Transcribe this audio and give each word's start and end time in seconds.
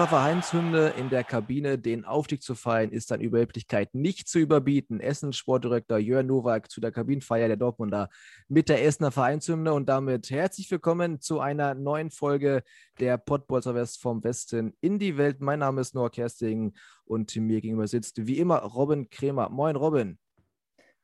Unserer 0.00 0.18
Vereinshymne 0.18 0.94
in 0.96 1.10
der 1.10 1.24
Kabine 1.24 1.76
den 1.76 2.06
Aufstieg 2.06 2.42
zu 2.42 2.54
feiern, 2.54 2.90
ist 2.90 3.12
an 3.12 3.20
Überheblichkeit 3.20 3.94
nicht 3.94 4.28
zu 4.28 4.38
überbieten. 4.38 4.98
Essen 4.98 5.34
Sportdirektor 5.34 5.98
Jörn 5.98 6.26
Nowak 6.26 6.70
zu 6.70 6.80
der 6.80 6.90
Kabinenfeier 6.90 7.48
der 7.48 7.58
Dortmunder 7.58 8.08
mit 8.48 8.70
der 8.70 8.82
Essener 8.82 9.10
Vereinshymne 9.10 9.74
und 9.74 9.90
damit 9.90 10.30
herzlich 10.30 10.70
willkommen 10.70 11.20
zu 11.20 11.40
einer 11.40 11.74
neuen 11.74 12.10
Folge 12.10 12.62
der 12.98 13.18
Pottbolzer 13.18 13.74
West 13.74 14.00
vom 14.00 14.24
Westen 14.24 14.72
in 14.80 14.98
die 14.98 15.18
Welt. 15.18 15.42
Mein 15.42 15.58
Name 15.58 15.82
ist 15.82 15.94
Noah 15.94 16.10
Kersting 16.10 16.72
und 17.04 17.36
mir 17.36 17.60
gegenüber 17.60 17.86
sitzt 17.86 18.26
wie 18.26 18.38
immer 18.38 18.60
Robin 18.60 19.10
Kremer. 19.10 19.50
Moin 19.50 19.76
Robin. 19.76 20.18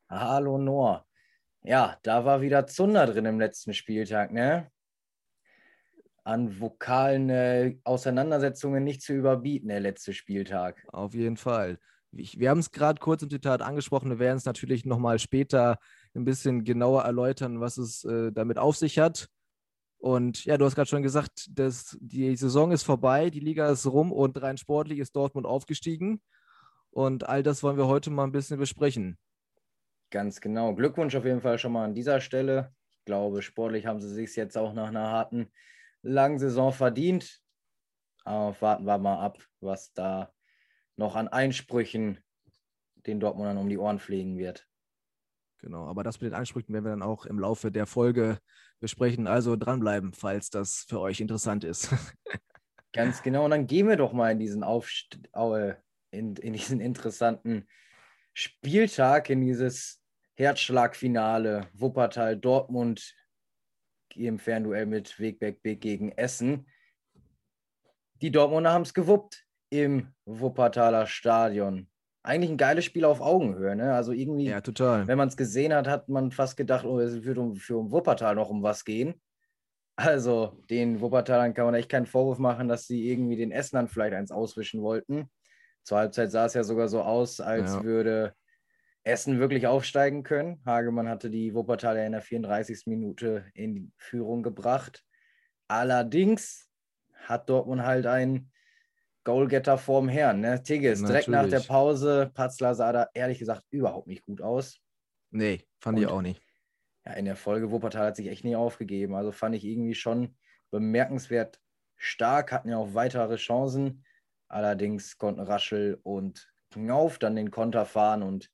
Hallo 0.09 0.57
Noah. 0.57 1.05
Ja, 1.63 1.99
da 2.03 2.25
war 2.25 2.41
wieder 2.41 2.67
Zunder 2.67 3.05
drin 3.05 3.27
im 3.27 3.41
letzten 3.41 3.75
Spieltag, 3.75 4.33
ne? 4.33 4.71
An 6.27 6.61
vokalen 6.61 7.31
äh, 7.31 7.77
Auseinandersetzungen 7.85 8.83
nicht 8.83 9.01
zu 9.01 9.13
überbieten, 9.13 9.69
der 9.69 9.79
letzte 9.79 10.13
Spieltag. 10.13 10.85
Auf 10.89 11.15
jeden 11.15 11.37
Fall. 11.37 11.79
Ich, 12.11 12.41
wir 12.41 12.51
haben 12.51 12.59
es 12.59 12.73
gerade 12.73 12.99
kurz 12.99 13.23
im 13.23 13.31
Zitat 13.31 13.63
angesprochen. 13.63 14.11
Wir 14.11 14.19
werden 14.19 14.37
es 14.37 14.45
natürlich 14.45 14.85
nochmal 14.85 15.21
später 15.21 15.79
ein 16.15 16.25
bisschen 16.25 16.65
genauer 16.65 17.03
erläutern, 17.03 17.61
was 17.61 17.79
es 17.79 18.05
äh, 18.05 18.33
damit 18.33 18.59
auf 18.59 18.77
sich 18.77 18.99
hat. 18.99 19.29
Und 19.99 20.45
ja, 20.45 20.59
du 20.59 20.65
hast 20.65 20.75
gerade 20.75 20.89
schon 20.89 21.05
gesagt, 21.05 21.47
dass 21.51 21.97
die 22.01 22.35
Saison 22.35 22.73
ist 22.73 22.83
vorbei, 22.83 23.31
die 23.31 23.41
Liga 23.41 23.71
ist 23.71 23.87
rum 23.87 24.11
und 24.11 24.41
rein 24.43 24.57
sportlich 24.57 24.99
ist 24.99 25.15
Dortmund 25.15 25.47
aufgestiegen. 25.47 26.21
Und 26.91 27.29
all 27.29 27.45
das 27.45 27.63
wollen 27.63 27.77
wir 27.77 27.87
heute 27.87 28.11
mal 28.11 28.25
ein 28.25 28.33
bisschen 28.33 28.59
besprechen. 28.59 29.17
Ganz 30.11 30.41
genau. 30.41 30.75
Glückwunsch 30.75 31.15
auf 31.15 31.25
jeden 31.25 31.41
Fall 31.41 31.59
schon 31.59 31.73
mal 31.73 31.85
an 31.85 31.95
dieser 31.95 32.21
Stelle. 32.21 32.73
Ich 32.99 33.05
glaube, 33.05 33.43
sportlich 33.43 33.87
haben 33.87 34.01
sie 34.01 34.13
sich 34.13 34.35
jetzt 34.35 34.59
auch 34.59 34.73
nach 34.73 34.89
einer 34.89 35.09
harten 35.11 35.53
langen 36.07 36.39
Saison 36.39 36.73
verdient. 36.73 37.41
Aber 38.25 38.61
warten 38.61 38.85
wir 38.85 38.99
mal 38.99 39.21
ab, 39.21 39.39
was 39.61 39.93
da 39.93 40.33
noch 40.97 41.15
an 41.15 41.29
Einsprüchen 41.29 42.19
den 43.07 43.21
Dortmundern 43.21 43.59
um 43.59 43.69
die 43.69 43.79
Ohren 43.79 43.99
fliegen 43.99 44.37
wird. 44.39 44.67
Genau, 45.59 45.87
aber 45.87 46.03
das 46.03 46.21
mit 46.21 46.33
den 46.33 46.39
Einsprüchen 46.39 46.73
werden 46.75 46.85
wir 46.85 46.91
dann 46.91 47.03
auch 47.03 47.27
im 47.27 47.39
Laufe 47.39 47.71
der 47.71 47.87
Folge 47.87 48.39
besprechen. 48.81 49.27
Also 49.27 49.57
dranbleiben, 49.57 50.13
falls 50.13 50.51
das 50.51 50.85
für 50.89 51.01
euch 51.01 51.21
interessant 51.21 51.65
ist. 51.65 51.91
Ganz 52.93 53.23
genau. 53.23 53.45
Und 53.45 53.51
dann 53.51 53.67
gehen 53.67 53.89
wir 53.89 53.97
doch 53.97 54.13
mal 54.13 54.33
in 54.33 54.39
diesen, 54.39 54.63
Aufst 54.63 55.19
in, 56.11 56.37
in 56.37 56.53
diesen 56.53 56.81
interessanten 56.81 57.67
Spieltag, 58.33 59.31
in 59.31 59.41
dieses 59.41 60.01
Herzschlagfinale 60.35 61.69
Wuppertal-Dortmund 61.75 63.15
im 64.19 64.39
Fernduell 64.39 64.87
mit 64.87 65.19
Wegberg 65.21 65.63
Big 65.63 65.81
gegen 65.81 66.13
Essen. 66.13 66.67
Die 68.23 68.31
Dortmunder 68.31 68.73
haben 68.73 68.83
es 68.83 68.95
gewuppt 68.95 69.45
im 69.71 70.09
Wuppertaler 70.25 71.07
Stadion. 71.07 71.89
Eigentlich 72.23 72.51
ein 72.51 72.57
geiles 72.57 72.85
Spiel 72.85 73.05
auf 73.05 73.21
Augenhöhe. 73.21 73.77
Ne? 73.77 73.95
Also 73.95 74.13
irgendwie, 74.13 74.47
ja, 74.47 74.61
total. 74.61 75.07
wenn 75.07 75.19
man 75.19 75.29
es 75.29 75.37
gesehen 75.37 75.75
hat, 75.75 75.87
hat 75.87 76.09
man 76.09 76.33
fast 76.33 76.57
gedacht, 76.57 76.85
oh, 76.85 76.99
es 76.99 77.25
wird 77.25 77.39
um, 77.39 77.57
für 77.57 77.77
um 77.77 77.93
Wuppertal 77.93 78.35
noch 78.35 78.51
um 78.51 78.63
was 78.63 78.85
gehen. 78.85 79.21
Also 79.97 80.63
den 80.69 81.01
Wuppertalern 81.01 81.55
kann 81.55 81.67
man 81.67 81.75
echt 81.75 81.89
keinen 81.89 82.07
Vorwurf 82.07 82.39
machen, 82.39 82.69
dass 82.69 82.87
sie 82.87 83.09
irgendwie 83.09 83.37
den 83.37 83.53
Essenern 83.53 83.89
vielleicht 83.89 84.15
eins 84.15 84.31
auswischen 84.31 84.83
wollten. 84.83 85.31
Zur 85.85 85.99
Halbzeit 85.99 86.31
sah 86.31 86.47
es 86.47 86.55
ja 86.55 86.65
sogar 86.65 86.89
so 86.89 87.01
aus, 87.03 87.41
als 87.41 87.75
ja. 87.75 87.85
würde 87.85 88.35
Essen 89.07 89.39
wirklich 89.39 89.69
aufsteigen 89.69 90.25
können. 90.25 90.61
Hagemann 90.67 91.09
hatte 91.09 91.31
die 91.31 91.55
Wuppertaler 91.55 92.05
in 92.05 92.13
der 92.13 92.23
34. 92.23 92.87
Minute 92.87 93.45
in 93.55 93.93
Führung 93.97 94.43
gebracht. 94.43 95.05
Allerdings 95.69 96.69
hat 97.15 97.49
Dortmund 97.49 97.83
halt 97.83 98.07
einen 98.07 98.51
Goalgetter 99.23 99.79
vorm 99.79 100.09
Herrn. 100.09 100.41
Ne? 100.41 100.61
Tigges, 100.61 101.03
direkt 101.05 101.29
nach 101.29 101.49
der 101.49 101.61
Pause. 101.61 102.33
Patzler 102.35 102.75
sah 102.75 102.93
da 102.93 103.09
ehrlich 103.15 103.39
gesagt 103.39 103.63
überhaupt 103.71 104.09
nicht 104.09 104.25
gut 104.25 104.43
aus. 104.43 104.81
Nee, 105.31 105.63
fand 105.79 105.99
Und, 105.99 106.03
ich 106.03 106.11
auch 106.11 106.23
nicht. 106.23 106.43
Ja, 107.05 107.13
in 107.13 107.27
der 107.27 107.37
Folge 107.37 107.71
Wuppertal 107.71 108.07
hat 108.07 108.17
sich 108.17 108.27
echt 108.27 108.45
nie 108.45 108.57
aufgegeben. 108.57 109.15
Also 109.15 109.31
fand 109.31 109.55
ich 109.55 109.65
irgendwie 109.65 109.95
schon 109.95 110.37
bemerkenswert 110.73 111.61
stark, 111.95 112.51
hatten 112.51 112.71
ja 112.71 112.77
auch 112.79 112.95
weitere 112.95 113.37
Chancen. 113.37 114.05
Allerdings 114.49 115.17
konnten 115.17 115.43
Raschel 115.43 116.01
und 116.03 116.53
Knauf 116.73 117.21
dann 117.21 117.37
den 117.37 117.53
Konter 117.53 117.87
fahren 117.87 118.25
und 118.25 118.51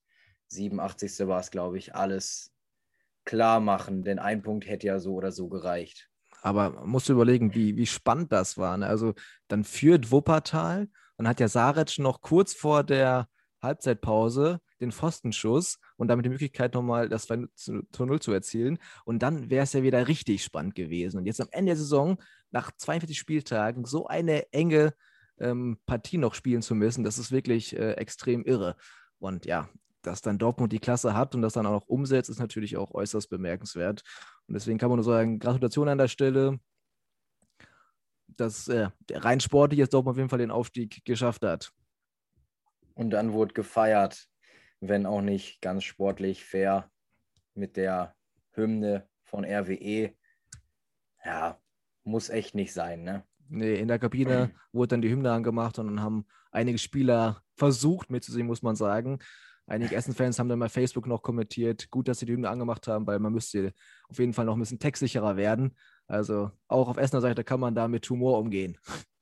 87. 0.53 1.27
war 1.27 1.41
es, 1.41 1.51
glaube 1.51 1.79
ich, 1.79 1.95
alles 1.95 2.53
klar 3.25 3.61
machen, 3.61 4.03
denn 4.03 4.19
ein 4.19 4.43
Punkt 4.43 4.67
hätte 4.67 4.87
ja 4.87 4.99
so 4.99 5.15
oder 5.15 5.33
so 5.33 5.49
gereicht. 5.49 6.09
Aber 6.43 6.85
musst 6.85 7.09
du 7.09 7.13
überlegen, 7.13 7.55
wie, 7.55 7.77
wie 7.77 7.87
spannend 7.87 8.33
das 8.33 8.59
war. 8.59 8.77
Ne? 8.77 8.87
Also 8.87 9.15
dann 9.49 9.63
führt 9.63 10.11
Wuppertal, 10.11 10.89
dann 11.17 11.29
hat 11.29 11.39
ja 11.39 11.49
Saric 11.49 11.99
noch 11.99 12.21
kurz 12.21 12.53
vor 12.53 12.83
der 12.83 13.29
Halbzeitpause 13.63 14.61
den 14.81 14.93
Pfostenschuss 14.93 15.79
und 15.97 16.09
damit 16.09 16.27
die 16.27 16.31
Möglichkeit, 16.31 16.75
nochmal 16.75 17.09
das 17.09 17.27
2 17.27 17.47
zu 17.55 18.05
0 18.05 18.21
zu 18.21 18.33
erzielen. 18.33 18.79
Und 19.05 19.21
dann 19.23 19.49
wäre 19.49 19.63
es 19.63 19.73
ja 19.73 19.83
wieder 19.85 20.09
richtig 20.09 20.43
spannend 20.43 20.75
gewesen. 20.75 21.19
Und 21.19 21.27
jetzt 21.27 21.41
am 21.41 21.49
Ende 21.53 21.71
der 21.71 21.77
Saison, 21.77 22.21
nach 22.51 22.73
42 22.77 23.17
Spieltagen, 23.17 23.85
so 23.85 24.09
eine 24.09 24.53
enge 24.53 24.95
ähm, 25.39 25.79
Partie 25.87 26.19
noch 26.19 26.35
spielen 26.35 26.63
zu 26.63 26.75
müssen, 26.75 27.05
das 27.05 27.19
ist 27.19 27.31
wirklich 27.31 27.77
äh, 27.77 27.93
extrem 27.93 28.45
irre. 28.45 28.77
Und 29.19 29.47
ja, 29.47 29.69
dass 30.03 30.23
dann 30.23 30.39
Dortmund 30.39 30.73
die 30.73 30.79
Klasse 30.79 31.15
hat 31.15 31.35
und 31.35 31.43
das 31.43 31.55
dann 31.55 31.67
auch 31.67 31.73
noch 31.73 31.89
umsetzt, 31.89 32.31
ist 32.31 32.41
natürlich 32.41 32.77
auch 32.77 32.93
äußerst 32.93 33.31
bemerkenswert. 33.31 34.03
Und 34.47 34.55
deswegen 34.55 34.79
kann 34.79 34.91
man 34.91 34.97
nur 34.97 35.05
sagen, 35.05 35.39
Gratulation 35.39 35.89
an 35.89 35.99
der 35.99 36.09
Stelle, 36.09 36.59
dass 38.29 38.69
äh, 38.69 38.89
rein 39.11 39.41
sportlich 39.41 39.79
jetzt 39.79 39.95
Dortmund 39.95 40.15
auf 40.15 40.19
jeden 40.19 40.29
Fall 40.29 40.39
den 40.39 40.51
Aufstieg 40.51 41.05
geschafft 41.05 41.45
hat. 41.45 41.73
Und 42.95 43.11
dann 43.11 43.33
wurde 43.33 43.55
gefeiert, 43.55 44.27
wenn 44.81 45.07
auch 45.07 45.23
nicht 45.23 45.61
ganz 45.61 45.85
sportlich 45.85 46.45
fair 46.45 46.91
mit 47.55 47.77
der 47.77 48.15
Hymne 48.53 49.09
von 49.23 49.45
RWE. 49.45 50.13
Ja, 51.25 51.59
muss 52.05 52.31
echt 52.31 52.55
nicht 52.55 52.73
sein, 52.73 53.05
ne? 53.05 53.25
Nee, 53.49 53.77
in 53.77 53.89
der 53.89 53.99
Kabine 53.99 54.51
wurde 54.73 54.89
dann 54.89 55.03
die 55.03 55.11
Hymne 55.11 55.31
angemacht 55.33 55.79
und 55.79 55.87
dann 55.87 56.01
haben 56.01 56.27
einige 56.51 56.79
Spieler 56.79 57.43
versucht 57.55 58.11
mitzusehen, 58.11 58.47
muss 58.47 58.63
man 58.63 58.77
sagen. 58.77 59.19
Einige 59.67 59.95
Essen-Fans 59.95 60.39
haben 60.39 60.49
dann 60.49 60.59
bei 60.59 60.69
Facebook 60.69 61.07
noch 61.07 61.23
kommentiert, 61.23 61.91
gut, 61.91 62.09
dass 62.09 62.19
sie 62.19 62.27
die 62.27 62.33
Hymne 62.33 62.51
angemacht 62.51 62.89
haben, 62.89 63.07
weil 63.07 63.19
man 63.19 63.33
müsste 63.33 63.73
auf 64.09 64.19
jeden 64.19 64.33
Fall 64.33 64.45
noch 64.45 64.57
ein 64.57 64.61
bisschen 64.61 64.79
textsicherer 64.79 65.37
werden. 65.37 65.77
Also 66.07 66.51
auch 66.69 66.89
auf 66.89 66.97
Essener 66.97 67.21
Seite 67.21 67.45
kann 67.45 67.61
man 67.61 67.75
da 67.75 67.89
mit 67.89 68.09
Humor 68.09 68.39
umgehen. 68.39 68.79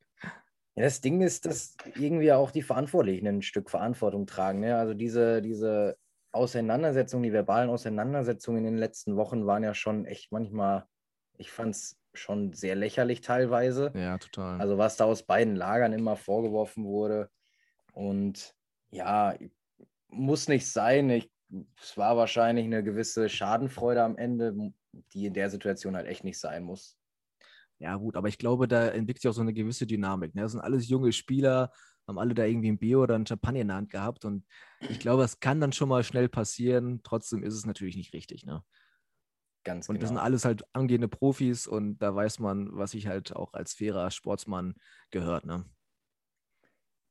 Ja, 0.77 0.85
das 0.85 1.01
Ding 1.01 1.21
ist, 1.21 1.47
dass 1.47 1.77
irgendwie 1.97 2.33
auch 2.33 2.53
die 2.53 2.63
Verantwortlichen 2.63 3.27
ein 3.27 3.43
Stück 3.43 3.71
Verantwortung 3.71 4.27
tragen. 4.27 4.61
Ne? 4.61 4.77
Also 4.77 4.95
diese, 4.95 5.43
diese 5.43 5.99
Auseinandersetzungen, 6.33 7.25
die 7.25 7.33
verbalen 7.33 7.71
Auseinandersetzungen 7.71 8.59
in 8.59 8.75
den 8.75 8.79
letzten 8.79 9.17
Wochen 9.17 9.47
waren 9.47 9.65
ja 9.65 9.75
schon 9.75 10.05
echt 10.07 10.31
manchmal, 10.31 10.87
ich 11.37 11.51
fand 11.51 11.75
es 11.75 11.99
schon 12.15 12.53
sehr 12.53 12.77
lächerlich 12.77 13.21
teilweise. 13.21 13.93
Ja, 13.95 14.17
total. 14.19 14.61
Also 14.61 14.79
was 14.79 14.97
da 14.97 15.05
aus 15.05 15.25
beiden 15.25 15.57
Lagern 15.57 15.93
immer 15.93 16.17
vorgeworfen 16.17 16.85
wurde. 16.85 17.31
Und 17.93 18.55
ja, 18.91 19.35
muss 20.11 20.49
nicht 20.49 20.71
sein. 20.71 21.11
Ich, 21.11 21.31
es 21.81 21.97
war 21.97 22.17
wahrscheinlich 22.17 22.65
eine 22.65 22.83
gewisse 22.83 23.29
Schadenfreude 23.29 24.03
am 24.03 24.17
Ende, 24.17 24.73
die 25.13 25.27
in 25.27 25.35
der 25.35 25.51
Situation 25.51 25.97
halt 25.97 26.07
echt 26.07 26.25
nicht 26.25 26.39
sein 26.39 26.63
muss. 26.63 26.97
Ja, 27.79 27.97
gut, 27.97 28.17
aber 28.17 28.29
ich 28.29 28.39
glaube, 28.39 28.69
da 28.69 28.89
entwickelt 28.89 29.23
sich 29.23 29.31
auch 29.31 29.35
so 29.35 29.41
eine 29.41 29.55
gewisse 29.55 29.87
Dynamik. 29.87 30.35
Ne? 30.35 30.43
Das 30.43 30.53
sind 30.53 30.61
alles 30.61 30.89
junge 30.89 31.13
Spieler, 31.13 31.73
haben 32.07 32.19
alle 32.19 32.35
da 32.35 32.45
irgendwie 32.45 32.71
ein 32.71 32.79
Bier 32.79 33.01
oder 33.01 33.15
ein 33.15 33.27
Champagner 33.27 33.61
in 33.61 33.69
der 33.69 33.77
Hand 33.77 33.91
gehabt 33.91 34.25
und 34.25 34.45
ich 34.81 35.01
glaube, 35.01 35.23
das 35.23 35.41
kann 35.41 35.61
dann 35.61 35.73
schon 35.73 35.89
mal 35.89 36.05
schnell 36.05 36.29
passieren. 36.29 37.01
Trotzdem 37.03 37.43
ist 37.43 37.55
es 37.55 37.65
natürlich 37.65 37.97
nicht 37.97 38.13
richtig. 38.13 38.45
Ne? 38.45 38.63
Ganz 39.65 39.89
und 39.89 39.95
genau. 39.95 40.03
das 40.03 40.09
sind 40.11 40.19
alles 40.19 40.45
halt 40.45 40.65
angehende 40.75 41.09
Profis 41.09 41.67
und 41.67 41.99
da 41.99 42.15
weiß 42.15 42.39
man, 42.39 42.69
was 42.73 42.91
sich 42.91 43.07
halt 43.07 43.35
auch 43.35 43.55
als 43.55 43.73
fairer 43.73 44.11
Sportsmann 44.11 44.75
gehört. 45.11 45.47
Ne? 45.47 45.65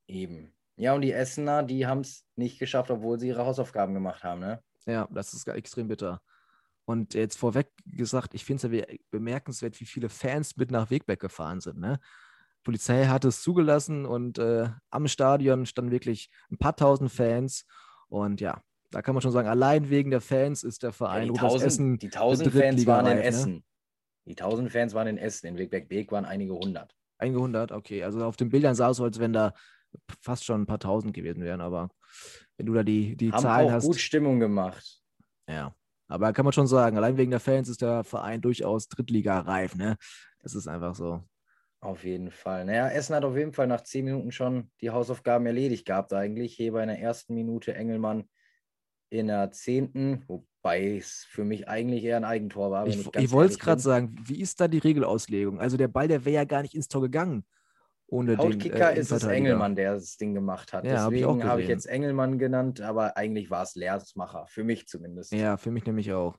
Eben. 0.06 0.52
Ja, 0.80 0.94
und 0.94 1.02
die 1.02 1.12
Essener, 1.12 1.62
die 1.62 1.86
haben 1.86 2.00
es 2.00 2.24
nicht 2.36 2.58
geschafft, 2.58 2.90
obwohl 2.90 3.18
sie 3.18 3.28
ihre 3.28 3.44
Hausaufgaben 3.44 3.92
gemacht 3.92 4.24
haben, 4.24 4.40
ne? 4.40 4.62
Ja, 4.86 5.06
das 5.12 5.34
ist 5.34 5.46
extrem 5.46 5.88
bitter. 5.88 6.22
Und 6.86 7.12
jetzt 7.12 7.36
vorweg 7.36 7.68
gesagt, 7.84 8.32
ich 8.32 8.46
finde 8.46 8.66
es 8.66 8.72
ja 8.72 8.96
bemerkenswert, 9.10 9.78
wie 9.78 9.84
viele 9.84 10.08
Fans 10.08 10.56
mit 10.56 10.70
nach 10.70 10.90
Wegberg 10.90 11.20
gefahren 11.20 11.60
sind. 11.60 11.78
Ne? 11.78 12.00
Polizei 12.64 13.04
hat 13.06 13.26
es 13.26 13.42
zugelassen 13.42 14.06
und 14.06 14.38
äh, 14.38 14.70
am 14.88 15.06
Stadion 15.06 15.66
standen 15.66 15.90
wirklich 15.90 16.30
ein 16.50 16.56
paar 16.56 16.74
tausend 16.74 17.12
Fans. 17.12 17.66
Und 18.08 18.40
ja, 18.40 18.62
da 18.90 19.02
kann 19.02 19.14
man 19.14 19.20
schon 19.20 19.32
sagen, 19.32 19.48
allein 19.48 19.90
wegen 19.90 20.10
der 20.10 20.22
Fans 20.22 20.62
ist 20.62 20.82
der 20.82 20.94
Verein 20.94 21.26
Ja, 21.26 21.32
die 21.34 21.38
1000 21.40 21.62
Essen 21.62 21.98
die 21.98 22.06
1000 22.06 22.52
Fans 22.52 22.86
waren 22.86 23.06
in 23.06 23.16
ne? 23.18 23.22
Essen. 23.22 23.64
Die 24.24 24.32
1000 24.32 24.72
Fans 24.72 24.94
waren 24.94 25.08
in 25.08 25.18
Essen. 25.18 25.46
In 25.46 25.58
Wegberg-Beek 25.58 26.10
waren 26.10 26.24
einige 26.24 26.54
hundert. 26.54 26.96
Einige 27.18 27.38
hundert, 27.38 27.70
okay. 27.70 28.02
Also 28.02 28.24
auf 28.24 28.36
den 28.36 28.48
Bildern 28.48 28.74
sah 28.74 28.90
es 28.90 28.96
so, 28.96 29.04
als 29.04 29.18
wenn 29.18 29.34
da 29.34 29.52
fast 30.20 30.44
schon 30.44 30.62
ein 30.62 30.66
paar 30.66 30.78
tausend 30.78 31.14
gewesen 31.14 31.42
wären. 31.42 31.60
Aber 31.60 31.90
wenn 32.56 32.66
du 32.66 32.74
da 32.74 32.82
die, 32.82 33.16
die 33.16 33.32
Haben 33.32 33.42
Zahlen 33.42 33.68
auch 33.68 33.72
hast. 33.72 33.84
gut 33.84 34.00
Stimmung 34.00 34.40
gemacht. 34.40 35.02
Ja. 35.48 35.74
Aber 36.08 36.32
kann 36.32 36.44
man 36.44 36.52
schon 36.52 36.66
sagen, 36.66 36.96
allein 36.96 37.16
wegen 37.16 37.30
der 37.30 37.40
Fans 37.40 37.68
ist 37.68 37.82
der 37.82 38.02
Verein 38.02 38.40
durchaus 38.40 38.88
Drittliga-reif, 38.88 39.76
ne? 39.76 39.96
Das 40.40 40.54
ist 40.54 40.66
einfach 40.66 40.94
so. 40.94 41.22
Auf 41.80 42.04
jeden 42.04 42.30
Fall. 42.30 42.64
Naja, 42.64 42.88
Essen 42.88 43.14
hat 43.14 43.24
auf 43.24 43.36
jeden 43.36 43.52
Fall 43.52 43.66
nach 43.66 43.82
zehn 43.82 44.04
Minuten 44.04 44.32
schon 44.32 44.70
die 44.80 44.90
Hausaufgaben 44.90 45.46
erledigt 45.46 45.86
gehabt 45.86 46.12
eigentlich. 46.12 46.58
Heber 46.58 46.82
in 46.82 46.88
der 46.88 47.00
ersten 47.00 47.34
Minute, 47.34 47.74
Engelmann 47.74 48.28
in 49.08 49.28
der 49.28 49.50
zehnten, 49.50 50.24
wobei 50.28 50.96
es 50.96 51.26
für 51.28 51.44
mich 51.44 51.68
eigentlich 51.68 52.04
eher 52.04 52.16
ein 52.16 52.24
Eigentor 52.24 52.70
war. 52.70 52.86
Ich, 52.86 53.10
ganz 53.10 53.24
ich 53.24 53.32
wollte 53.32 53.52
es 53.52 53.58
gerade 53.58 53.80
sagen, 53.80 54.14
wie 54.24 54.40
ist 54.40 54.60
da 54.60 54.68
die 54.68 54.78
Regelauslegung? 54.78 55.58
Also 55.58 55.76
der 55.76 55.88
Ball, 55.88 56.06
der 56.06 56.24
wäre 56.24 56.36
ja 56.36 56.44
gar 56.44 56.62
nicht 56.62 56.74
ins 56.74 56.88
Tor 56.88 57.02
gegangen. 57.02 57.44
Ohne 58.12 58.34
Laut 58.34 58.52
den 58.54 58.58
Kicker 58.58 58.92
äh, 58.92 58.98
ist 58.98 59.12
es. 59.12 59.22
Engelmann, 59.24 59.76
der 59.76 59.94
das 59.94 60.16
Ding 60.16 60.34
gemacht 60.34 60.72
hat. 60.72 60.84
Ja, 60.84 61.02
hab 61.04 61.12
ich 61.12 61.20
Deswegen 61.20 61.44
habe 61.44 61.60
ich 61.60 61.68
gesehen. 61.68 61.78
jetzt 61.78 61.86
Engelmann 61.86 62.38
genannt, 62.38 62.80
aber 62.80 63.16
eigentlich 63.16 63.50
war 63.50 63.62
es 63.62 63.76
Leersmacher, 63.76 64.46
für 64.48 64.64
mich 64.64 64.88
zumindest. 64.88 65.32
Ja, 65.32 65.56
für 65.56 65.70
mich 65.70 65.86
nämlich 65.86 66.12
auch. 66.12 66.36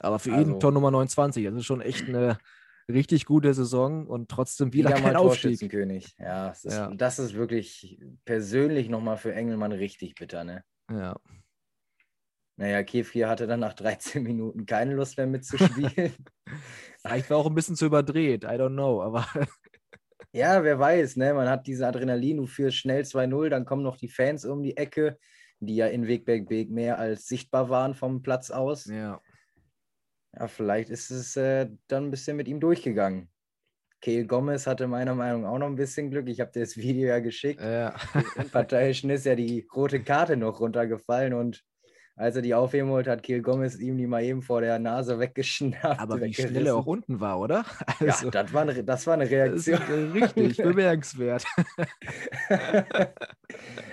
Aber 0.00 0.18
für 0.18 0.32
Also- 0.32 0.52
ihn 0.52 0.58
Tor 0.60 0.72
Nummer 0.72 0.90
29. 0.90 1.44
Das 1.44 1.54
ist 1.54 1.66
schon 1.66 1.82
echt 1.82 2.08
eine 2.08 2.38
richtig 2.90 3.26
gute 3.26 3.52
Saison 3.52 4.06
und 4.06 4.30
trotzdem 4.30 4.72
wieder, 4.72 4.88
Wieder 4.90 5.00
kein 5.02 5.16
Aufstieg. 5.16 5.70
Ja, 6.18 6.50
es 6.50 6.64
ist, 6.64 6.74
Ja. 6.74 6.88
das 6.94 7.18
ist 7.18 7.34
wirklich 7.34 8.00
persönlich 8.24 8.88
nochmal 8.88 9.18
für 9.18 9.34
Engelmann 9.34 9.72
richtig 9.72 10.14
bitter. 10.14 10.44
Ne? 10.44 10.64
Ja. 10.90 11.16
Naja, 12.56 12.82
Kefir 12.84 13.28
hatte 13.28 13.46
dann 13.46 13.60
nach 13.60 13.74
13 13.74 14.22
Minuten 14.22 14.64
keine 14.66 14.94
Lust 14.94 15.16
mehr 15.18 15.26
mitzuspielen. 16.06 16.14
Vielleicht 17.02 17.28
war 17.30 17.36
auch 17.36 17.46
ein 17.46 17.54
bisschen 17.54 17.76
zu 17.76 17.86
überdreht, 17.86 18.44
I 18.44 18.48
don't 18.48 18.72
know, 18.74 19.02
aber 19.02 19.26
ja, 20.32 20.64
wer 20.64 20.78
weiß, 20.78 21.16
ne? 21.16 21.34
man 21.34 21.48
hat 21.48 21.66
diese 21.66 21.86
Adrenalin, 21.86 22.38
du 22.38 22.46
führst 22.46 22.78
schnell 22.78 23.02
2-0, 23.02 23.48
dann 23.50 23.64
kommen 23.64 23.82
noch 23.82 23.96
die 23.96 24.08
Fans 24.08 24.44
um 24.44 24.62
die 24.62 24.76
Ecke, 24.76 25.18
die 25.60 25.76
ja 25.76 25.86
in 25.86 26.06
Wegberg-Beek 26.06 26.70
mehr 26.70 26.98
als 26.98 27.26
sichtbar 27.26 27.68
waren 27.68 27.94
vom 27.94 28.22
Platz 28.22 28.50
aus. 28.50 28.86
ja. 28.86 29.20
Ja, 30.34 30.48
vielleicht 30.48 30.88
ist 30.88 31.10
es 31.10 31.36
äh, 31.36 31.68
dann 31.88 32.06
ein 32.06 32.10
bisschen 32.10 32.38
mit 32.38 32.48
ihm 32.48 32.58
durchgegangen. 32.58 33.28
Kehl 34.00 34.26
Gomez 34.26 34.66
hatte 34.66 34.86
meiner 34.86 35.14
Meinung 35.14 35.42
nach 35.42 35.50
auch 35.50 35.58
noch 35.58 35.66
ein 35.66 35.76
bisschen 35.76 36.10
Glück. 36.10 36.28
Ich 36.28 36.40
habe 36.40 36.50
dir 36.50 36.60
das 36.60 36.76
Video 36.76 37.08
ja 37.08 37.20
geschickt. 37.20 37.60
ja. 37.60 37.94
Parteiischen 38.50 39.10
ist 39.10 39.26
ja 39.26 39.34
die 39.34 39.66
rote 39.74 40.02
Karte 40.02 40.36
noch 40.36 40.60
runtergefallen 40.60 41.34
und 41.34 41.62
als 42.14 42.36
er 42.36 42.42
die 42.42 42.54
aufheben 42.54 42.90
wollte, 42.90 43.10
hat 43.10 43.22
Kehl 43.22 43.42
Gomez 43.42 43.78
ihm 43.78 43.96
die 43.96 44.06
mal 44.06 44.22
eben 44.22 44.42
vor 44.42 44.60
der 44.60 44.78
Nase 44.78 45.18
weggeschnappt. 45.18 45.98
Aber 45.98 46.20
wie 46.20 46.34
schnell 46.34 46.66
er 46.66 46.76
auch 46.76 46.86
unten 46.86 47.20
war, 47.20 47.40
oder? 47.40 47.64
Ja, 48.00 48.12
Also, 48.12 48.30
das 48.30 48.52
war 48.52 48.62
eine, 48.62 48.84
das 48.84 49.06
war 49.06 49.14
eine 49.14 49.28
Reaktion. 49.28 49.78
richtig 50.12 50.56
bemerkenswert. 50.62 51.44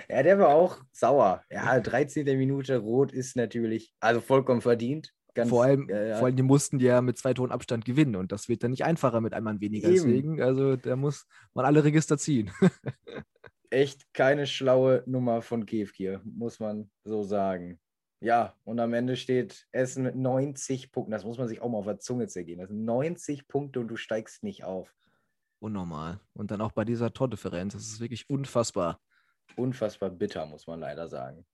ja, 0.08 0.22
der 0.22 0.38
war 0.38 0.48
auch 0.48 0.78
sauer. 0.92 1.42
Ja, 1.50 1.80
13. 1.80 2.24
Minute 2.38 2.76
rot 2.78 3.12
ist 3.12 3.36
natürlich, 3.36 3.94
also 4.00 4.20
vollkommen 4.20 4.60
verdient. 4.60 5.12
Ganz, 5.34 5.48
vor, 5.48 5.64
allem, 5.64 5.88
äh, 5.88 6.16
vor 6.16 6.26
allem, 6.26 6.36
die 6.36 6.42
mussten 6.42 6.80
ja 6.80 7.00
mit 7.00 7.16
zwei 7.16 7.34
Toren 7.34 7.52
Abstand 7.52 7.84
gewinnen 7.84 8.16
und 8.16 8.32
das 8.32 8.48
wird 8.48 8.64
dann 8.64 8.72
nicht 8.72 8.84
einfacher 8.84 9.20
mit 9.20 9.32
einem 9.32 9.44
Mann 9.44 9.60
weniger. 9.60 9.88
Eben. 9.88 9.96
Deswegen, 9.96 10.42
also 10.42 10.76
da 10.76 10.96
muss 10.96 11.26
man 11.54 11.64
alle 11.64 11.84
Register 11.84 12.18
ziehen. 12.18 12.50
echt 13.70 14.12
keine 14.12 14.46
schlaue 14.46 15.02
Nummer 15.06 15.42
von 15.42 15.66
Kevkir, 15.66 16.20
muss 16.24 16.58
man 16.58 16.90
so 17.04 17.22
sagen. 17.22 17.78
Ja, 18.20 18.54
und 18.64 18.78
am 18.80 18.92
Ende 18.92 19.16
steht 19.16 19.66
Essen 19.72 20.02
mit 20.02 20.14
90 20.14 20.92
Punkten. 20.92 21.10
Das 21.12 21.24
muss 21.24 21.38
man 21.38 21.48
sich 21.48 21.62
auch 21.62 21.70
mal 21.70 21.78
auf 21.78 21.86
der 21.86 21.98
Zunge 21.98 22.26
zergehen. 22.28 22.58
Das 22.58 22.68
sind 22.68 22.84
90 22.84 23.48
Punkte 23.48 23.80
und 23.80 23.88
du 23.88 23.96
steigst 23.96 24.42
nicht 24.42 24.62
auf. 24.64 24.94
Unnormal. 25.58 26.20
Und 26.34 26.50
dann 26.50 26.60
auch 26.60 26.72
bei 26.72 26.84
dieser 26.84 27.12
Tordifferenz. 27.12 27.72
Das 27.72 27.82
ist 27.84 28.00
wirklich 28.00 28.28
unfassbar. 28.28 29.00
Unfassbar 29.56 30.10
bitter, 30.10 30.44
muss 30.46 30.66
man 30.66 30.80
leider 30.80 31.08
sagen. 31.08 31.46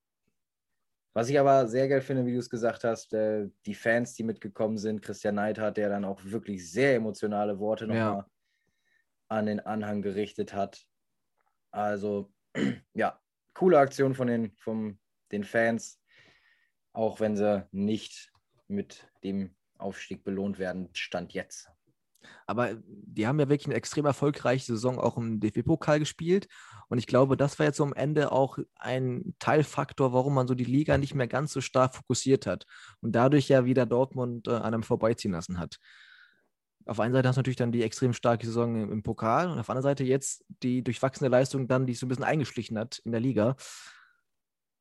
Was 1.15 1.29
ich 1.31 1.39
aber 1.39 1.67
sehr 1.67 1.89
geil 1.89 2.03
finde, 2.03 2.27
wie 2.27 2.33
du 2.33 2.39
es 2.39 2.51
gesagt 2.51 2.85
hast, 2.85 3.15
äh, 3.15 3.49
die 3.65 3.75
Fans, 3.75 4.15
die 4.15 4.23
mitgekommen 4.25 4.77
sind, 4.77 5.01
Christian 5.03 5.37
Neidhardt, 5.37 5.77
der 5.79 5.89
dann 5.89 6.05
auch 6.05 6.23
wirklich 6.25 6.71
sehr 6.71 6.95
emotionale 6.97 7.59
Worte 7.59 7.87
nochmal 7.87 8.19
Ja. 8.19 8.31
an 9.29 9.47
den 9.47 9.61
Anhang 9.61 10.03
gerichtet 10.03 10.53
hat. 10.53 10.85
Also, 11.71 12.33
ja, 12.95 13.19
coole 13.55 13.79
Aktion 13.79 14.15
von 14.15 14.27
den, 14.27 14.55
von 14.59 14.99
den 15.33 15.43
Fans, 15.45 15.99
auch 16.97 17.21
wenn 17.21 17.37
sie 17.37 17.67
nicht 17.73 18.33
mit 18.69 19.07
dem 19.23 19.55
Aufstieg 19.77 20.25
belohnt 20.25 20.59
werden, 20.59 20.89
stand 20.95 21.35
jetzt. 21.35 21.69
Aber 22.47 22.77
die 22.85 23.27
haben 23.27 23.39
ja 23.39 23.49
wirklich 23.49 23.67
eine 23.67 23.77
extrem 23.77 24.07
erfolgreiche 24.07 24.65
Saison 24.65 24.99
auch 24.99 25.17
im 25.17 25.39
DFB-Pokal 25.39 25.99
gespielt. 25.99 26.49
Und 26.89 26.99
ich 26.99 27.07
glaube, 27.07 27.37
das 27.37 27.59
war 27.59 27.67
jetzt 27.67 27.77
so 27.77 27.85
am 27.85 27.93
Ende 27.93 28.33
auch 28.33 28.59
ein 28.77 29.35
Teilfaktor, 29.39 30.13
warum 30.13 30.35
man 30.35 30.49
so 30.49 30.55
die 30.55 30.65
Liga 30.65 30.97
nicht 30.97 31.15
mehr 31.15 31.29
ganz 31.29 31.53
so 31.53 31.61
stark 31.61 31.95
fokussiert 31.95 32.47
hat. 32.47 32.65
Und 33.01 33.13
dadurch 33.13 33.49
ja 33.49 33.67
wieder 33.67 33.85
Dortmund 33.85 34.49
äh, 34.49 34.53
an 34.53 34.75
einem 34.75 34.83
vorbeiziehen 34.83 35.33
lassen 35.33 35.59
hat. 35.59 35.77
Auf 36.87 36.99
einer 36.99 37.13
Seite 37.13 37.29
hast 37.29 37.37
du 37.37 37.41
natürlich 37.41 37.57
dann 37.57 37.73
die 37.73 37.83
extrem 37.83 38.15
starke 38.15 38.47
Saison 38.47 38.75
im, 38.75 38.91
im 38.91 39.03
Pokal 39.03 39.51
und 39.51 39.59
auf 39.59 39.67
der 39.67 39.75
anderen 39.75 39.91
Seite 39.91 40.05
jetzt 40.05 40.45
die 40.63 40.83
durchwachsene 40.83 41.29
Leistung 41.29 41.69
dann, 41.69 41.87
die 41.87 41.95
so 41.95 42.07
ein 42.07 42.09
bisschen 42.09 42.25
eingeschlichen 42.25 42.79
hat 42.79 43.01
in 43.05 43.13
der 43.13 43.21
Liga. 43.21 43.57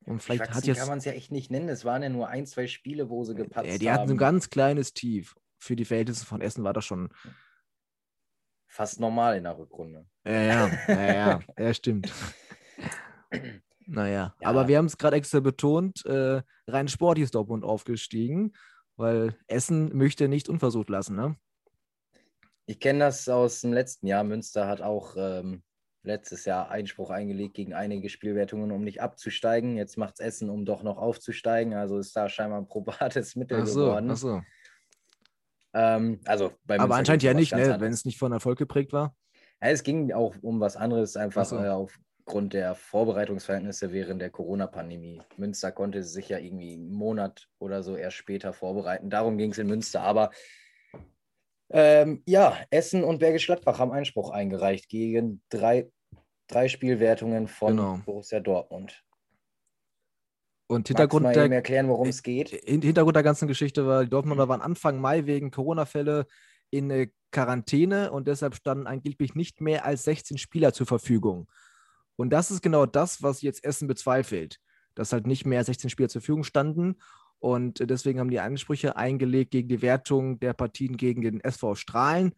Und 0.06 0.22
vielleicht 0.22 0.54
hat 0.54 0.64
jetzt. 0.64 0.78
kann 0.78 0.88
man 0.88 0.98
es 0.98 1.04
ja 1.04 1.12
echt 1.12 1.32
nicht 1.32 1.50
nennen. 1.50 1.68
Es 1.68 1.84
waren 1.84 2.02
ja 2.02 2.08
nur 2.08 2.28
ein, 2.28 2.46
zwei 2.46 2.66
Spiele, 2.68 3.10
wo 3.10 3.24
sie 3.24 3.34
gepatzt 3.34 3.68
Ja, 3.68 3.78
die 3.78 3.90
hatten 3.90 4.08
so 4.08 4.14
ein 4.14 4.18
haben. 4.18 4.18
ganz 4.18 4.50
kleines 4.50 4.94
Tief. 4.94 5.36
Für 5.58 5.74
die 5.76 5.84
Verhältnisse 5.84 6.24
von 6.26 6.40
Essen 6.40 6.62
war 6.64 6.72
das 6.72 6.84
schon. 6.84 7.12
Fast 8.68 9.00
normal 9.00 9.36
in 9.36 9.44
der 9.44 9.58
Rückrunde. 9.58 10.06
Ja, 10.24 10.32
ja, 10.42 10.70
ja, 10.88 11.14
ja, 11.14 11.40
ja 11.58 11.74
stimmt. 11.74 12.12
Naja, 13.88 14.34
Ja. 14.40 14.48
aber 14.48 14.66
wir 14.66 14.78
haben 14.78 14.86
es 14.86 14.98
gerade 14.98 15.16
extra 15.16 15.38
betont, 15.38 16.04
äh, 16.06 16.42
rein 16.66 16.88
sportlich 16.88 17.22
ist 17.22 17.36
Dortmund 17.36 17.62
aufgestiegen, 17.62 18.52
weil 18.96 19.36
Essen 19.46 19.96
möchte 19.96 20.26
nicht 20.26 20.48
unversucht 20.48 20.88
lassen, 20.90 21.14
ne? 21.14 21.36
Ich 22.66 22.80
kenne 22.80 22.98
das 22.98 23.28
aus 23.28 23.60
dem 23.60 23.72
letzten 23.72 24.08
Jahr. 24.08 24.24
Münster 24.24 24.66
hat 24.66 24.82
auch 24.82 25.14
ähm, 25.16 25.62
letztes 26.06 26.44
Jahr 26.44 26.70
Einspruch 26.70 27.10
eingelegt 27.10 27.54
gegen 27.54 27.74
einige 27.74 28.08
Spielwertungen, 28.08 28.70
um 28.72 28.82
nicht 28.82 29.00
abzusteigen. 29.02 29.76
Jetzt 29.76 29.96
macht 29.98 30.14
es 30.14 30.20
Essen, 30.20 30.48
um 30.50 30.64
doch 30.64 30.82
noch 30.82 30.96
aufzusteigen. 30.96 31.74
Also 31.74 31.98
ist 31.98 32.16
da 32.16 32.28
scheinbar 32.28 32.60
ein 32.60 32.68
probates 32.68 33.36
Mittel 33.36 33.60
Ach 33.62 33.66
so, 33.66 33.80
geworden. 33.86 34.10
ach 34.10 34.16
so. 34.16 34.42
Ähm, 35.74 36.20
also 36.24 36.52
Aber 36.68 36.94
anscheinend 36.96 37.22
ja 37.22 37.34
nicht, 37.34 37.54
ne? 37.54 37.76
wenn 37.78 37.92
es 37.92 38.04
nicht 38.04 38.18
von 38.18 38.32
Erfolg 38.32 38.58
geprägt 38.58 38.92
war. 38.92 39.14
Ja, 39.62 39.68
es 39.68 39.82
ging 39.82 40.12
auch 40.12 40.34
um 40.40 40.60
was 40.60 40.76
anderes, 40.76 41.16
einfach 41.16 41.42
Ach 41.42 41.46
so. 41.46 41.58
äh, 41.58 41.68
aufgrund 41.68 42.54
der 42.54 42.74
Vorbereitungsverhältnisse 42.74 43.92
während 43.92 44.22
der 44.22 44.30
Corona-Pandemie. 44.30 45.20
Münster 45.36 45.72
konnte 45.72 46.02
sich 46.02 46.28
ja 46.30 46.38
irgendwie 46.38 46.74
einen 46.74 46.92
Monat 46.92 47.48
oder 47.58 47.82
so 47.82 47.96
erst 47.96 48.16
später 48.16 48.52
vorbereiten. 48.52 49.10
Darum 49.10 49.36
ging 49.36 49.50
es 49.50 49.58
in 49.58 49.66
Münster. 49.66 50.00
Aber 50.00 50.30
ähm, 51.70 52.22
ja, 52.26 52.56
Essen 52.70 53.02
und 53.02 53.18
Bergisch 53.18 53.46
Gladbach 53.46 53.78
haben 53.78 53.92
Einspruch 53.92 54.30
eingereicht 54.30 54.88
gegen 54.88 55.42
drei, 55.48 55.90
drei 56.48 56.68
Spielwertungen 56.68 57.48
von 57.48 57.76
Genau. 57.76 58.00
Borussia 58.04 58.40
Dortmund. 58.40 59.02
Und 60.68 60.88
Hintergrund 60.88 61.22
mal 61.24 61.32
der, 61.32 61.44
eben 61.44 61.52
erklären, 61.52 61.88
worum 61.88 62.08
es 62.08 62.22
geht? 62.22 62.48
Hin- 62.48 62.82
Hintergrund 62.82 63.14
der 63.14 63.22
ganzen 63.22 63.46
Geschichte 63.46 63.86
war, 63.86 64.00
die 64.00 64.06
Mhm. 64.06 64.10
Dortmunder 64.10 64.48
waren 64.48 64.60
Anfang 64.60 65.00
Mai 65.00 65.26
wegen 65.26 65.50
Corona-Fälle 65.50 66.26
in 66.70 66.90
äh, 66.90 67.08
Quarantäne 67.30 68.10
und 68.10 68.26
deshalb 68.26 68.56
standen 68.56 68.86
angeblich 68.86 69.34
nicht 69.34 69.60
mehr 69.60 69.84
als 69.84 70.04
16 70.04 70.38
Spieler 70.38 70.72
zur 70.72 70.86
Verfügung. 70.86 71.48
Und 72.16 72.30
das 72.30 72.50
ist 72.50 72.62
genau 72.62 72.86
das, 72.86 73.22
was 73.22 73.42
jetzt 73.42 73.62
Essen 73.64 73.86
bezweifelt, 73.86 74.58
dass 74.94 75.12
halt 75.12 75.26
nicht 75.26 75.44
mehr 75.46 75.62
16 75.62 75.90
Spieler 75.90 76.08
zur 76.08 76.20
Verfügung 76.22 76.44
standen. 76.44 76.96
Und 77.38 77.80
äh, 77.80 77.86
deswegen 77.86 78.18
haben 78.18 78.30
die 78.30 78.40
Ansprüche 78.40 78.96
eingelegt 78.96 79.52
gegen 79.52 79.68
die 79.68 79.82
Wertung 79.82 80.40
der 80.40 80.54
Partien 80.54 80.96
gegen 80.96 81.20
den 81.22 81.40
SV 81.40 81.74
Strahlen, 81.76 82.34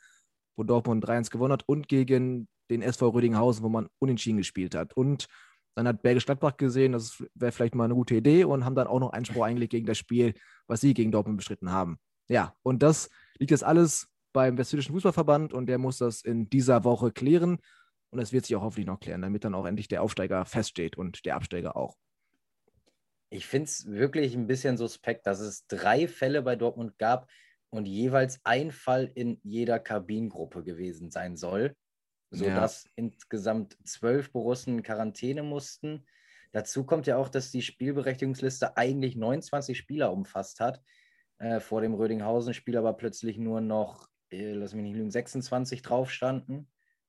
wo 0.58 0.64
Dortmund 0.64 1.04
3-1 1.04 1.30
gewonnen 1.30 1.52
hat, 1.52 1.62
und 1.66 1.88
gegen 1.88 2.48
den 2.68 2.82
SV 2.82 3.10
Rödinghausen, 3.10 3.62
wo 3.62 3.68
man 3.68 3.88
unentschieden 3.98 4.38
gespielt 4.38 4.74
hat. 4.74 4.92
Und 4.94 5.26
dann 5.74 5.86
hat 5.86 6.02
Bergisch 6.02 6.26
Gladbach 6.26 6.56
gesehen, 6.56 6.92
das 6.92 7.22
wäre 7.34 7.52
vielleicht 7.52 7.76
mal 7.76 7.84
eine 7.84 7.94
gute 7.94 8.16
Idee 8.16 8.44
und 8.44 8.64
haben 8.64 8.74
dann 8.74 8.88
auch 8.88 8.98
noch 8.98 9.12
Einspruch 9.12 9.44
eingelegt 9.44 9.70
gegen 9.70 9.86
das 9.86 9.96
Spiel, 9.96 10.34
was 10.66 10.80
sie 10.80 10.92
gegen 10.92 11.12
Dortmund 11.12 11.38
bestritten 11.38 11.70
haben. 11.70 11.98
Ja, 12.28 12.54
und 12.62 12.82
das 12.82 13.08
liegt 13.38 13.52
jetzt 13.52 13.64
alles 13.64 14.08
beim 14.32 14.58
Westfälischen 14.58 14.92
Fußballverband 14.92 15.52
und 15.52 15.66
der 15.66 15.78
muss 15.78 15.98
das 15.98 16.22
in 16.22 16.50
dieser 16.50 16.84
Woche 16.84 17.12
klären. 17.12 17.58
Und 18.10 18.18
es 18.18 18.32
wird 18.32 18.44
sich 18.44 18.56
auch 18.56 18.62
hoffentlich 18.62 18.86
noch 18.86 19.00
klären, 19.00 19.22
damit 19.22 19.44
dann 19.44 19.54
auch 19.54 19.66
endlich 19.66 19.86
der 19.86 20.02
Aufsteiger 20.02 20.44
feststeht 20.44 20.98
und 20.98 21.24
der 21.24 21.36
Absteiger 21.36 21.76
auch. 21.76 21.96
Ich 23.30 23.46
finde 23.46 23.66
es 23.66 23.86
wirklich 23.86 24.34
ein 24.34 24.46
bisschen 24.46 24.76
suspekt, 24.76 25.26
dass 25.26 25.40
es 25.40 25.66
drei 25.66 26.08
Fälle 26.08 26.42
bei 26.42 26.56
Dortmund 26.56 26.98
gab 26.98 27.28
und 27.70 27.86
jeweils 27.86 28.40
ein 28.44 28.72
Fall 28.72 29.10
in 29.14 29.40
jeder 29.42 29.78
Kabinengruppe 29.78 30.62
gewesen 30.64 31.10
sein 31.10 31.36
soll, 31.36 31.74
sodass 32.30 32.84
ja. 32.84 32.90
insgesamt 32.96 33.76
zwölf 33.84 34.32
Borussen 34.32 34.78
in 34.78 34.82
Quarantäne 34.82 35.42
mussten. 35.42 36.06
Dazu 36.52 36.84
kommt 36.84 37.06
ja 37.06 37.16
auch, 37.16 37.28
dass 37.28 37.50
die 37.50 37.62
Spielberechtigungsliste 37.62 38.76
eigentlich 38.76 39.16
29 39.16 39.76
Spieler 39.76 40.12
umfasst 40.12 40.60
hat. 40.60 40.82
Äh, 41.38 41.60
vor 41.60 41.82
dem 41.82 41.94
Rödinghausen-Spiel 41.94 42.76
aber 42.76 42.94
plötzlich 42.94 43.38
nur 43.38 43.60
noch, 43.60 44.08
äh, 44.30 44.52
lass 44.52 44.74
mich 44.74 44.82
nicht 44.82 44.96
lügen, 44.96 45.10
26 45.10 45.82
drauf 45.82 46.10
standen, 46.10 46.68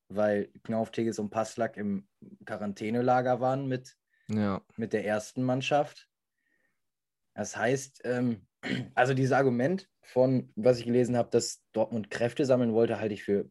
weil 0.09 0.51
Knauf, 0.63 0.91
Tigges 0.91 1.19
und 1.19 1.29
Passlack 1.29 1.77
im 1.77 2.07
Quarantänelager 2.45 3.39
waren 3.39 3.67
mit, 3.67 3.95
ja. 4.27 4.61
mit 4.75 4.93
der 4.93 5.05
ersten 5.05 5.41
Mannschaft. 5.43 6.08
Das 7.39 7.55
heißt, 7.55 8.01
ähm, 8.03 8.45
also 8.95 9.13
dieses 9.13 9.31
Argument 9.31 9.87
von, 10.01 10.51
was 10.57 10.79
ich 10.79 10.85
gelesen 10.85 11.15
habe, 11.15 11.29
dass 11.29 11.63
Dortmund 11.71 12.11
Kräfte 12.11 12.45
sammeln 12.45 12.73
wollte, 12.73 12.99
halte 12.99 13.13
ich 13.13 13.23
für 13.23 13.49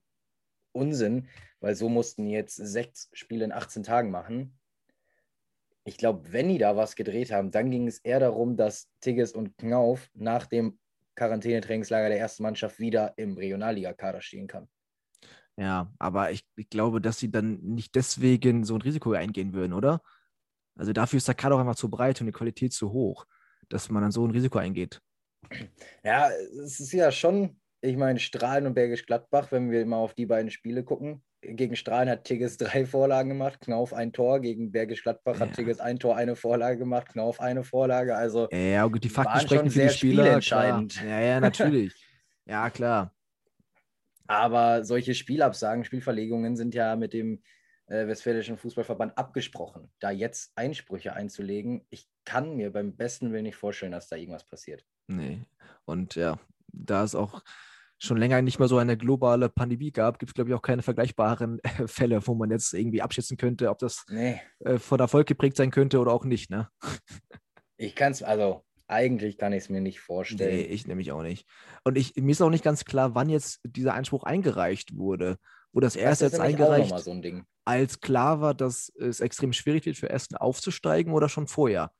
Unsinn, 0.73 1.27
weil 1.61 1.75
so 1.75 1.89
mussten 1.89 2.27
jetzt 2.27 2.57
sechs 2.57 3.09
Spiele 3.15 3.47
in 3.47 3.53
18 3.53 3.85
Tagen 3.85 4.11
machen. 4.11 4.59
Ich 5.85 5.97
glaube, 5.97 6.35
wenn 6.35 6.51
die 6.51 6.59
da 6.59 6.77
was 6.77 6.97
gedreht 6.97 7.33
haben, 7.33 7.51
dann 7.51 7.71
ging 7.71 7.87
es 7.89 7.99
eher 8.01 8.21
darum, 8.21 8.59
dass 8.59 8.91
Tigges 9.01 9.33
und 9.33 9.57
Knauf 9.57 10.11
nach 10.13 10.45
dem 10.45 10.79
Quarantänetrainingslager 11.15 12.11
der 12.11 12.19
ersten 12.19 12.43
Mannschaft 12.43 12.79
wieder 12.79 13.15
im 13.17 13.39
Regionalliga-Kader 13.39 14.21
stehen 14.21 14.49
kann. 14.49 14.69
Ja, 15.57 15.91
aber 15.99 16.31
ich, 16.31 16.45
ich, 16.57 16.69
glaube, 16.69 17.01
dass 17.01 17.19
sie 17.19 17.31
dann 17.31 17.59
nicht 17.63 17.95
deswegen 17.95 18.65
so 18.65 18.75
ein 18.75 18.83
Risiko 18.83 19.13
eingehen 19.13 19.55
würden, 19.55 19.73
oder? 19.73 20.03
Also 20.77 20.93
dafür 20.93 21.17
ist 21.17 21.27
der 21.27 21.35
Kader 21.35 21.57
auch 21.57 21.61
einfach 21.61 21.75
zu 21.75 21.89
breit 21.89 22.21
und 22.21 22.27
die 22.27 22.33
Qualität 22.33 22.75
zu 22.75 22.93
hoch 22.93 23.25
dass 23.69 23.91
man 23.91 24.03
dann 24.03 24.13
so 24.13 24.27
ein 24.27 24.31
Risiko 24.31 24.59
eingeht. 24.59 25.01
Ja, 26.05 26.31
es 26.65 26.81
ist 26.81 26.93
ja 26.93 27.11
schon, 27.11 27.59
ich 27.81 27.97
meine, 27.97 28.19
Strahlen 28.19 28.67
und 28.67 28.75
Bergisch 28.75 29.07
Gladbach, 29.07 29.51
wenn 29.51 29.71
wir 29.71 29.85
mal 29.87 29.97
auf 29.97 30.15
die 30.15 30.27
beiden 30.27 30.51
Spiele 30.51 30.85
gucken. 30.85 31.23
Gegen 31.41 31.77
Strahlen 31.77 32.09
hat 32.09 32.25
Tigges 32.25 32.57
drei 32.59 32.85
Vorlagen 32.85 33.31
gemacht, 33.31 33.61
Knauf 33.61 33.93
ein 33.93 34.13
Tor. 34.13 34.41
Gegen 34.41 34.73
Bergisch 34.73 35.03
Gladbach 35.03 35.35
ja. 35.35 35.41
hat 35.41 35.55
Tigges 35.55 35.81
ein 35.81 35.99
Tor, 35.99 36.17
eine 36.17 36.37
Vorlage 36.37 36.79
gemacht, 36.79 37.09
Knauf 37.09 37.41
eine 37.41 37.63
Vorlage. 37.63 38.17
Also 38.17 38.49
ja, 38.51 38.85
gut, 38.87 39.05
die 39.05 39.09
Fakten 39.09 39.41
sprechen 39.41 39.71
für 39.71 39.83
die 39.83 39.91
Spieler. 39.91 40.25
Spielentscheidend. 40.25 40.95
Klar. 40.95 41.09
Ja, 41.09 41.21
ja, 41.21 41.41
natürlich. 41.41 41.95
ja, 42.47 42.71
klar. 42.71 43.15
Aber 44.27 44.85
solche 44.85 45.15
Spielabsagen, 45.15 45.85
Spielverlegungen 45.85 46.57
sind 46.57 46.75
ja 46.75 46.97
mit 46.97 47.15
dem 47.15 47.43
äh, 47.87 48.07
Westfälischen 48.07 48.59
Fußballverband 48.59 49.17
abgesprochen, 49.17 49.91
da 50.01 50.11
jetzt 50.11 50.53
Einsprüche 50.55 51.15
einzulegen. 51.15 51.87
Ich 51.89 52.07
kann 52.29 52.57
mir 52.57 52.71
beim 52.71 52.95
besten 52.95 53.33
Willen 53.33 53.45
nicht 53.45 53.57
vorstellen, 53.57 53.93
dass 53.93 54.09
da 54.09 54.17
irgendwas 54.17 54.45
passiert. 54.45 54.85
Nee. 55.07 55.47
Und 55.87 56.15
ja, 56.15 56.39
da 56.67 57.03
es 57.03 57.15
auch 57.15 57.43
schon 57.99 58.19
länger 58.19 58.43
nicht 58.43 58.59
mehr 58.59 58.69
so 58.69 58.77
eine 58.77 58.99
globale 58.99 59.49
Pandemie 59.49 59.93
gab, 59.93 60.19
gibt 60.19 60.31
es, 60.31 60.35
glaube 60.35 60.51
ich, 60.51 60.55
auch 60.55 60.61
keine 60.61 60.83
vergleichbaren 60.83 61.59
äh, 61.61 61.69
Fälle, 61.89 62.25
wo 62.27 62.35
man 62.35 62.51
jetzt 62.51 62.75
irgendwie 62.75 63.01
abschätzen 63.01 63.39
könnte, 63.39 63.71
ob 63.71 63.79
das 63.79 64.05
nee. 64.11 64.39
äh, 64.61 64.79
von 64.79 65.01
Erfolg 65.01 65.27
geprägt 65.27 65.57
sein 65.57 65.71
könnte 65.71 65.99
oder 66.01 66.13
auch 66.13 66.27
nicht. 66.27 66.51
Ne? 66.51 66.69
Ich 67.79 67.97
kann 67.97 68.13
es, 68.13 68.23
also 68.23 68.63
eigentlich 68.89 69.39
kann 69.39 69.55
ich 69.55 69.65
es 69.65 69.69
mir 69.71 69.81
nicht 69.81 70.01
vorstellen. 70.01 70.55
Nee, 70.55 70.63
ich 70.65 70.87
nämlich 70.87 71.13
auch 71.13 71.23
nicht. 71.23 71.49
Und 71.83 71.97
ich, 71.97 72.15
mir 72.17 72.33
ist 72.33 72.43
auch 72.43 72.51
nicht 72.51 72.65
ganz 72.65 72.85
klar, 72.85 73.15
wann 73.15 73.31
jetzt 73.31 73.61
dieser 73.65 73.95
Einspruch 73.95 74.25
eingereicht 74.25 74.97
wurde. 74.97 75.39
Wo 75.73 75.81
das 75.81 75.97
erst 75.97 76.23
jetzt 76.23 76.41
eingereicht, 76.41 76.99
so 76.99 77.23
als 77.65 78.01
klar 78.01 78.41
war, 78.41 78.55
dass 78.55 78.91
es 78.99 79.21
extrem 79.21 79.53
schwierig 79.53 79.85
wird 79.87 79.97
für 79.97 80.09
Essen 80.09 80.37
aufzusteigen 80.37 81.13
oder 81.13 81.29
schon 81.29 81.47
vorher? 81.47 81.91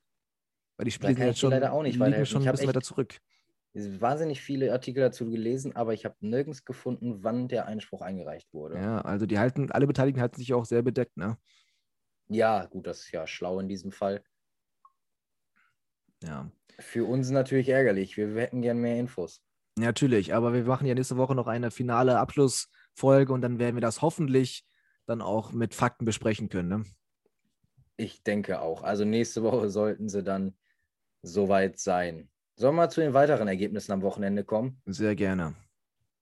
Weil 0.79 0.85
die 0.85 0.91
Spiele 0.91 1.13
sind 1.13 1.25
jetzt 1.25 1.39
schon, 1.39 1.51
leider 1.51 1.73
auch 1.73 1.83
nicht 1.83 1.99
liegen 1.99 2.25
schon 2.25 2.41
ein 2.41 2.51
bisschen 2.51 2.69
weiter 2.69 2.79
zurück. 2.79 3.19
Wahnsinnig 3.73 4.39
viele 4.39 4.71
Artikel 4.71 5.01
dazu 5.01 5.29
gelesen, 5.29 5.75
aber 5.75 5.93
ich 5.93 6.05
habe 6.05 6.15
nirgends 6.21 6.63
gefunden, 6.63 7.21
wann 7.21 7.49
der 7.49 7.65
Einspruch 7.65 8.01
eingereicht 8.01 8.53
wurde. 8.53 8.77
Ja, 8.77 9.01
also 9.01 9.25
die 9.25 9.37
halten, 9.37 9.69
alle 9.73 9.87
Beteiligten 9.87 10.21
halten 10.21 10.37
sich 10.37 10.53
auch 10.53 10.63
sehr 10.63 10.81
bedeckt, 10.81 11.17
ne? 11.17 11.37
Ja, 12.29 12.65
gut, 12.65 12.87
das 12.87 13.01
ist 13.01 13.11
ja 13.11 13.27
schlau 13.27 13.59
in 13.59 13.67
diesem 13.67 13.91
Fall. 13.91 14.23
Ja. 16.23 16.49
Für 16.79 17.03
uns 17.03 17.29
natürlich 17.29 17.67
ärgerlich. 17.67 18.15
Wir, 18.15 18.33
wir 18.33 18.43
hätten 18.43 18.61
gern 18.61 18.77
mehr 18.77 18.97
Infos. 18.97 19.41
Natürlich, 19.77 20.33
aber 20.33 20.53
wir 20.53 20.63
machen 20.63 20.87
ja 20.87 20.95
nächste 20.95 21.17
Woche 21.17 21.35
noch 21.35 21.47
eine 21.47 21.71
finale 21.71 22.19
Abschlussfolge 22.19 23.33
und 23.33 23.41
dann 23.41 23.59
werden 23.59 23.75
wir 23.75 23.81
das 23.81 24.01
hoffentlich 24.01 24.63
dann 25.07 25.21
auch 25.21 25.51
mit 25.51 25.75
Fakten 25.75 26.05
besprechen 26.05 26.47
können. 26.47 26.69
Ne? 26.69 26.85
Ich 27.97 28.23
denke 28.23 28.61
auch. 28.61 28.83
Also 28.83 29.03
nächste 29.03 29.43
Woche 29.43 29.69
sollten 29.69 30.07
sie 30.07 30.23
dann 30.23 30.55
soweit 31.21 31.79
sein. 31.79 32.29
Sollen 32.55 32.75
wir 32.75 32.89
zu 32.89 33.01
den 33.01 33.13
weiteren 33.13 33.47
Ergebnissen 33.47 33.91
am 33.91 34.01
Wochenende 34.01 34.43
kommen? 34.43 34.81
Sehr 34.85 35.15
gerne. 35.15 35.55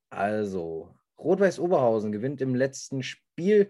Also, 0.10 0.94
Rot-Weiß 1.18 1.60
Oberhausen 1.60 2.12
gewinnt 2.12 2.42
im 2.42 2.56
letzten 2.56 3.04
Spiel 3.04 3.70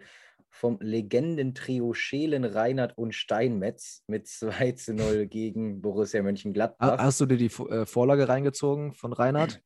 vom 0.49 0.77
Legendentrio 0.81 1.93
Schelen, 1.93 2.43
Reinhardt 2.43 2.97
und 2.97 3.13
Steinmetz 3.13 4.03
mit 4.07 4.27
2 4.27 4.71
zu 4.73 4.93
0 4.93 5.27
gegen 5.27 5.81
Borussia 5.81 6.21
Mönchengladbach. 6.21 6.97
Hast 6.97 7.21
du 7.21 7.25
dir 7.25 7.37
die 7.37 7.45
äh, 7.45 7.85
Vorlage 7.85 8.27
reingezogen 8.27 8.93
von 8.93 9.13
Reinhardt? 9.13 9.61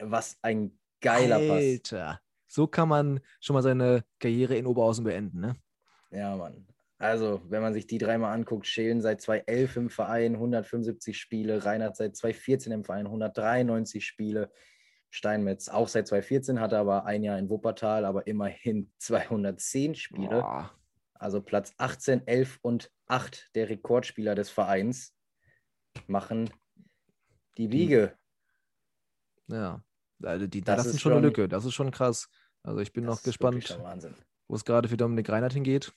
Was 0.00 0.38
ein 0.42 0.78
geiler 1.00 1.36
Alter. 1.36 1.48
Pass. 1.48 1.62
Alter, 1.62 2.20
so 2.46 2.66
kann 2.66 2.88
man 2.88 3.20
schon 3.40 3.54
mal 3.54 3.62
seine 3.62 4.04
Karriere 4.20 4.56
in 4.56 4.66
Oberhausen 4.66 5.04
beenden, 5.04 5.40
ne? 5.40 5.56
Ja, 6.10 6.36
Mann. 6.36 6.66
Also, 6.98 7.40
wenn 7.48 7.62
man 7.62 7.74
sich 7.74 7.86
die 7.86 7.98
dreimal 7.98 8.34
anguckt, 8.34 8.66
Schelen 8.66 9.00
seit 9.00 9.20
2011 9.20 9.76
im 9.76 9.90
Verein, 9.90 10.34
175 10.34 11.16
Spiele, 11.16 11.64
Reinhardt 11.64 11.96
seit 11.96 12.16
2014 12.16 12.72
im 12.72 12.84
Verein, 12.84 13.06
193 13.06 14.04
Spiele, 14.04 14.50
Steinmetz 15.10 15.68
auch 15.68 15.86
seit 15.86 16.08
2014, 16.08 16.60
hatte 16.60 16.76
aber 16.76 17.06
ein 17.06 17.22
Jahr 17.22 17.38
in 17.38 17.48
Wuppertal, 17.48 18.04
aber 18.04 18.26
immerhin 18.26 18.90
210 18.98 19.94
Spiele. 19.94 20.28
Boah. 20.28 20.72
Also 21.14 21.40
Platz 21.40 21.72
18, 21.78 22.26
11 22.26 22.58
und 22.62 22.92
8 23.06 23.50
der 23.54 23.68
Rekordspieler 23.68 24.34
des 24.34 24.50
Vereins 24.50 25.16
machen 26.06 26.50
die 27.56 27.70
Wiege. 27.72 28.16
Ja, 29.48 29.82
also 30.22 30.46
die, 30.46 30.60
das, 30.60 30.78
das 30.78 30.86
ist, 30.86 30.94
ist 30.94 31.00
schon 31.00 31.12
eine 31.12 31.20
Lücke, 31.20 31.48
das 31.48 31.64
ist 31.64 31.74
schon 31.74 31.90
krass. 31.90 32.28
Also 32.62 32.80
ich 32.80 32.92
bin 32.92 33.04
noch 33.04 33.22
gespannt, 33.22 33.78
wo 34.46 34.54
es 34.54 34.64
gerade 34.64 34.88
für 34.88 34.96
Dominik 34.96 35.28
Reinhardt 35.28 35.54
hingeht. 35.54 35.92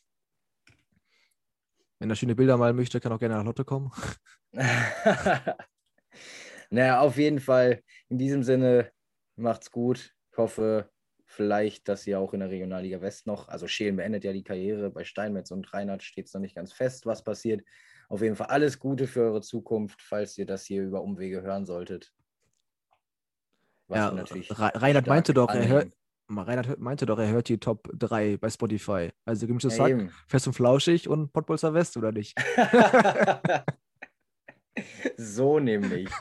Wenn 2.02 2.10
er 2.10 2.16
schöne 2.16 2.34
Bilder 2.34 2.58
malen 2.58 2.76
möchte, 2.76 3.00
kann 3.00 3.12
auch 3.12 3.20
gerne 3.20 3.36
nach 3.36 3.44
Lotte 3.44 3.64
kommen. 3.64 3.92
naja, 6.72 7.00
auf 7.00 7.16
jeden 7.18 7.40
Fall. 7.40 7.84
In 8.10 8.18
diesem 8.18 8.42
Sinne, 8.42 8.92
macht's 9.36 9.70
gut. 9.70 10.12
Ich 10.32 10.38
hoffe 10.40 10.90
vielleicht, 11.26 11.88
dass 11.88 12.08
ihr 12.08 12.20
auch 12.20 12.34
in 12.34 12.40
der 12.40 12.50
Regionalliga 12.50 13.02
West 13.02 13.28
noch, 13.28 13.50
also 13.50 13.68
Schelen 13.68 13.98
beendet 13.98 14.24
ja 14.24 14.34
die 14.34 14.44
Karriere, 14.44 14.90
bei 14.90 15.04
Steinmetz 15.04 15.52
und 15.52 15.72
Reinhardt 15.76 16.02
steht 16.02 16.26
es 16.26 16.34
noch 16.34 16.42
nicht 16.42 16.56
ganz 16.56 16.74
fest, 16.74 17.06
was 17.06 17.24
passiert. 17.24 17.64
Auf 18.10 18.24
jeden 18.24 18.36
Fall 18.36 18.48
alles 18.48 18.80
Gute 18.80 19.06
für 19.06 19.22
eure 19.22 19.42
Zukunft, 19.42 20.02
falls 20.02 20.36
ihr 20.40 20.48
das 20.48 20.66
hier 20.66 20.82
über 20.82 21.04
Umwege 21.04 21.44
hören 21.44 21.68
solltet. 21.68 22.12
Was 23.88 24.50
ja, 24.50 24.70
Reinhard 24.70 25.06
meinte 25.06 25.36
doch, 25.36 25.54
er 25.54 25.68
hört, 25.68 25.94
Reinhard 26.38 26.80
meinte 26.80 27.06
doch, 27.06 27.20
er 27.20 27.30
hört 27.30 27.50
die 27.50 27.60
Top 27.60 27.90
3 27.94 28.38
bei 28.38 28.50
Spotify. 28.50 29.10
Also 29.26 29.48
gemischtes 29.48 29.78
ja, 29.78 29.84
Sack, 29.84 29.92
eben. 29.92 30.12
Fest 30.28 30.48
und 30.48 30.54
Flauschig 30.54 31.08
und 31.08 31.34
Pottbolzer 31.34 31.74
West, 31.74 31.98
oder 31.98 32.12
nicht? 32.12 32.38
so 35.18 35.60
nämlich. 35.60 36.10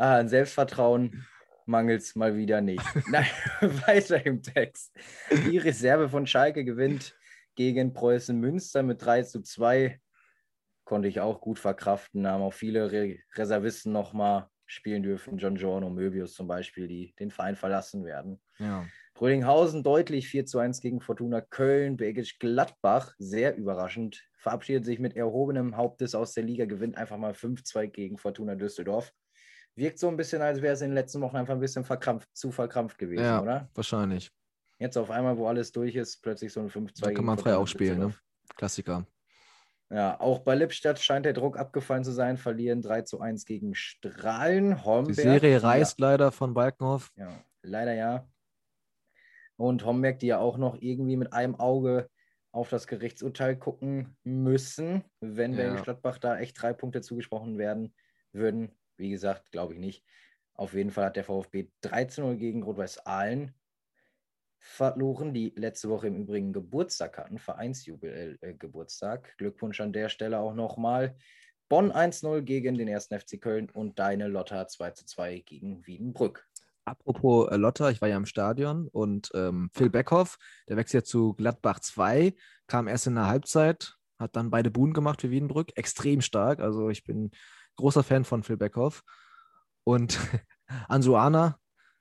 Ah, 0.00 0.18
an 0.18 0.28
Selbstvertrauen 0.28 1.26
mangelt 1.66 2.02
es 2.02 2.14
mal 2.14 2.36
wieder 2.36 2.60
nicht. 2.60 2.84
Nein, 3.08 3.26
weiter 3.60 4.24
im 4.24 4.42
Text. 4.42 4.96
Die 5.30 5.58
Reserve 5.58 6.08
von 6.08 6.24
Schalke 6.24 6.64
gewinnt 6.64 7.16
gegen 7.56 7.92
Preußen 7.92 8.38
Münster 8.38 8.84
mit 8.84 9.04
3 9.04 9.24
zu 9.24 9.42
2. 9.42 10.00
Konnte 10.84 11.08
ich 11.08 11.18
auch 11.18 11.40
gut 11.40 11.58
verkraften. 11.58 12.28
Haben 12.28 12.42
auch 12.42 12.52
viele 12.52 12.92
Re 12.92 13.16
Reservisten 13.34 13.90
nochmal 13.90 14.48
spielen 14.66 15.02
dürfen. 15.02 15.36
John 15.36 15.56
Giorno, 15.56 15.90
Möbius 15.90 16.34
zum 16.34 16.46
Beispiel, 16.46 16.86
die 16.86 17.12
den 17.18 17.32
Verein 17.32 17.56
verlassen 17.56 18.04
werden. 18.04 18.40
Ja. 18.58 18.86
Rödinghausen 19.20 19.82
deutlich 19.82 20.28
4 20.28 20.46
zu 20.46 20.58
1 20.58 20.80
gegen 20.80 21.00
Fortuna 21.00 21.40
Köln. 21.40 21.96
Bergisch 21.96 22.38
Gladbach, 22.38 23.14
sehr 23.18 23.56
überraschend, 23.56 24.22
verabschiedet 24.36 24.84
sich 24.84 24.98
mit 25.00 25.16
erhobenem 25.16 25.76
Hauptes 25.76 26.14
aus 26.14 26.34
der 26.34 26.44
Liga, 26.44 26.66
gewinnt 26.66 26.96
einfach 26.96 27.16
mal 27.16 27.32
5-2 27.32 27.88
gegen 27.88 28.18
Fortuna 28.18 28.54
Düsseldorf. 28.54 29.12
Wirkt 29.74 29.98
so 29.98 30.08
ein 30.08 30.16
bisschen, 30.16 30.42
als 30.42 30.62
wäre 30.62 30.74
es 30.74 30.80
in 30.80 30.90
den 30.90 30.94
letzten 30.94 31.20
Wochen 31.20 31.36
einfach 31.36 31.54
ein 31.54 31.60
bisschen 31.60 31.84
verkrampft, 31.84 32.28
zu 32.32 32.50
verkrampft 32.50 32.98
gewesen, 32.98 33.24
ja, 33.24 33.42
oder? 33.42 33.68
Wahrscheinlich. 33.74 34.30
Jetzt 34.78 34.96
auf 34.96 35.10
einmal, 35.10 35.36
wo 35.36 35.48
alles 35.48 35.72
durch 35.72 35.94
ist, 35.96 36.22
plötzlich 36.22 36.52
so 36.52 36.60
ein 36.60 36.70
5-2 36.70 37.02
Da 37.02 37.10
kann 37.12 37.24
man 37.24 37.38
frei 37.38 37.56
auch 37.56 37.66
spielen, 37.66 37.98
ne? 37.98 38.14
Klassiker. 38.56 39.06
Ja, 39.90 40.20
auch 40.20 40.40
bei 40.40 40.54
Lippstadt 40.54 41.00
scheint 41.00 41.24
der 41.24 41.32
Druck 41.32 41.58
abgefallen 41.58 42.04
zu 42.04 42.12
sein, 42.12 42.36
verlieren 42.36 42.82
3 42.82 43.02
zu 43.02 43.20
1 43.20 43.46
gegen 43.46 43.74
Strahlen. 43.74 44.84
Homberg, 44.84 45.16
die 45.16 45.22
Serie 45.22 45.62
reißt 45.62 45.98
ja. 45.98 46.06
leider 46.06 46.30
von 46.30 46.54
Balkenhof. 46.54 47.10
Ja, 47.16 47.42
leider 47.62 47.94
ja. 47.94 48.28
Und 49.58 49.84
Homberg, 49.84 50.20
die 50.20 50.28
ja 50.28 50.38
auch 50.38 50.56
noch 50.56 50.76
irgendwie 50.80 51.16
mit 51.16 51.32
einem 51.32 51.56
Auge 51.56 52.08
auf 52.52 52.70
das 52.70 52.86
Gerichtsurteil 52.86 53.56
gucken 53.56 54.16
müssen, 54.24 55.04
wenn 55.20 55.52
Ja. 55.52 55.58
Bergisch 55.58 55.82
Gladbach 55.82 56.18
da 56.18 56.38
echt 56.38 56.60
drei 56.60 56.72
Punkte 56.72 57.02
zugesprochen 57.02 57.58
werden 57.58 57.94
würden. 58.32 58.70
Wie 58.96 59.10
gesagt, 59.10 59.50
glaube 59.50 59.74
ich 59.74 59.80
nicht. 59.80 60.04
Auf 60.54 60.74
jeden 60.74 60.90
Fall 60.90 61.06
hat 61.06 61.16
der 61.16 61.24
VfB 61.24 61.68
13-0 61.82 62.36
gegen 62.36 62.62
Rot-Weiß 62.62 63.06
Aalen 63.06 63.54
verloren, 64.60 65.32
die 65.32 65.52
letzte 65.56 65.88
Woche 65.88 66.08
im 66.08 66.16
Übrigen 66.16 66.52
Geburtstag 66.52 67.18
hatten, 67.18 67.38
Vereinsjubel 67.38 68.38
äh, 68.40 68.54
Geburtstag. 68.54 69.36
Glückwunsch 69.38 69.80
an 69.80 69.92
der 69.92 70.08
Stelle 70.08 70.38
auch 70.40 70.54
nochmal. 70.54 71.16
Bonn 71.68 71.92
1-0 71.92 72.42
gegen 72.42 72.78
den 72.78 72.88
1. 72.88 73.08
FC 73.08 73.40
Köln 73.40 73.70
und 73.70 73.98
deine 73.98 74.26
Lotta 74.26 74.62
2-2 74.62 75.44
gegen 75.44 75.86
Wiedenbrück. 75.86 76.47
Apropos 76.88 77.48
äh, 77.50 77.56
Lotta, 77.56 77.90
ich 77.90 78.00
war 78.00 78.08
ja 78.08 78.16
im 78.16 78.26
Stadion 78.26 78.88
und 78.88 79.30
ähm, 79.34 79.70
Phil 79.74 79.90
Beckhoff, 79.90 80.38
der 80.68 80.76
wechselt 80.76 81.04
ja 81.04 81.06
zu 81.06 81.34
Gladbach 81.34 81.80
2, 81.80 82.34
kam 82.66 82.88
erst 82.88 83.06
in 83.06 83.14
der 83.14 83.26
Halbzeit, 83.26 83.94
hat 84.18 84.36
dann 84.36 84.50
beide 84.50 84.70
Buhnen 84.70 84.94
gemacht 84.94 85.20
für 85.20 85.30
Wiedenbrück, 85.30 85.76
extrem 85.76 86.20
stark. 86.20 86.60
Also 86.60 86.88
ich 86.90 87.04
bin 87.04 87.30
großer 87.76 88.02
Fan 88.02 88.24
von 88.24 88.42
Phil 88.42 88.56
Beckhoff. 88.56 89.02
Und 89.84 90.18
Ansuana 90.88 91.58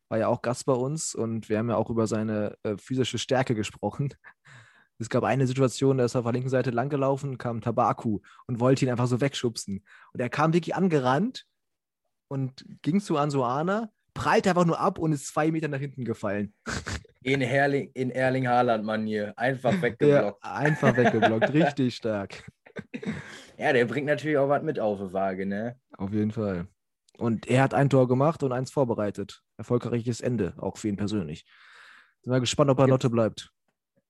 war 0.10 0.18
ja 0.18 0.28
auch 0.28 0.42
Gast 0.42 0.66
bei 0.66 0.74
uns 0.74 1.14
und 1.14 1.50
wir 1.50 1.58
haben 1.58 1.70
ja 1.70 1.76
auch 1.76 1.90
über 1.90 2.08
seine 2.08 2.58
äh, 2.64 2.78
physische 2.78 3.18
Stärke 3.18 3.56
gesprochen. 3.56 4.14
Es 5.00 5.10
gab 5.10 5.24
eine 5.24 5.46
Situation, 5.46 6.00
da 6.00 6.06
ist 6.06 6.16
er 6.16 6.22
auf 6.22 6.26
der 6.26 6.34
linken 6.34 6.50
Seite 6.50 6.72
langgelaufen, 6.72 7.38
kam 7.38 7.62
Tabaku 7.62 8.22
und 8.48 8.60
wollte 8.60 8.84
ihn 8.84 8.90
einfach 8.90 9.06
so 9.06 9.22
wegschubsen. 9.22 9.86
Und 10.12 10.20
er 10.20 10.28
kam 10.28 10.54
wirklich 10.54 10.74
angerannt 10.74 11.46
und 12.30 12.66
ging 12.82 13.00
zu 13.00 13.16
Ansuana, 13.16 13.92
prallte 14.18 14.50
einfach 14.50 14.66
nur 14.66 14.80
ab 14.80 14.98
und 15.00 15.12
ist 15.14 15.28
zwei 15.28 15.52
Meter 15.52 15.68
nach 15.68 15.80
hinten 15.80 16.04
gefallen. 16.06 16.54
In, 17.24 17.42
Herling, 17.42 17.92
in 17.94 18.10
Erling 18.12 18.48
Haaland-Manier. 18.48 19.34
Einfach 19.38 19.72
Ja, 19.76 19.82
weggeblockt. 19.82 20.44
einfach 20.44 20.96
weggeblockt, 20.98 21.54
richtig 21.54 21.96
stark. 21.96 22.44
Ja, 23.58 23.74
der 23.74 23.86
bringt 23.86 24.06
natürlich 24.08 24.38
auch 24.38 24.50
was 24.50 24.64
mit 24.64 24.80
auf 24.80 25.00
die 25.00 25.14
Waage, 25.14 25.46
ne? 25.46 25.80
Auf 25.98 26.12
jeden 26.14 26.32
Fall. 26.32 26.68
Und 27.18 27.48
er 27.48 27.64
hat 27.64 27.74
ein 27.74 27.90
Tor 27.90 28.08
gemacht 28.08 28.44
und 28.44 28.52
eins 28.52 28.72
vorbereitet. 28.72 29.42
Erfolgreiches 29.58 30.22
Ende, 30.22 30.54
auch 30.58 30.78
für 30.78 30.88
ihn 30.88 30.98
persönlich. 30.98 31.46
Sind 32.22 32.32
wir 32.34 32.40
gespannt, 32.40 32.70
ob 32.70 32.80
er 32.80 32.88
Lotte 32.88 33.10
bleibt. 33.10 33.52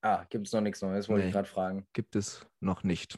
Ah, 0.02 0.26
gibt 0.30 0.48
es 0.48 0.54
noch 0.54 0.62
nichts 0.62 0.82
Neues, 0.82 1.08
wollte 1.10 1.22
Nee. 1.24 1.28
ich 1.30 1.34
gerade 1.34 1.48
fragen. 1.48 1.88
Gibt 1.94 2.16
es 2.16 2.46
noch 2.60 2.84
nicht. 2.84 3.18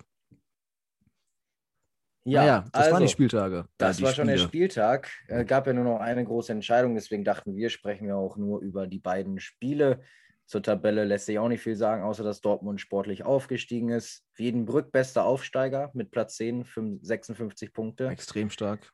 Ja, 2.29 2.41
naja, 2.41 2.65
das 2.71 2.81
also, 2.81 2.93
waren 2.93 3.01
die 3.03 3.09
Spieltage. 3.09 3.65
Das 3.77 3.97
äh, 3.97 3.99
die 3.99 4.03
war 4.05 4.13
schon 4.13 4.27
der 4.27 4.37
Spiele. 4.37 4.47
Spieltag. 4.47 5.09
Äh, 5.27 5.45
gab 5.45 5.67
ja 5.67 5.73
nur 5.73 5.83
noch 5.83 5.99
eine 5.99 6.23
große 6.23 6.51
Entscheidung, 6.51 6.95
deswegen 6.95 7.23
dachten 7.23 7.55
wir, 7.55 7.69
sprechen 7.69 8.07
wir 8.07 8.17
auch 8.17 8.37
nur 8.37 8.61
über 8.61 8.87
die 8.87 8.99
beiden 8.99 9.39
Spiele. 9.39 10.01
Zur 10.45 10.63
Tabelle 10.63 11.05
lässt 11.05 11.27
sich 11.27 11.37
auch 11.37 11.47
nicht 11.47 11.61
viel 11.61 11.75
sagen, 11.75 12.01
außer 12.03 12.23
dass 12.23 12.41
Dortmund 12.41 12.81
sportlich 12.81 13.23
aufgestiegen 13.23 13.89
ist. 13.89 14.25
Wiedenbrück 14.33 14.91
bester 14.91 15.23
Aufsteiger 15.23 15.91
mit 15.93 16.09
Platz 16.09 16.37
10, 16.37 16.65
5 16.65 16.99
56 17.03 17.71
Punkte. 17.71 18.07
Extrem 18.07 18.49
stark. 18.49 18.91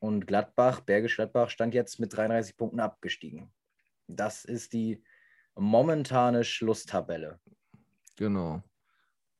Und 0.00 0.26
Gladbach, 0.26 0.80
Bergisch 0.80 1.16
Gladbach, 1.16 1.48
stand 1.48 1.72
jetzt 1.74 1.98
mit 1.98 2.14
33 2.14 2.56
Punkten 2.56 2.80
abgestiegen. 2.80 3.52
Das 4.06 4.44
ist 4.44 4.72
die 4.72 5.02
momentane 5.54 6.44
Schlusstabelle. 6.44 7.38
Genau. 8.16 8.62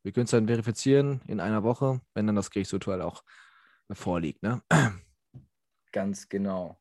Wir 0.02 0.12
können 0.12 0.24
es 0.24 0.30
dann 0.32 0.46
verifizieren 0.48 1.20
in 1.26 1.40
einer 1.40 1.62
Woche, 1.62 2.00
wenn 2.14 2.26
dann 2.26 2.36
das 2.36 2.50
Gerichtsurteil 2.50 3.02
auch 3.02 3.22
vorliegt. 3.92 4.42
Ne? 4.42 4.62
Ganz 5.92 6.28
genau. 6.28 6.78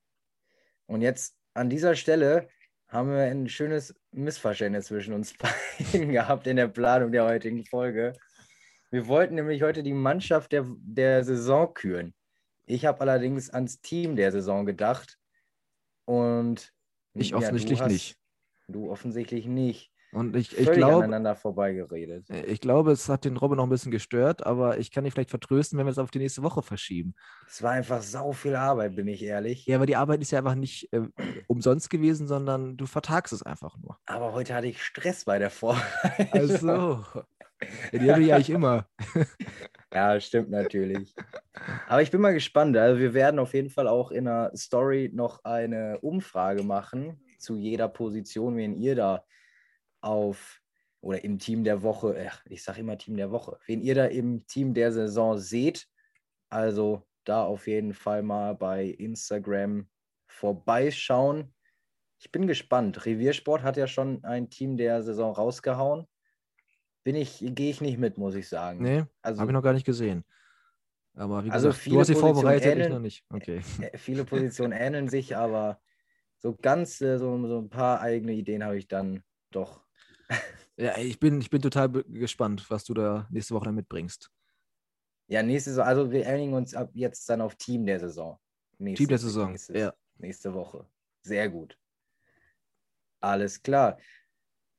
Und 0.87 1.01
jetzt 1.01 1.35
an 1.53 1.69
dieser 1.69 1.95
Stelle 1.95 2.49
haben 2.87 3.09
wir 3.09 3.23
ein 3.23 3.47
schönes 3.47 3.95
Missverständnis 4.11 4.87
zwischen 4.87 5.13
uns 5.13 5.33
beiden 5.91 6.11
gehabt 6.11 6.47
in 6.47 6.55
der 6.57 6.67
Planung 6.67 7.11
der 7.11 7.25
heutigen 7.25 7.65
Folge. 7.65 8.13
Wir 8.89 9.07
wollten 9.07 9.35
nämlich 9.35 9.61
heute 9.61 9.83
die 9.83 9.93
Mannschaft 9.93 10.51
der, 10.51 10.65
der 10.67 11.23
Saison 11.23 11.73
küren. 11.73 12.13
Ich 12.65 12.85
habe 12.85 13.01
allerdings 13.01 13.49
ans 13.49 13.81
Team 13.81 14.15
der 14.15 14.31
Saison 14.31 14.65
gedacht. 14.65 15.17
Und 16.05 16.73
Ich 17.13 17.29
ja, 17.29 17.37
du 17.39 17.43
offensichtlich 17.45 17.81
hast- 17.81 17.91
nicht. 17.91 18.17
Du 18.67 18.89
offensichtlich 18.91 19.45
nicht. 19.45 19.91
Und 20.13 20.35
ich, 20.35 20.57
ich 20.57 20.69
glaube, 20.71 21.05
aneinander 21.05 21.35
vorbeigeredet. 21.35 22.29
ich 22.29 22.59
glaube, 22.59 22.91
es 22.91 23.07
hat 23.07 23.23
den 23.23 23.37
Robin 23.37 23.57
noch 23.57 23.63
ein 23.63 23.69
bisschen 23.69 23.91
gestört, 23.91 24.45
aber 24.45 24.77
ich 24.77 24.91
kann 24.91 25.05
dich 25.05 25.13
vielleicht 25.13 25.29
vertrösten, 25.29 25.79
wenn 25.79 25.85
wir 25.85 25.91
es 25.91 25.97
auf 25.97 26.11
die 26.11 26.19
nächste 26.19 26.43
Woche 26.43 26.61
verschieben. 26.61 27.15
Es 27.47 27.63
war 27.63 27.71
einfach 27.71 28.01
sau 28.01 28.33
viel 28.33 28.55
Arbeit, 28.55 28.95
bin 28.95 29.07
ich 29.07 29.23
ehrlich. 29.23 29.65
Ja, 29.65 29.77
aber 29.77 29.85
die 29.85 29.95
Arbeit 29.95 30.21
ist 30.21 30.31
ja 30.31 30.39
einfach 30.39 30.55
nicht 30.55 30.91
äh, 30.91 31.01
umsonst 31.47 31.89
gewesen, 31.89 32.27
sondern 32.27 32.75
du 32.75 32.85
vertagst 32.85 33.31
es 33.31 33.41
einfach 33.41 33.77
nur. 33.77 33.97
Aber 34.05 34.33
heute 34.33 34.53
hatte 34.53 34.67
ich 34.67 34.83
Stress 34.83 35.23
bei 35.23 35.39
der 35.39 35.49
Vorbereitung. 35.49 36.27
Also, 36.33 37.05
ja, 37.91 37.99
die 37.99 38.11
habe 38.11 38.23
ich 38.23 38.33
eigentlich 38.33 38.49
immer. 38.49 38.87
Ja, 39.93 40.17
stimmt 40.21 40.49
natürlich. 40.49 41.13
Aber 41.89 42.01
ich 42.01 42.11
bin 42.11 42.21
mal 42.21 42.33
gespannt. 42.33 42.77
Also 42.77 42.97
wir 42.97 43.13
werden 43.13 43.39
auf 43.39 43.53
jeden 43.53 43.69
Fall 43.69 43.89
auch 43.89 44.11
in 44.11 44.23
der 44.23 44.53
Story 44.55 45.11
noch 45.13 45.43
eine 45.43 45.99
Umfrage 45.99 46.63
machen 46.63 47.19
zu 47.37 47.57
jeder 47.57 47.89
Position, 47.89 48.55
wen 48.55 48.73
ihr 48.73 48.95
da 48.95 49.25
auf 50.01 50.61
oder 51.01 51.23
im 51.23 51.39
Team 51.39 51.63
der 51.63 51.81
Woche, 51.81 52.27
ach, 52.29 52.45
ich 52.49 52.63
sage 52.63 52.81
immer 52.81 52.97
Team 52.97 53.17
der 53.17 53.31
Woche, 53.31 53.57
wen 53.65 53.81
ihr 53.81 53.95
da 53.95 54.05
im 54.05 54.45
Team 54.47 54.73
der 54.73 54.91
Saison 54.91 55.37
seht. 55.37 55.87
Also 56.49 57.07
da 57.23 57.43
auf 57.43 57.67
jeden 57.67 57.93
Fall 57.93 58.23
mal 58.23 58.55
bei 58.55 58.85
Instagram 58.85 59.89
vorbeischauen. 60.27 61.53
Ich 62.19 62.31
bin 62.31 62.45
gespannt. 62.45 63.05
Reviersport 63.05 63.63
hat 63.63 63.77
ja 63.77 63.87
schon 63.87 64.23
ein 64.23 64.49
Team 64.49 64.77
der 64.77 65.01
Saison 65.01 65.33
rausgehauen. 65.33 66.07
Bin 67.03 67.15
ich, 67.15 67.39
gehe 67.39 67.71
ich 67.71 67.81
nicht 67.81 67.97
mit, 67.97 68.17
muss 68.17 68.35
ich 68.35 68.47
sagen. 68.47 68.83
Nee, 68.83 69.03
also 69.23 69.41
habe 69.41 69.51
ich 69.51 69.53
noch 69.53 69.63
gar 69.63 69.73
nicht 69.73 69.85
gesehen. 69.85 70.23
Aber 71.15 71.43
wie 71.43 71.49
Also 71.49 71.69
gesagt, 71.69 71.81
viele 71.83 71.95
du 71.95 71.99
hast 72.01 72.07
sie 72.07 72.13
Positionen 72.13 72.33
vorbereitet, 72.35 72.65
ich 72.65 72.73
ähneln- 72.73 72.91
noch 72.93 72.99
nicht. 72.99 73.25
Okay. 73.29 73.61
Äh, 73.93 73.97
viele 73.97 74.23
Positionen 74.23 74.73
ähneln 74.73 75.09
sich, 75.09 75.35
aber 75.35 75.81
so 76.37 76.55
ganz 76.55 77.01
äh, 77.01 77.17
so, 77.17 77.47
so 77.47 77.59
ein 77.59 77.69
paar 77.69 78.01
eigene 78.01 78.33
Ideen 78.33 78.63
habe 78.63 78.77
ich 78.77 78.87
dann 78.87 79.23
doch. 79.51 79.83
Ja, 80.77 80.97
ich 80.97 81.19
bin, 81.19 81.39
ich 81.41 81.49
bin 81.49 81.61
total 81.61 81.89
gespannt, 81.89 82.65
was 82.69 82.83
du 82.85 82.93
da 82.93 83.27
nächste 83.29 83.53
Woche 83.53 83.65
dann 83.65 83.75
mitbringst. 83.75 84.31
Ja, 85.27 85.43
nächste 85.43 85.71
Saison, 85.71 85.85
also 85.85 86.11
wir 86.11 86.27
einigen 86.27 86.53
uns 86.53 86.73
ab 86.73 86.89
jetzt 86.93 87.29
dann 87.29 87.41
auf 87.41 87.55
Team 87.55 87.85
der 87.85 87.99
Saison. 87.99 88.39
Nächste, 88.79 89.03
Team 89.03 89.09
der 89.09 89.17
Saison, 89.19 89.51
nächstes- 89.51 89.77
ja. 89.77 89.93
Nächste 90.17 90.53
Woche. 90.53 90.87
Sehr 91.23 91.49
gut. 91.49 91.77
Alles 93.19 93.61
klar. 93.61 93.97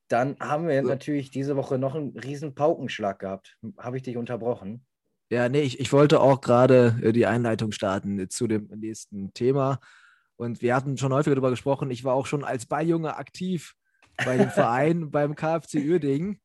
Dann 0.09 0.37
haben 0.39 0.67
wir 0.67 0.81
So. 0.81 0.87
natürlich 0.89 1.31
diese 1.31 1.55
Woche 1.55 1.77
noch 1.77 1.95
einen 1.95 2.17
riesen 2.17 2.53
Paukenschlag 2.53 3.19
gehabt. 3.19 3.57
Habe 3.77 3.97
ich 3.97 4.03
dich 4.03 4.17
unterbrochen? 4.17 4.85
Ja, 5.29 5.49
nee, 5.49 5.61
ich, 5.61 5.79
ich 5.79 5.91
wollte 5.93 6.19
auch 6.19 6.41
gerade 6.41 6.99
äh, 7.01 7.13
die 7.13 7.25
Einleitung 7.25 7.71
starten 7.71 8.19
äh, 8.19 8.27
zu 8.27 8.47
dem 8.47 8.67
nächsten 8.75 9.33
Thema. 9.33 9.79
Und 10.35 10.61
wir 10.61 10.75
hatten 10.75 10.97
schon 10.97 11.13
häufiger 11.13 11.35
darüber 11.35 11.49
gesprochen. 11.51 11.89
Ich 11.91 12.03
war 12.03 12.13
auch 12.13 12.25
schon 12.25 12.43
als 12.43 12.65
Balljunge 12.65 13.15
aktiv 13.15 13.75
bei 14.25 14.37
dem 14.37 14.49
Verein, 14.49 15.11
beim 15.11 15.35
KfC 15.35 15.89
Uerdingen. 15.89 16.39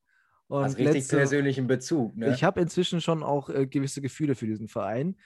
Und 0.49 0.64
Hast 0.64 0.79
richtig 0.79 0.95
letzte- 0.95 1.17
persönlichen 1.19 1.67
Bezug, 1.67 2.17
ne? 2.17 2.33
Ich 2.33 2.43
habe 2.43 2.61
inzwischen 2.61 3.01
schon 3.03 3.23
auch 3.23 3.51
äh, 3.51 3.67
gewisse 3.67 4.01
Gefühle 4.01 4.35
für 4.35 4.47
diesen 4.47 4.69
Verein. 4.69 5.17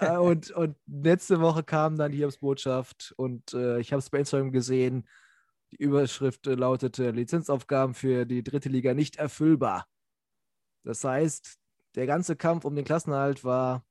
äh, 0.00 0.16
und, 0.16 0.50
und 0.50 0.76
letzte 0.86 1.40
Woche 1.40 1.62
kam 1.62 1.96
dann 1.96 2.10
die 2.10 2.18
Hiobsbotschaft 2.18 3.14
und 3.16 3.54
äh, 3.54 3.78
ich 3.78 3.92
habe 3.92 4.00
es 4.00 4.10
bei 4.10 4.18
Instagram 4.18 4.50
gesehen. 4.50 5.08
Die 5.72 5.76
Überschrift 5.76 6.48
äh, 6.48 6.54
lautete: 6.54 7.12
Lizenzaufgaben 7.12 7.94
für 7.94 8.26
die 8.26 8.42
dritte 8.42 8.68
Liga 8.68 8.92
nicht 8.92 9.16
erfüllbar. 9.16 9.86
Das 10.82 11.04
heißt, 11.04 11.58
der 11.94 12.06
ganze 12.06 12.34
Kampf 12.34 12.64
um 12.64 12.74
den 12.74 12.84
Klassenerhalt 12.84 13.44
war 13.44 13.84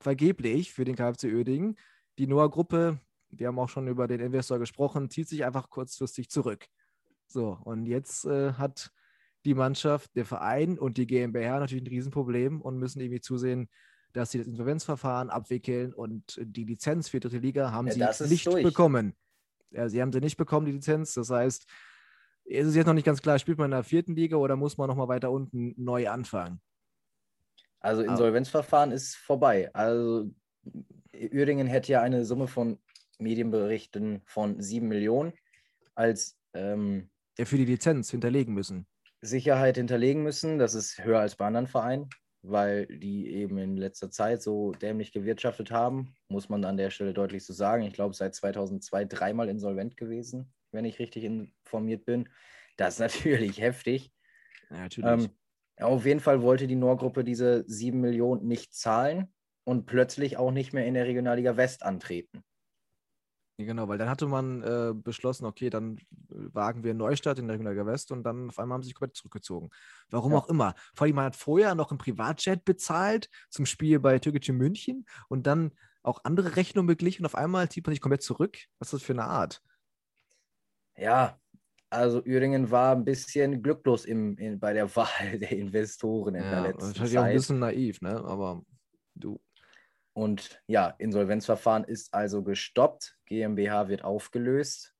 vergeblich 0.00 0.72
für 0.72 0.84
den 0.84 0.96
KfC 0.96 1.32
Uerdingen. 1.32 1.76
Die 2.18 2.26
Noah-Gruppe, 2.26 2.98
wir 3.30 3.46
haben 3.46 3.58
auch 3.58 3.68
schon 3.70 3.88
über 3.88 4.08
den 4.08 4.20
Investor 4.20 4.58
gesprochen, 4.58 5.08
zieht 5.08 5.28
sich 5.28 5.44
einfach 5.44 5.70
kurzfristig 5.70 6.28
zurück. 6.28 6.66
So, 7.32 7.58
und 7.64 7.86
jetzt 7.86 8.24
äh, 8.24 8.52
hat 8.54 8.90
die 9.44 9.54
Mannschaft, 9.54 10.14
der 10.14 10.24
Verein 10.24 10.78
und 10.78 10.98
die 10.98 11.06
GmbH 11.06 11.58
natürlich 11.58 11.84
ein 11.84 11.88
Riesenproblem 11.88 12.60
und 12.60 12.78
müssen 12.78 13.00
irgendwie 13.00 13.20
zusehen, 13.20 13.68
dass 14.12 14.30
sie 14.30 14.38
das 14.38 14.46
Insolvenzverfahren 14.46 15.30
abwickeln 15.30 15.92
und 15.94 16.38
die 16.40 16.64
Lizenz 16.64 17.08
für 17.08 17.18
dritte 17.18 17.38
Liga 17.38 17.72
haben 17.72 17.86
Ja, 17.88 18.12
sie 18.12 18.24
ist 18.24 18.30
nicht 18.30 18.46
durch. 18.46 18.62
bekommen. 18.62 19.14
Ja, 19.70 19.88
sie 19.88 20.02
haben 20.02 20.12
sie 20.12 20.20
nicht 20.20 20.36
bekommen, 20.36 20.66
die 20.66 20.72
Lizenz. 20.72 21.14
Das 21.14 21.30
heißt, 21.30 21.66
ist 22.44 22.66
es 22.66 22.74
jetzt 22.74 22.86
noch 22.86 22.92
nicht 22.92 23.06
ganz 23.06 23.22
klar, 23.22 23.38
spielt 23.38 23.58
man 23.58 23.66
in 23.66 23.70
der 23.72 23.84
vierten 23.84 24.14
Liga 24.14 24.36
oder 24.36 24.56
muss 24.56 24.76
man 24.76 24.88
nochmal 24.88 25.08
weiter 25.08 25.30
unten 25.30 25.74
neu 25.82 26.08
anfangen? 26.08 26.60
Also 27.80 28.02
Insolvenzverfahren 28.02 28.92
ist 28.92 29.16
vorbei. 29.16 29.70
Also 29.74 30.30
Uerdingen 31.14 31.66
hätte 31.66 31.92
ja 31.92 32.02
eine 32.02 32.24
Summe 32.24 32.46
von 32.46 32.78
Medienberichten 33.18 34.20
von 34.24 34.60
7 34.60 34.86
Millionen 34.86 35.32
als 35.94 36.38
ähm, 36.54 37.08
für 37.38 37.56
die 37.56 37.64
Lizenz 37.64 38.10
hinterlegen 38.10 38.54
müssen. 38.54 38.86
Sicherheit 39.20 39.76
hinterlegen 39.76 40.22
müssen. 40.22 40.58
Das 40.58 40.74
ist 40.74 41.04
höher 41.04 41.20
als 41.20 41.36
bei 41.36 41.46
anderen 41.46 41.68
Vereinen, 41.68 42.08
weil 42.42 42.86
die 42.86 43.28
eben 43.28 43.56
in 43.58 43.76
letzter 43.76 44.10
Zeit 44.10 44.42
so 44.42 44.72
dämlich 44.72 45.12
gewirtschaftet 45.12 45.70
haben, 45.70 46.14
muss 46.28 46.48
man 46.48 46.64
an 46.64 46.76
der 46.76 46.90
Stelle 46.90 47.14
deutlich 47.14 47.44
so 47.44 47.52
sagen. 47.52 47.84
Ich 47.84 47.94
glaube, 47.94 48.14
seit 48.14 48.34
2002 48.34 49.04
dreimal 49.04 49.48
insolvent 49.48 49.96
gewesen, 49.96 50.52
wenn 50.72 50.84
ich 50.84 50.98
richtig 50.98 51.24
informiert 51.24 52.04
bin. 52.04 52.28
Das 52.76 52.94
ist 52.94 53.00
natürlich 53.00 53.60
heftig. 53.60 54.12
Ja, 54.70 54.78
natürlich. 54.78 55.10
Ähm, 55.10 55.30
auf 55.80 56.04
jeden 56.04 56.20
Fall 56.20 56.42
wollte 56.42 56.66
die 56.66 56.76
Nordgruppe 56.76 57.24
diese 57.24 57.64
7 57.66 58.00
Millionen 58.00 58.46
nicht 58.46 58.74
zahlen 58.74 59.32
und 59.64 59.86
plötzlich 59.86 60.36
auch 60.36 60.50
nicht 60.50 60.72
mehr 60.72 60.86
in 60.86 60.94
der 60.94 61.06
Regionalliga 61.06 61.56
West 61.56 61.82
antreten. 61.82 62.42
Ja, 63.62 63.66
genau, 63.66 63.88
weil 63.88 63.98
dann 63.98 64.08
hatte 64.08 64.26
man 64.26 64.62
äh, 64.62 64.92
beschlossen, 64.94 65.44
okay, 65.46 65.70
dann 65.70 65.98
äh, 65.98 66.02
wagen 66.52 66.84
wir 66.84 66.94
Neustart 66.94 67.38
in 67.38 67.46
der 67.46 67.54
Regionalliga 67.54 67.86
West 67.86 68.10
und 68.12 68.24
dann 68.24 68.48
auf 68.48 68.58
einmal 68.58 68.76
haben 68.76 68.82
sie 68.82 68.88
sich 68.88 68.94
komplett 68.94 69.16
zurückgezogen. 69.16 69.70
Warum 70.10 70.34
Ja. 70.34 70.36
auch 70.36 70.48
immer. 70.48 70.74
Vor 70.94 71.06
allem, 71.06 71.16
man 71.16 71.26
hat 71.26 71.36
vorher 71.36 71.74
noch 71.74 71.90
einen 71.90 71.98
Privatjet 71.98 72.64
bezahlt 72.64 73.28
zum 73.50 73.66
Spiel 73.66 74.00
bei 74.00 74.18
Türkische 74.18 74.52
München 74.52 75.06
und 75.28 75.46
dann 75.46 75.72
auch 76.02 76.20
andere 76.24 76.56
Rechnungen 76.56 76.86
beglichen 76.88 77.22
und 77.22 77.26
auf 77.26 77.34
einmal 77.34 77.68
zieht 77.68 77.86
man 77.86 77.92
sich 77.94 78.00
komplett 78.00 78.22
zurück. 78.22 78.58
Was 78.78 78.88
ist 78.88 78.94
das 78.94 79.02
für 79.02 79.12
eine 79.12 79.24
Art? 79.24 79.62
Ja, 80.96 81.38
also 81.90 82.22
Uerdingen 82.24 82.70
war 82.70 82.94
ein 82.96 83.04
bisschen 83.04 83.62
glücklos 83.62 84.04
im, 84.04 84.36
in, 84.38 84.60
bei 84.60 84.72
der 84.72 84.94
Wahl 84.96 85.38
der 85.38 85.52
Investoren 85.52 86.34
in 86.34 86.50
der 86.50 86.60
Ja, 86.60 86.62
letzten 86.62 87.04
wahrscheinlich 87.04 87.18
auch 87.18 87.24
ein 87.24 87.32
Zeit. 87.32 87.32
bisschen 87.32 87.58
naiv, 87.58 88.00
ne? 88.00 88.22
Aber 88.24 88.64
du. 89.14 89.40
Und 90.14 90.62
ja, 90.66 90.88
Insolvenzverfahren 90.98 91.84
ist 91.84 92.12
also 92.12 92.42
gestoppt. 92.42 93.18
GmbH 93.26 93.88
wird 93.88 94.04
aufgelöst, 94.04 94.94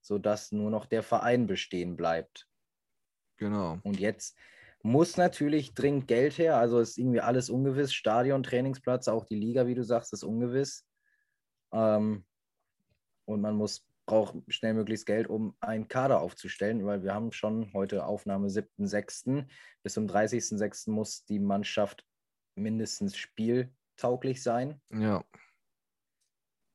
sodass 0.00 0.52
nur 0.52 0.70
noch 0.70 0.86
der 0.86 1.02
Verein 1.02 1.46
bestehen 1.46 1.96
bleibt. 1.96 2.48
Genau. 3.36 3.78
Und 3.82 4.00
jetzt 4.00 4.36
muss 4.82 5.16
natürlich 5.16 5.74
dringend 5.74 6.08
Geld 6.08 6.38
her. 6.38 6.56
Also 6.56 6.80
ist 6.80 6.98
irgendwie 6.98 7.20
alles 7.20 7.50
ungewiss. 7.50 7.92
Stadion, 7.92 8.42
Trainingsplatz, 8.42 9.08
auch 9.08 9.26
die 9.26 9.36
Liga, 9.36 9.66
wie 9.66 9.74
du 9.74 9.84
sagst, 9.84 10.12
ist 10.12 10.24
ungewiss. 10.24 10.86
Ähm, 11.72 12.24
und 13.26 13.40
man 13.40 13.56
muss 13.56 13.86
braucht 14.06 14.36
schnellmöglichst 14.48 15.06
Geld, 15.06 15.28
um 15.28 15.56
einen 15.60 15.88
Kader 15.88 16.20
aufzustellen, 16.20 16.84
weil 16.84 17.02
wir 17.02 17.14
haben 17.14 17.32
schon 17.32 17.72
heute 17.72 18.04
Aufnahme 18.04 18.48
7.6. 18.48 19.46
Bis 19.82 19.94
zum 19.94 20.06
30.6. 20.06 20.90
muss 20.90 21.24
die 21.24 21.38
Mannschaft 21.38 22.04
mindestens 22.54 23.16
spieltauglich 24.02 24.42
sein. 24.42 24.80
Ja. 24.92 25.22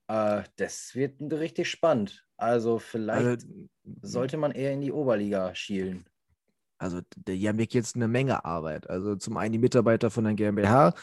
Äh, 0.10 0.44
das 0.56 0.96
wird 0.96 1.22
richtig 1.22 1.70
spannend. 1.70 2.26
Also 2.38 2.80
vielleicht 2.80 3.26
Also, 3.26 3.68
sollte 4.02 4.38
man 4.38 4.52
eher 4.52 4.74
in 4.74 4.82
die 4.82 4.92
Oberliga 4.92 5.54
schielen. 5.56 6.06
also 6.80 7.02
die 7.16 7.48
haben 7.50 7.58
wirklich 7.58 7.74
jetzt 7.74 7.96
eine 7.96 8.08
Menge 8.08 8.46
Arbeit. 8.46 8.90
Also 8.90 9.16
zum 9.16 9.38
einen 9.38 9.54
die 9.54 9.60
Mitarbeiter 9.60 10.12
von 10.12 10.24
der 10.24 10.34
GmbH 10.36 10.94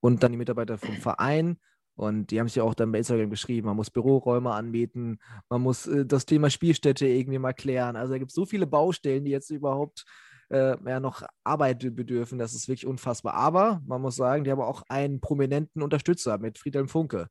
und 0.00 0.22
dann 0.22 0.32
die 0.32 0.38
Mitarbeiter 0.38 0.78
vom 0.78 0.96
Verein. 0.96 1.58
Und 1.94 2.30
die 2.30 2.40
haben 2.40 2.48
sich 2.48 2.56
ja 2.56 2.62
auch 2.62 2.72
dann 2.72 2.90
bei 2.92 2.98
Instagram 2.98 3.28
geschrieben, 3.28 3.66
man 3.66 3.76
muss 3.76 3.90
Büroräume 3.90 4.52
anmieten, 4.52 5.18
man 5.50 5.60
muss 5.60 5.86
äh, 5.86 6.06
das 6.06 6.24
Thema 6.24 6.48
Spielstätte 6.48 7.06
irgendwie 7.06 7.38
mal 7.38 7.52
klären. 7.52 7.94
Also 7.96 8.14
da 8.14 8.18
gibt 8.18 8.30
es 8.30 8.34
so 8.34 8.46
viele 8.46 8.66
Baustellen, 8.66 9.24
die 9.26 9.30
jetzt 9.32 9.50
überhaupt 9.50 10.06
äh, 10.50 10.76
ja, 10.84 11.00
noch 11.00 11.22
Arbeit 11.44 11.78
bedürfen. 11.94 12.38
Das 12.38 12.54
ist 12.54 12.68
wirklich 12.68 12.86
unfassbar. 12.86 13.34
Aber 13.34 13.80
man 13.86 14.02
muss 14.02 14.16
sagen, 14.16 14.44
die 14.44 14.50
haben 14.50 14.60
auch 14.60 14.82
einen 14.88 15.20
prominenten 15.20 15.82
Unterstützer 15.82 16.38
mit 16.38 16.58
Friedhelm 16.58 16.88
Funke, 16.88 17.28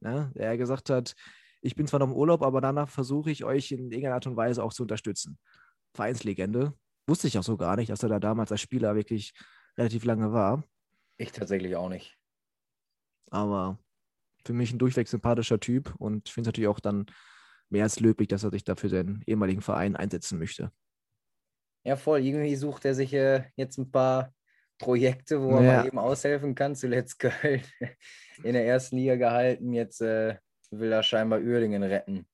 ne, 0.00 0.30
der 0.34 0.56
gesagt 0.56 0.90
hat, 0.90 1.14
ich 1.60 1.74
bin 1.74 1.86
zwar 1.86 2.00
noch 2.00 2.08
im 2.08 2.14
Urlaub, 2.14 2.42
aber 2.42 2.60
danach 2.60 2.88
versuche 2.88 3.30
ich 3.30 3.44
euch 3.44 3.72
in 3.72 3.90
irgendeiner 3.90 4.14
Art 4.14 4.26
und 4.26 4.36
Weise 4.36 4.62
auch 4.62 4.72
zu 4.72 4.82
unterstützen. 4.82 5.38
Vereinslegende. 5.94 6.74
Wusste 7.08 7.26
ich 7.26 7.38
auch 7.38 7.42
so 7.42 7.56
gar 7.56 7.76
nicht, 7.76 7.90
dass 7.90 8.02
er 8.02 8.08
da 8.08 8.20
damals 8.20 8.52
als 8.52 8.60
Spieler 8.60 8.94
wirklich 8.94 9.32
relativ 9.76 10.04
lange 10.04 10.32
war. 10.32 10.62
Ich 11.16 11.32
tatsächlich 11.32 11.74
auch 11.74 11.88
nicht. 11.88 12.16
Aber 13.30 13.78
für 14.44 14.52
mich 14.52 14.72
ein 14.72 14.78
durchweg 14.78 15.08
sympathischer 15.08 15.58
Typ 15.58 15.94
und 15.98 16.28
finde 16.28 16.48
es 16.48 16.48
natürlich 16.48 16.68
auch 16.68 16.80
dann 16.80 17.06
mehr 17.70 17.84
als 17.84 17.98
löblich, 18.00 18.28
dass 18.28 18.44
er 18.44 18.50
sich 18.50 18.64
dafür 18.64 18.88
seinen 18.88 19.22
ehemaligen 19.26 19.62
Verein 19.62 19.96
einsetzen 19.96 20.38
möchte. 20.38 20.70
Ja, 21.88 21.96
voll. 21.96 22.20
Irgendwie 22.20 22.54
sucht 22.54 22.84
er 22.84 22.94
sich 22.94 23.14
äh, 23.14 23.44
jetzt 23.56 23.78
ein 23.78 23.90
paar 23.90 24.34
Projekte, 24.78 25.40
wo 25.40 25.56
er 25.56 25.62
Ja. 25.62 25.76
mal 25.78 25.86
eben 25.86 25.98
aushelfen 25.98 26.54
kann. 26.54 26.76
Zuletzt 26.76 27.18
Köln 27.18 27.62
in 28.42 28.52
der 28.52 28.66
ersten 28.66 28.96
Liga 28.98 29.16
gehalten. 29.16 29.72
Jetzt 29.72 30.02
äh, 30.02 30.36
will 30.70 30.92
er 30.92 31.02
scheinbar 31.02 31.40
Uerdingen 31.40 31.82
retten. 31.82 32.28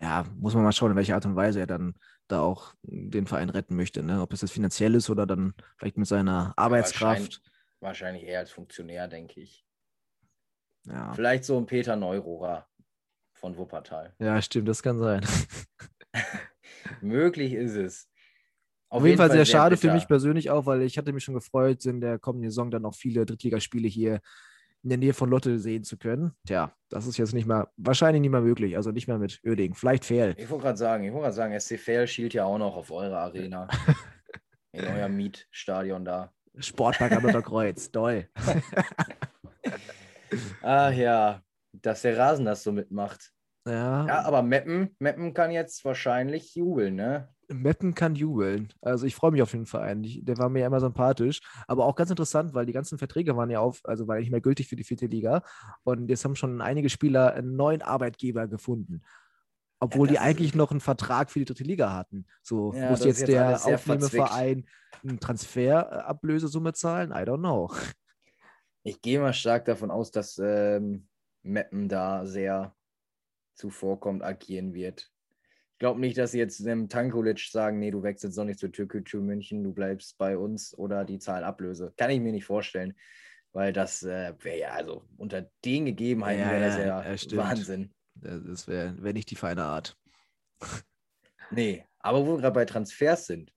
Ja, 0.00 0.24
muss 0.36 0.54
man 0.54 0.62
mal 0.62 0.70
schauen, 0.72 0.92
in 0.92 0.96
welcher 0.96 1.16
Art 1.16 1.26
und 1.26 1.34
Weise 1.34 1.58
er 1.58 1.66
dann 1.66 1.94
da 2.28 2.40
auch 2.42 2.74
den 2.82 3.26
Verein 3.26 3.50
retten 3.50 3.74
möchte. 3.74 4.04
Ne? 4.04 4.22
Ob 4.22 4.32
es 4.32 4.40
jetzt 4.40 4.52
finanziell 4.52 4.94
ist 4.94 5.10
oder 5.10 5.26
dann 5.26 5.52
vielleicht 5.76 5.98
mit 5.98 6.06
seiner 6.06 6.54
Arbeitskraft. 6.56 7.42
Wahrscheinlich 7.80 8.22
eher 8.22 8.38
als 8.38 8.52
Funktionär, 8.52 9.08
denke 9.08 9.40
ich. 9.40 9.66
Ja. 10.84 11.12
Vielleicht 11.12 11.42
so 11.44 11.58
ein 11.58 11.66
Peter 11.66 11.96
Neurohrer 11.96 12.68
von 13.34 13.56
Wuppertal. 13.56 14.14
ja, 14.20 14.40
stimmt, 14.40 14.68
das 14.68 14.80
kann 14.80 14.98
sein. 14.98 15.26
Möglich 17.00 17.52
ist 17.52 17.76
es. 17.76 18.08
Auf, 18.88 19.04
jeden 19.04 19.18
Fall 19.18 19.30
sehr 19.30 19.44
schade 19.44 19.76
für 19.76 19.82
bitter. 19.82 19.94
mich 19.94 20.08
persönlich 20.08 20.50
auch, 20.50 20.66
weil 20.66 20.82
ich 20.82 20.98
hatte 20.98 21.12
mich 21.12 21.22
schon 21.22 21.34
gefreut, 21.34 21.84
in 21.86 22.00
der 22.00 22.18
kommenden 22.18 22.50
Saison 22.50 22.70
dann 22.72 22.84
auch 22.84 22.94
viele 22.94 23.24
Drittligaspiele 23.24 23.86
hier 23.86 24.20
in 24.82 24.88
der 24.88 24.98
Nähe 24.98 25.14
von 25.14 25.30
Lotte 25.30 25.58
sehen 25.58 25.84
zu 25.84 25.96
können. 25.96 26.32
Tja, 26.46 26.74
das 26.88 27.06
ist 27.06 27.18
jetzt 27.18 27.34
nicht 27.34 27.46
mehr, 27.46 27.70
wahrscheinlich 27.76 28.20
nicht 28.20 28.30
mehr 28.30 28.40
möglich. 28.40 28.76
Also 28.76 28.90
nicht 28.90 29.06
mehr 29.06 29.18
mit 29.18 29.40
Öding. 29.44 29.74
Vielleicht 29.74 30.04
Fehl. 30.04 30.34
Ich 30.38 30.48
wollte 30.50 30.64
gerade 30.64 30.78
sagen, 30.78 31.04
ich 31.04 31.12
wollte 31.12 31.24
gerade 31.24 31.36
sagen, 31.36 31.60
SC 31.60 31.78
Verl 31.78 32.08
schielt 32.08 32.34
ja 32.34 32.44
auch 32.44 32.58
noch 32.58 32.76
auf 32.76 32.90
eure 32.90 33.18
Arena. 33.18 33.68
in 34.72 34.84
euer 34.84 35.08
Mietstadion 35.08 36.04
da. 36.04 36.32
Sportpark 36.58 37.12
am 37.12 37.22
Lotterkreuz. 37.22 37.90
Toll. 37.92 38.28
Ah 40.62 40.90
ja, 40.90 41.42
dass 41.72 42.02
der 42.02 42.16
Rasen 42.16 42.44
das 42.44 42.62
so 42.62 42.72
mitmacht. 42.72 43.32
Ja, 43.66 44.06
Ja, 44.06 44.24
aber 44.24 44.42
Meppen, 44.42 44.96
Meppen 44.98 45.34
kann 45.34 45.50
jetzt 45.50 45.84
wahrscheinlich 45.84 46.54
jubeln, 46.54 46.94
ne? 46.96 47.28
Meppen 47.48 47.94
kann 47.94 48.14
jubeln. 48.14 48.72
Also 48.80 49.06
ich 49.06 49.14
freue 49.14 49.32
mich 49.32 49.42
auf 49.42 49.50
den 49.50 49.66
Verein. 49.66 50.04
Ich, 50.04 50.24
der 50.24 50.38
war 50.38 50.48
mir 50.48 50.60
ja 50.60 50.66
immer 50.68 50.80
sympathisch. 50.80 51.40
Aber 51.66 51.84
auch 51.84 51.96
ganz 51.96 52.10
interessant, 52.10 52.54
weil 52.54 52.64
die 52.64 52.72
ganzen 52.72 52.96
Verträge 52.98 53.36
waren 53.36 53.50
ja 53.50 53.60
auf, 53.60 53.80
also 53.84 54.06
war 54.06 54.16
ja 54.16 54.20
nicht 54.20 54.30
mehr 54.30 54.40
gültig 54.40 54.68
für 54.68 54.76
die 54.76 54.84
vierte 54.84 55.06
Liga. 55.06 55.42
Und 55.82 56.08
jetzt 56.08 56.24
haben 56.24 56.36
schon 56.36 56.60
einige 56.60 56.88
Spieler 56.88 57.34
einen 57.34 57.56
neuen 57.56 57.82
Arbeitgeber 57.82 58.46
gefunden. 58.46 59.02
Obwohl 59.80 60.06
das 60.06 60.14
die 60.14 60.18
eigentlich 60.20 60.54
noch 60.54 60.70
einen 60.70 60.80
Vertrag 60.80 61.30
für 61.30 61.40
die 61.40 61.46
dritte 61.46 61.64
Liga 61.64 61.92
hatten. 61.92 62.26
So 62.42 62.72
Ja, 62.72 62.90
muss 62.90 63.04
jetzt 63.04 63.20
jetzt 63.20 63.28
der 63.28 63.64
Aufnehmeverein 63.64 64.66
eine 65.02 65.18
Transferablösesumme 65.18 66.72
zahlen? 66.72 67.10
I 67.10 67.24
don't 67.24 67.38
know. 67.38 67.72
Ich 68.82 69.00
gehe 69.02 69.20
mal 69.20 69.32
stark 69.32 69.64
davon 69.64 69.90
aus, 69.90 70.10
dass 70.10 70.38
ähm, 70.38 71.08
Meppen 71.42 71.88
da 71.88 72.26
sehr 72.26 72.74
zuvorkommt 73.60 74.22
agieren 74.22 74.74
wird. 74.74 75.12
Ich 75.72 75.78
glaube 75.78 76.00
nicht, 76.00 76.18
dass 76.18 76.32
sie 76.32 76.38
jetzt 76.38 76.64
dem 76.64 76.88
Tankulic 76.88 77.38
sagen, 77.38 77.78
nee, 77.78 77.90
du 77.90 78.02
wechselst 78.02 78.36
doch 78.36 78.44
nicht 78.44 78.58
zur 78.58 78.72
Türkgücü 78.72 79.20
München, 79.20 79.62
du 79.62 79.72
bleibst 79.72 80.18
bei 80.18 80.36
uns 80.36 80.76
oder 80.76 81.04
die 81.04 81.18
zahlen 81.18 81.44
Ablöse. 81.44 81.92
Kann 81.96 82.10
ich 82.10 82.20
mir 82.20 82.32
nicht 82.32 82.44
vorstellen, 82.44 82.94
weil 83.52 83.72
das 83.72 84.02
äh, 84.02 84.34
wäre 84.40 84.58
ja, 84.58 84.70
also 84.70 85.04
unter 85.16 85.50
den 85.64 85.86
Gegebenheiten 85.86 86.42
Ja, 86.42 86.50
wäre 86.50 86.60
das 86.60 86.76
ja, 86.76 87.02
ja, 87.02 87.18
stimmt. 87.18 87.42
Wahnsinn. 87.42 87.94
Das 88.14 88.68
wäre 88.68 89.02
wär 89.02 89.12
nicht 89.12 89.30
die 89.30 89.36
feine 89.36 89.64
Art. 89.64 89.96
Nee, 91.50 91.86
aber 91.98 92.26
wo 92.26 92.34
wir 92.34 92.40
gerade 92.42 92.54
bei 92.54 92.64
Transfers 92.64 93.26
sind, 93.26 93.52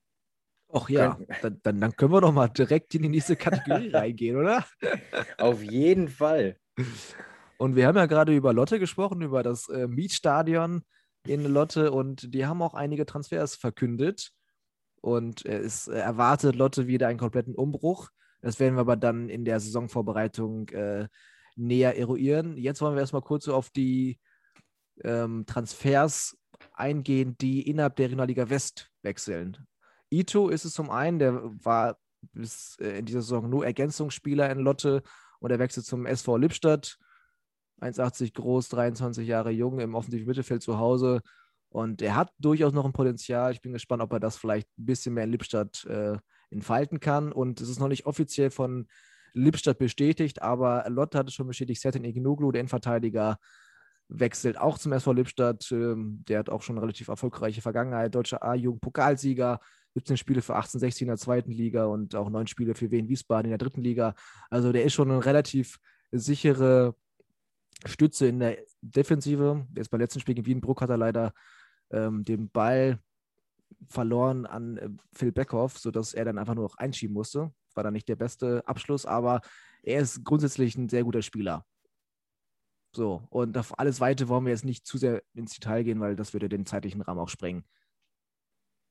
Ach 0.75 0.89
ja, 0.89 1.19
dann, 1.41 1.59
dann, 1.61 1.79
dann 1.79 1.95
können 1.95 2.13
wir 2.13 2.21
doch 2.21 2.31
mal 2.31 2.47
direkt 2.47 2.95
in 2.95 3.03
die 3.03 3.09
nächste 3.09 3.35
Kategorie 3.35 3.89
reingehen, 3.93 4.37
oder? 4.37 4.65
auf 5.37 5.61
jeden 5.61 6.07
Fall. 6.07 6.57
Und 7.63 7.77
wir 7.77 7.87
haben 7.87 7.95
ja 7.95 8.07
gerade 8.07 8.35
über 8.35 8.51
Lotte 8.51 8.77
gesprochen, 8.77 9.21
über 9.21 9.41
das 9.41 9.69
äh, 9.69 9.87
Mietstadion 9.87 10.83
in 11.25 11.45
Lotte 11.45 11.93
und 11.93 12.33
die 12.33 12.45
haben 12.45 12.61
auch 12.61 12.73
einige 12.73 13.05
Transfers 13.05 13.55
verkündet. 13.55 14.33
Und 14.99 15.45
äh, 15.45 15.59
es 15.59 15.87
erwartet 15.87 16.57
Lotte 16.57 16.87
wieder 16.87 17.07
einen 17.07 17.19
kompletten 17.19 17.55
Umbruch. 17.55 18.09
Das 18.41 18.59
werden 18.59 18.75
wir 18.75 18.81
aber 18.81 18.97
dann 18.97 19.29
in 19.29 19.45
der 19.45 19.61
Saisonvorbereitung 19.61 20.67
äh, 20.71 21.07
näher 21.55 21.97
eruieren. 21.97 22.57
Jetzt 22.57 22.81
wollen 22.81 22.95
wir 22.95 22.99
erstmal 22.99 23.21
kurz 23.21 23.45
so 23.45 23.55
auf 23.55 23.69
die 23.69 24.19
ähm, 25.01 25.45
Transfers 25.45 26.37
eingehen, 26.73 27.37
die 27.39 27.61
innerhalb 27.61 27.95
der 27.95 28.07
Regionalliga 28.07 28.49
West 28.49 28.91
wechseln. 29.03 29.55
Ito 30.09 30.49
ist 30.49 30.65
es 30.65 30.73
zum 30.73 30.89
einen, 30.89 31.17
der 31.17 31.41
war 31.63 31.97
bis 32.33 32.75
äh, 32.81 32.99
in 32.99 33.05
dieser 33.05 33.21
Saison 33.21 33.49
nur 33.49 33.65
Ergänzungsspieler 33.65 34.49
in 34.49 34.59
Lotte 34.59 35.01
und 35.39 35.49
er 35.49 35.59
wechselt 35.59 35.85
zum 35.85 36.05
SV 36.05 36.35
Lippstadt. 36.35 36.97
1,80 37.83 38.33
groß, 38.33 38.69
23 38.69 39.27
Jahre 39.27 39.51
jung, 39.51 39.79
im 39.79 39.95
offensiven 39.95 40.27
Mittelfeld 40.27 40.61
zu 40.61 40.77
Hause. 40.77 41.21
Und 41.69 42.01
er 42.01 42.15
hat 42.15 42.31
durchaus 42.39 42.71
noch 42.71 42.85
ein 42.85 42.93
Potenzial. 42.93 43.51
Ich 43.51 43.61
bin 43.61 43.73
gespannt, 43.73 44.03
ob 44.03 44.13
er 44.13 44.19
das 44.19 44.37
vielleicht 44.37 44.67
ein 44.77 44.85
bisschen 44.85 45.15
mehr 45.15 45.23
in 45.23 45.31
Lippstadt 45.31 45.85
äh, 45.85 46.17
entfalten 46.51 46.99
kann. 46.99 47.31
Und 47.31 47.61
es 47.61 47.69
ist 47.69 47.79
noch 47.79 47.87
nicht 47.87 48.05
offiziell 48.05 48.51
von 48.51 48.87
Lippstadt 49.33 49.79
bestätigt, 49.79 50.41
aber 50.41 50.85
Lotte 50.89 51.17
hat 51.17 51.27
es 51.27 51.33
schon 51.33 51.47
bestätigt. 51.47 51.81
Sertin 51.81 52.05
Ignoglu, 52.05 52.51
der 52.51 52.61
Innenverteidiger, 52.61 53.37
wechselt 54.07 54.59
auch 54.59 54.77
zum 54.77 54.93
SV 54.93 55.13
Lippstadt. 55.13 55.71
Ähm, 55.71 56.23
der 56.27 56.39
hat 56.39 56.49
auch 56.49 56.61
schon 56.61 56.75
eine 56.75 56.83
relativ 56.83 57.07
erfolgreiche 57.07 57.61
Vergangenheit. 57.61 58.13
Deutscher 58.13 58.43
A-Jugend-Pokalsieger, 58.43 59.59
17 59.95 60.17
Spiele 60.17 60.41
für 60.41 60.55
1860 60.55 61.01
in 61.03 61.07
der 61.07 61.17
zweiten 61.17 61.51
Liga 61.51 61.85
und 61.85 62.15
auch 62.15 62.29
neun 62.29 62.47
Spiele 62.47 62.75
für 62.75 62.91
Wien 62.91 63.07
Wiesbaden 63.07 63.45
in 63.45 63.51
der 63.51 63.57
dritten 63.57 63.81
Liga. 63.81 64.13
Also 64.49 64.71
der 64.71 64.83
ist 64.83 64.93
schon 64.93 65.09
eine 65.09 65.25
relativ 65.25 65.79
sichere 66.11 66.95
Stütze 67.85 68.27
in 68.27 68.39
der 68.39 68.57
Defensive. 68.81 69.67
Jetzt 69.75 69.89
beim 69.89 70.01
letzten 70.01 70.19
Spiel 70.19 70.35
gegen 70.35 70.45
Wiedenbruck 70.45 70.81
hat 70.81 70.89
er 70.89 70.97
leider 70.97 71.33
ähm, 71.91 72.23
den 72.23 72.49
Ball 72.49 72.99
verloren 73.89 74.45
an 74.45 74.77
äh, 74.77 74.89
Phil 75.13 75.31
Beckhoff, 75.31 75.77
sodass 75.77 76.13
er 76.13 76.25
dann 76.25 76.37
einfach 76.37 76.55
nur 76.55 76.65
noch 76.65 76.77
einschieben 76.77 77.13
musste. 77.13 77.53
War 77.73 77.83
dann 77.83 77.93
nicht 77.93 78.09
der 78.09 78.15
beste 78.15 78.65
Abschluss, 78.67 79.05
aber 79.05 79.41
er 79.81 80.01
ist 80.01 80.23
grundsätzlich 80.23 80.75
ein 80.77 80.89
sehr 80.89 81.03
guter 81.03 81.21
Spieler. 81.21 81.65
So, 82.95 83.27
und 83.29 83.57
auf 83.57 83.77
alles 83.79 83.99
Weite 83.99 84.29
wollen 84.29 84.45
wir 84.45 84.51
jetzt 84.51 84.65
nicht 84.65 84.85
zu 84.85 84.97
sehr 84.97 85.23
ins 85.33 85.53
Detail 85.55 85.83
gehen, 85.83 85.99
weil 85.99 86.15
das 86.15 86.33
würde 86.33 86.47
den 86.47 86.65
zeitlichen 86.65 87.01
Rahmen 87.01 87.19
auch 87.19 87.29
sprengen. 87.29 87.65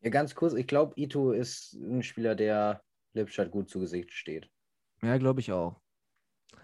Ja, 0.00 0.10
ganz 0.10 0.34
kurz, 0.34 0.54
ich 0.54 0.66
glaube, 0.66 0.94
Ito 0.96 1.30
ist 1.30 1.74
ein 1.74 2.02
Spieler, 2.02 2.34
der 2.34 2.82
Lippstadt 3.14 3.52
gut 3.52 3.70
zu 3.70 3.78
Gesicht 3.78 4.12
steht. 4.12 4.50
Ja, 5.02 5.16
glaube 5.18 5.40
ich 5.40 5.52
auch. 5.52 5.80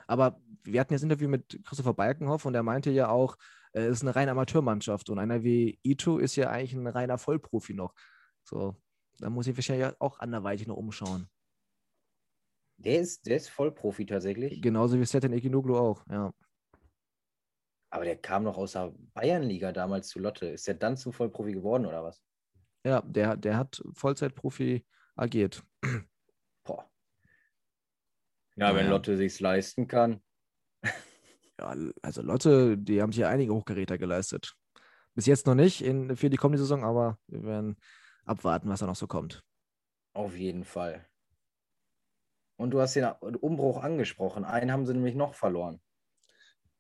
Aber 0.07 0.41
wir 0.63 0.81
hatten 0.81 0.93
jetzt 0.93 1.03
ein 1.03 1.11
Interview 1.11 1.29
mit 1.29 1.61
Christopher 1.65 1.95
Balkenhoff 1.95 2.45
und 2.45 2.55
er 2.55 2.63
meinte 2.63 2.91
ja 2.91 3.09
auch, 3.09 3.37
äh, 3.73 3.83
es 3.83 3.99
ist 3.99 4.03
eine 4.03 4.17
reine 4.17 4.33
Amateurmannschaft 4.33 5.11
und 5.11 5.19
einer 5.19 5.43
wie 5.43 5.79
Ito 5.83 6.19
ist 6.19 6.37
ja 6.37 6.51
eigentlich 6.51 6.75
ein 6.75 6.87
reiner 6.87 7.19
Vollprofi 7.19 7.75
noch. 7.75 7.95
So, 8.45 8.77
da 9.19 9.31
muss 9.31 9.47
ich 9.47 9.57
wahrscheinlich 9.57 9.93
auch 10.01 10.19
anderweitig 10.21 10.67
noch 10.67 10.77
umschauen. 10.77 11.29
Der 12.79 13.01
ist, 13.01 13.27
der 13.27 13.37
ist 13.37 13.49
Vollprofi 13.49 14.07
tatsächlich. 14.07 14.63
Genauso 14.63 14.99
wie 14.99 15.05
Setan 15.05 15.33
Ekinoglu 15.33 15.77
auch, 15.77 16.05
ja. 16.09 16.33
Aber 17.91 18.05
der 18.05 18.17
kam 18.17 18.45
noch 18.45 18.57
aus 18.57 18.73
der 18.73 18.95
Bayernliga 19.15 19.73
damals 19.73 20.09
zu 20.09 20.19
Lotte. 20.21 20.47
Ist 20.47 20.67
der 20.69 20.75
dann 20.75 20.97
zum 20.97 21.13
Vollprofi 21.13 21.53
geworden 21.53 21.87
oder 21.87 22.05
was? 22.05 22.23
Ja, 22.85 23.01
der, 23.03 23.37
der 23.37 23.57
hat 23.57 23.83
Vollzeitprofi 23.95 24.87
agiert. 25.17 25.65
Ja, 28.59 28.75
wenn. 28.75 28.89
Lotte 28.89 29.17
sich's 29.17 29.39
leisten 29.41 29.87
kann. 29.87 30.21
Ja, 31.61 31.75
also 32.03 32.23
Lotte, 32.23 32.77
die 32.77 33.01
haben 33.01 33.13
sich 33.13 33.21
ja 33.21 33.29
einige 33.29 33.55
Hochgeräte 33.55 33.99
geleistet. 33.99 34.55
Bis 35.15 35.27
jetzt 35.27 35.47
noch 35.47 35.55
nicht 35.55 35.83
in, 35.83 36.17
für 36.17 36.31
die 36.31 36.37
kommende 36.37 36.59
Saison, 36.59 36.85
aber 36.85 37.19
wir 37.27 37.43
werden 37.45 37.77
abwarten, 38.25 38.69
was 38.69 38.81
da 38.81 38.87
noch 38.87 38.97
so 38.97 39.07
kommt. 39.07 39.43
Auf 40.13 40.37
jeden 40.37 40.65
Fall. 40.65 41.07
Und 42.57 42.71
du 42.73 42.81
hast 42.81 42.97
den 42.97 43.05
Umbruch 43.05 43.83
angesprochen. 43.83 44.45
Einen 44.45 44.73
haben 44.73 44.87
sie 44.87 44.93
nämlich 44.93 45.15
noch 45.15 45.35
verloren. 45.35 45.81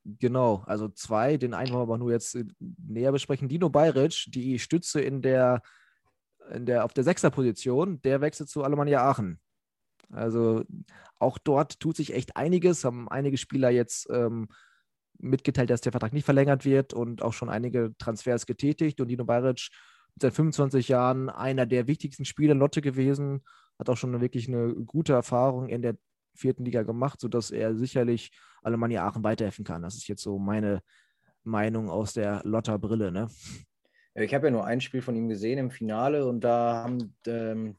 Genau, 0.05 0.62
also 0.67 0.88
zwei, 0.88 1.37
den 1.37 1.55
einen 1.55 1.71
wollen 1.71 1.81
wir 1.81 1.83
aber 1.83 1.99
nur 1.99 2.12
jetzt 2.12 2.35
äh, 2.35 2.45
näher 2.59 3.12
besprechen. 3.12 3.49
Dino 3.49 3.69
Bayric, 3.69 4.27
die 4.29 4.59
Stütze 4.59 5.01
in 5.01 5.23
der, 5.23 5.62
in 6.51 6.67
der, 6.67 6.85
auf 6.85 6.93
der 6.93 7.05
Sechserposition, 7.05 8.01
der 8.03 8.21
wechselt 8.21 8.49
zu 8.49 8.64
Alemannia 8.64 9.03
Aachen. 9.03 9.41
Also 10.11 10.64
auch 11.18 11.38
dort 11.38 11.81
tut 11.81 11.97
sich 11.97 12.14
echt 12.14 12.37
einiges, 12.37 12.85
haben 12.85 13.09
einige 13.09 13.37
Spieler 13.37 13.71
jetzt 13.71 14.09
ähm, 14.11 14.49
mitgeteilt, 15.18 15.71
dass 15.71 15.81
der 15.81 15.92
Vertrag 15.92 16.12
nicht 16.12 16.25
verlängert 16.25 16.64
wird 16.64 16.94
und 16.94 17.23
auch 17.23 17.33
schon 17.33 17.49
einige 17.49 17.94
Transfers 17.99 18.47
getätigt. 18.47 19.01
Und 19.01 19.09
Dino 19.09 19.25
Bayric 19.25 19.68
mit 20.14 20.23
seinen 20.23 20.33
25 20.33 20.88
Jahren 20.88 21.29
einer 21.29 21.66
der 21.66 21.87
wichtigsten 21.87 22.25
Spieler 22.25 22.55
Lotte 22.55 22.81
gewesen, 22.81 23.42
hat 23.79 23.88
auch 23.88 23.97
schon 23.97 24.21
wirklich 24.21 24.49
eine 24.49 24.75
gute 24.75 25.12
Erfahrung 25.12 25.68
in 25.68 25.83
der 25.83 25.97
vierten 26.35 26.64
Liga 26.64 26.83
gemacht, 26.83 27.21
sodass 27.21 27.51
er 27.51 27.77
sicherlich 27.77 28.31
Alemannia 28.62 29.07
Aachen 29.07 29.25
weiterhelfen 29.25 29.64
kann. 29.64 29.83
Das 29.83 29.97
ist 29.97 30.09
jetzt 30.09 30.23
so 30.23 30.38
meine 30.38 30.83
Meinung 31.44 31.90
aus 31.90 32.12
der 32.12 32.42
Lotter 32.44 32.79
Brille. 32.79 33.12
Ne? 33.12 33.29
Ich 34.14 34.35
habe 34.35 34.47
ja 34.47 34.51
nur 34.51 34.64
ein 34.64 34.81
Spiel 34.81 35.03
von 35.03 35.16
ihm 35.16 35.29
gesehen 35.29 35.59
im 35.59 35.71
Finale 35.71 36.27
und 36.27 36.40
da 36.40 36.83
haben 36.83 37.14
ähm, 37.27 37.77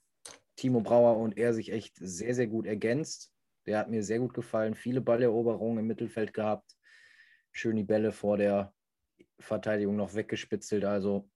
Timo 0.59 0.81
Brauer 0.81 1.17
und 1.17 1.37
er 1.37 1.53
sich 1.53 1.71
echt 1.71 1.95
sehr, 1.95 2.35
sehr 2.35 2.47
gut 2.47 2.65
ergänzt. 2.65 3.31
Der 3.65 3.79
hat 3.79 3.89
mir 3.89 4.03
sehr 4.03 4.19
gut 4.19 4.33
gefallen. 4.33 4.75
Viele 4.75 4.99
Balleroberungen 4.99 5.79
im 5.79 5.87
Mittelfeld 5.87 6.33
gehabt. 6.33 6.75
Schön 7.53 7.77
die 7.77 7.85
Bälle 7.85 8.11
vor 8.11 8.35
der 8.35 8.73
Verteidigung 9.39 9.95
noch 9.95 10.15
weggespitzelt. 10.15 10.83
Also 10.83 11.29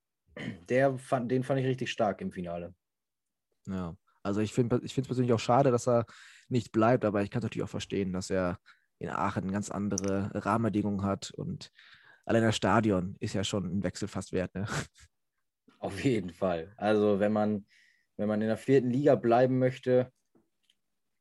der 0.67 0.97
fand, 0.97 1.31
den 1.31 1.43
fand 1.43 1.61
ich 1.61 1.65
richtig 1.65 1.89
stark 1.89 2.19
im 2.19 2.33
Finale. 2.33 2.75
Ja, 3.65 3.95
also 4.23 4.41
ich 4.41 4.51
finde 4.51 4.81
ich 4.83 4.97
es 4.97 5.07
persönlich 5.07 5.31
auch 5.31 5.39
schade, 5.39 5.71
dass 5.71 5.87
er 5.87 6.05
nicht 6.49 6.73
bleibt, 6.73 7.05
aber 7.05 7.23
ich 7.23 7.31
kann 7.31 7.39
es 7.39 7.43
natürlich 7.43 7.63
auch 7.63 7.69
verstehen, 7.69 8.11
dass 8.11 8.29
er 8.29 8.59
in 8.99 9.09
Aachen 9.09 9.53
ganz 9.53 9.71
andere 9.71 10.31
Rahmenbedingungen 10.33 11.03
hat 11.03 11.31
und 11.31 11.71
allein 12.25 12.43
das 12.43 12.57
Stadion 12.57 13.15
ist 13.21 13.35
ja 13.35 13.45
schon 13.45 13.65
ein 13.65 13.83
Wechsel 13.83 14.09
fast 14.09 14.33
wert. 14.33 14.53
Ne? 14.53 14.65
Auf 15.79 16.03
jeden 16.03 16.31
Fall. 16.31 16.73
Also 16.75 17.21
wenn 17.21 17.31
man, 17.31 17.65
wenn 18.17 18.27
man 18.27 18.41
in 18.41 18.47
der 18.47 18.57
vierten 18.57 18.89
Liga 18.89 19.15
bleiben 19.15 19.59
möchte, 19.59 20.11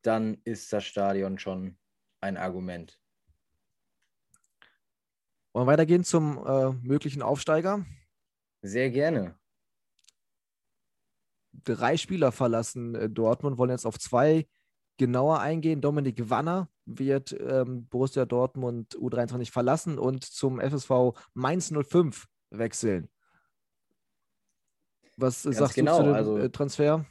dann 0.02 0.38
ist 0.44 0.72
das 0.72 0.84
Stadion 0.84 1.38
schon 1.38 1.78
ein 2.20 2.36
Argument. 2.36 2.98
Wollen 5.52 5.66
wir 5.66 5.72
weitergehen 5.72 6.04
zum 6.04 6.44
äh, 6.46 6.72
möglichen 6.82 7.22
Aufsteiger? 7.22 7.84
Sehr 8.62 8.90
gerne. 8.90 9.38
Drei 11.52 11.96
Spieler 11.96 12.32
verlassen 12.32 12.94
äh, 12.94 13.10
Dortmund, 13.10 13.58
wollen 13.58 13.70
jetzt 13.70 13.86
auf 13.86 13.98
zwei 13.98 14.46
genauer 14.96 15.40
eingehen. 15.40 15.80
Dominik 15.80 16.30
Wanner 16.30 16.68
wird 16.86 17.36
ähm, 17.38 17.86
Borussia 17.88 18.24
Dortmund 18.24 18.96
U23 18.96 19.52
verlassen 19.52 19.98
und 19.98 20.24
zum 20.24 20.58
FSV 20.58 21.18
Mainz 21.34 21.72
05 21.72 22.26
wechseln. 22.50 23.08
Was 25.22 25.44
Ganz 25.44 25.56
sagst 25.56 25.74
genau, 25.74 25.98
du 25.98 26.04
zu 26.04 26.08
dem 26.08 26.14
also- 26.14 26.38
äh, 26.38 26.50
Transfer? 26.50 27.06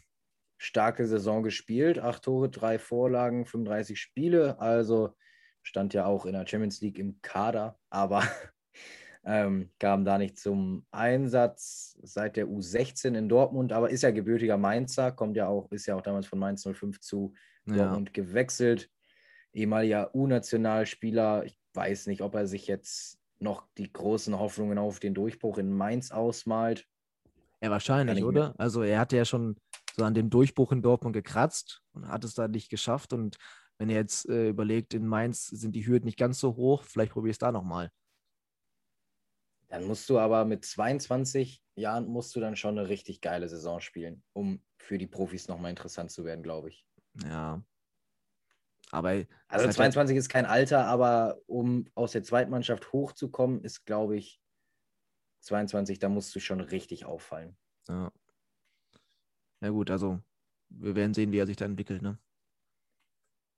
starke 0.57 1.07
Saison 1.07 1.41
gespielt. 1.41 1.97
Acht 1.97 2.21
Tore, 2.23 2.47
drei 2.49 2.77
Vorlagen, 2.77 3.45
35 3.45 3.99
Spiele. 3.99 4.59
Also 4.59 5.15
stand 5.63 5.95
ja 5.95 6.05
auch 6.05 6.27
in 6.27 6.33
der 6.33 6.45
Champions 6.45 6.81
League 6.81 6.99
im 6.99 7.19
Kader, 7.23 7.79
aber 7.89 8.21
ähm, 9.25 9.71
kam 9.79 10.05
da 10.05 10.19
nicht 10.19 10.37
zum 10.37 10.85
Einsatz 10.91 11.97
seit 12.03 12.35
der 12.35 12.45
U16 12.47 13.15
in 13.17 13.27
Dortmund, 13.27 13.73
aber 13.73 13.89
ist 13.89 14.03
ja 14.03 14.11
gebürtiger 14.11 14.57
Mainzer, 14.57 15.11
kommt 15.11 15.35
ja 15.35 15.47
auch, 15.47 15.71
ist 15.71 15.87
ja 15.87 15.95
auch 15.95 16.01
damals 16.01 16.27
von 16.27 16.37
Mainz 16.37 16.63
05 16.63 16.99
zu 16.99 17.33
Ja. 17.65 17.77
Dortmund 17.77 18.13
gewechselt. 18.13 18.89
Ehemaliger 19.53 20.13
U-Nationalspieler. 20.13 21.43
Ich 21.45 21.57
weiß 21.73 22.05
nicht, 22.07 22.21
ob 22.21 22.35
er 22.35 22.45
sich 22.45 22.67
jetzt 22.67 23.19
noch 23.39 23.67
die 23.79 23.91
großen 23.91 24.37
Hoffnungen 24.37 24.77
auf 24.77 24.99
den 24.99 25.15
Durchbruch 25.15 25.57
in 25.57 25.73
Mainz 25.73 26.11
ausmalt. 26.11 26.85
Ja, 27.61 27.69
wahrscheinlich, 27.69 28.23
oder? 28.23 28.55
Also 28.57 28.81
er 28.81 28.99
hatte 28.99 29.17
ja 29.17 29.25
schon 29.25 29.55
so 29.95 30.03
an 30.03 30.13
dem 30.13 30.29
Durchbruch 30.29 30.71
in 30.71 30.81
Dortmund 30.81 31.13
gekratzt 31.13 31.81
und 31.93 32.07
hat 32.07 32.23
es 32.23 32.33
da 32.33 32.47
nicht 32.47 32.69
geschafft. 32.69 33.13
Und 33.13 33.37
wenn 33.77 33.89
er 33.89 33.97
jetzt 33.97 34.27
äh, 34.29 34.49
überlegt, 34.49 34.93
in 34.93 35.05
Mainz 35.05 35.47
sind 35.47 35.75
die 35.75 35.85
Hürden 35.85 36.05
nicht 36.05 36.17
ganz 36.17 36.39
so 36.39 36.55
hoch, 36.55 36.83
vielleicht 36.83 37.11
probier 37.11 37.31
es 37.31 37.37
da 37.37 37.51
nochmal. 37.51 37.91
Dann 39.67 39.85
musst 39.85 40.09
du 40.09 40.19
aber 40.19 40.43
mit 40.43 40.65
22 40.65 41.63
Jahren 41.75 42.05
musst 42.07 42.35
du 42.35 42.39
dann 42.39 42.55
schon 42.55 42.77
eine 42.77 42.89
richtig 42.89 43.21
geile 43.21 43.47
Saison 43.47 43.79
spielen, 43.79 44.23
um 44.33 44.61
für 44.77 44.97
die 44.97 45.07
Profis 45.07 45.47
nochmal 45.47 45.69
interessant 45.69 46.11
zu 46.11 46.25
werden, 46.25 46.43
glaube 46.43 46.69
ich. 46.69 46.85
Ja. 47.23 47.63
Aber 48.91 49.09
Also 49.09 49.25
ist 49.47 49.63
halt 49.63 49.93
22 49.93 50.17
ist 50.17 50.29
kein 50.29 50.45
Alter, 50.45 50.85
aber 50.85 51.37
um 51.47 51.85
aus 51.95 52.11
der 52.11 52.23
Zweitmannschaft 52.23 52.91
hochzukommen, 52.91 53.63
ist, 53.63 53.85
glaube 53.85 54.17
ich, 54.17 54.40
22, 55.41 55.99
da 55.99 56.09
musst 56.09 56.33
du 56.35 56.39
schon 56.39 56.61
richtig 56.61 57.05
auffallen. 57.05 57.57
Ja. 57.87 58.11
ja, 59.61 59.69
gut, 59.69 59.89
also 59.89 60.19
wir 60.69 60.95
werden 60.95 61.13
sehen, 61.13 61.31
wie 61.31 61.39
er 61.39 61.47
sich 61.47 61.57
da 61.57 61.65
entwickelt. 61.65 62.01
Ne? 62.01 62.17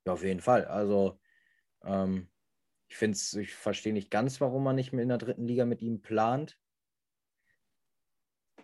Ja, 0.06 0.13
auf 0.13 0.24
jeden 0.24 0.41
Fall. 0.41 0.65
Also 0.65 1.19
ähm, 1.84 2.28
ich 2.88 2.98
finde 2.98 3.15
es, 3.15 3.34
ich 3.34 3.54
verstehe 3.54 3.93
nicht 3.93 4.12
ganz, 4.12 4.41
warum 4.41 4.63
man 4.63 4.76
nicht 4.76 4.93
mehr 4.93 5.04
in 5.04 5.10
der 5.10 5.17
dritten 5.17 5.46
Liga 5.46 5.65
mit 5.65 5.82
ihm 5.82 6.02
plant. 6.02 6.58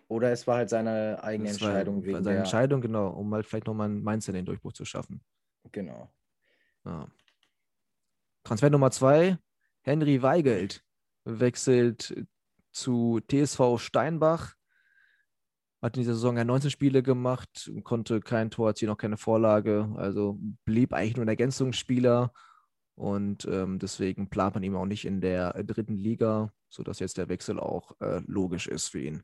Oder 0.08 0.32
es 0.32 0.48
war 0.48 0.58
halt 0.58 0.70
seine 0.70 1.24
eigene 1.24 1.50
Das 1.50 1.62
war 1.62 1.70
Entscheidung 1.70 2.04
wegen 2.04 2.24
seine 2.24 2.36
der, 2.36 2.40
Entscheidung, 2.40 2.82
genau, 2.82 3.10
um 3.10 3.34
halt 3.34 3.46
vielleicht 3.46 3.68
nochmal 3.68 3.90
in 3.90 4.02
Mainz 4.02 4.26
den 4.26 4.46
Durchbruch 4.46 4.74
zu 4.74 4.86
schaffen. 4.86 5.24
Genau. 5.72 6.12
Ja. 6.86 7.08
Transfer 8.44 8.70
Nummer 8.70 8.90
zwei, 8.90 9.38
Henry 9.82 10.22
Weigelt 10.22 10.84
wechselt 11.26 12.26
zu 12.72 13.20
TSV 13.20 13.78
Steinbach. 13.78 14.56
Hat 15.82 15.96
in 15.96 16.02
dieser 16.02 16.16
Saison 16.16 16.36
ja 16.36 16.44
19 16.44 16.72
Spiele 16.72 17.02
gemacht, 17.02 17.72
konnte 17.84 18.20
kein 18.20 18.52
Tor 18.52 18.70
erzielen, 18.70 18.92
auch 18.92 18.98
keine 18.98 19.18
Vorlage. 19.18 19.90
Also 19.96 20.38
blieb 20.66 20.94
eigentlich 20.94 21.16
nur 21.16 21.26
ein 21.26 21.30
Ergänzungsspieler. 21.30 22.34
Und 22.96 23.46
ähm, 23.46 23.80
deswegen 23.80 24.30
plant 24.30 24.56
man 24.56 24.64
ihn 24.64 24.76
auch 24.76 24.86
nicht 24.86 25.06
in 25.06 25.22
der 25.22 25.54
dritten 25.64 25.96
Liga, 25.96 26.52
sodass 26.68 27.00
jetzt 27.00 27.18
der 27.18 27.30
Wechsel 27.30 27.58
auch 27.58 27.96
äh, 28.02 28.22
logisch 28.28 28.68
ist 28.68 28.90
für 28.90 29.00
ihn. 29.00 29.24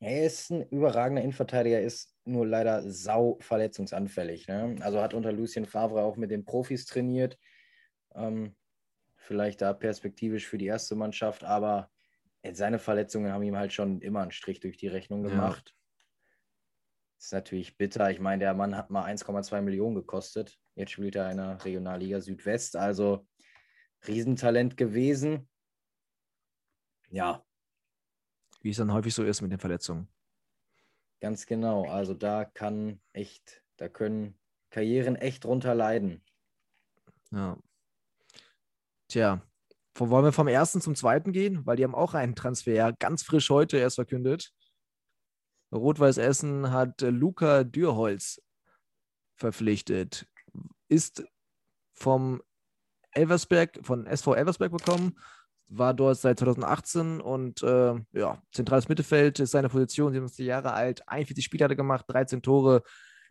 Er 0.00 0.26
ist 0.26 0.50
ein 0.50 0.62
überragender 0.68 1.22
Innenverteidiger, 1.22 1.80
ist 1.80 2.12
nur 2.24 2.46
leider 2.46 2.90
sau 2.90 3.38
verletzungsanfällig. 3.40 4.48
Ne? 4.48 4.76
Also 4.80 5.00
hat 5.00 5.14
unter 5.14 5.30
Lucien 5.30 5.66
Favre 5.66 6.02
auch 6.02 6.16
mit 6.16 6.30
den 6.30 6.44
Profis 6.44 6.86
trainiert. 6.86 7.38
Ähm, 8.14 8.56
vielleicht 9.22 9.60
da 9.62 9.72
perspektivisch 9.72 10.46
für 10.46 10.58
die 10.58 10.66
erste 10.66 10.94
Mannschaft, 10.94 11.44
aber 11.44 11.90
seine 12.52 12.78
Verletzungen 12.78 13.32
haben 13.32 13.42
ihm 13.44 13.56
halt 13.56 13.72
schon 13.72 14.00
immer 14.00 14.20
einen 14.22 14.32
Strich 14.32 14.60
durch 14.60 14.76
die 14.76 14.88
Rechnung 14.88 15.22
Ja. 15.22 15.30
gemacht. 15.30 15.74
Ist 17.18 17.32
natürlich 17.32 17.76
bitter. 17.76 18.10
Ich 18.10 18.18
meine, 18.18 18.40
der 18.40 18.54
Mann 18.54 18.76
hat 18.76 18.90
mal 18.90 19.04
1,2 19.04 19.62
Millionen 19.62 19.94
gekostet. 19.94 20.58
Jetzt 20.74 20.90
spielt 20.90 21.14
er 21.14 21.30
in 21.30 21.36
der 21.36 21.64
Regionalliga 21.64 22.20
Südwest, 22.20 22.74
also 22.74 23.28
Riesentalent 24.08 24.76
gewesen. 24.76 25.48
Ja, 27.10 27.44
Wie 28.60 28.70
es 28.70 28.76
dann 28.78 28.92
häufig 28.92 29.14
so 29.14 29.22
ist 29.22 29.40
mit 29.42 29.52
den 29.52 29.58
Verletzungen. 29.60 30.08
Ganz 31.20 31.46
genau. 31.46 31.84
Also 31.84 32.14
da 32.14 32.44
kann 32.44 33.00
echt, 33.12 33.62
da 33.76 33.88
können 33.88 34.36
Karrieren 34.70 35.14
echt 35.14 35.44
drunter 35.44 35.74
leiden. 35.74 36.24
Ja. 37.30 37.56
Tja, 39.12 39.42
wollen 39.94 40.24
wir 40.24 40.32
vom 40.32 40.48
ersten 40.48 40.80
zum 40.80 40.94
zweiten 40.94 41.32
gehen? 41.32 41.66
Weil 41.66 41.76
die 41.76 41.84
haben 41.84 41.94
auch 41.94 42.14
einen 42.14 42.34
Transfer 42.34 42.94
ganz 42.94 43.22
frisch 43.22 43.50
heute 43.50 43.76
erst 43.76 43.96
verkündet. 43.96 44.54
Rot-Weiß 45.70 46.16
Essen 46.16 46.70
hat 46.70 47.02
Luca 47.02 47.62
Dürholz 47.62 48.40
verpflichtet. 49.34 50.26
Ist 50.88 51.22
vom 51.92 52.40
Elversberg, 53.10 53.80
von 53.82 54.06
SV 54.06 54.34
Elversberg 54.34 54.72
bekommen, 54.72 55.18
war 55.68 55.92
dort 55.92 56.16
seit 56.16 56.38
2018 56.38 57.20
und 57.20 57.62
äh, 57.62 57.94
ja, 58.12 58.42
zentrales 58.50 58.88
Mittelfeld 58.88 59.40
ist 59.40 59.50
seine 59.50 59.68
Position, 59.68 60.12
77 60.14 60.46
Jahre 60.46 60.72
alt, 60.72 61.06
41 61.06 61.44
Spiele 61.44 61.64
hat 61.64 61.72
er 61.72 61.76
gemacht, 61.76 62.06
13 62.08 62.40
Tore, 62.40 62.82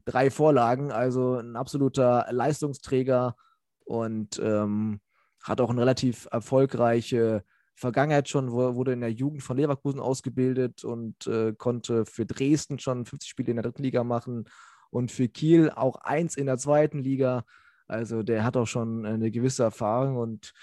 drei 0.05 0.29
Vorlagen, 0.29 0.91
also 0.91 1.37
ein 1.37 1.55
absoluter 1.55 2.27
Leistungsträger 2.29 3.35
und 3.83 4.37
ähm, 4.37 5.01
hat 5.43 5.61
auch 5.61 5.69
eine 5.69 5.81
relativ 5.81 6.27
erfolgreiche 6.31 7.43
Vergangenheit 7.75 8.29
schon, 8.29 8.51
wurde 8.51 8.93
in 8.93 9.01
der 9.01 9.11
Jugend 9.11 9.43
von 9.43 9.57
Leverkusen 9.57 9.99
ausgebildet 9.99 10.83
und 10.83 11.25
äh, 11.27 11.53
konnte 11.57 12.05
für 12.05 12.25
Dresden 12.25 12.79
schon 12.79 13.05
50 13.05 13.29
Spiele 13.29 13.51
in 13.51 13.55
der 13.55 13.63
dritten 13.63 13.83
Liga 13.83 14.03
machen 14.03 14.45
und 14.91 15.11
für 15.11 15.27
Kiel 15.27 15.71
auch 15.71 15.95
eins 15.95 16.35
in 16.35 16.45
der 16.45 16.57
zweiten 16.57 16.99
Liga. 16.99 17.43
Also 17.87 18.23
der 18.23 18.43
hat 18.43 18.55
auch 18.55 18.67
schon 18.67 19.05
eine 19.05 19.31
gewisse 19.31 19.63
Erfahrung 19.63 20.17
und 20.17 20.53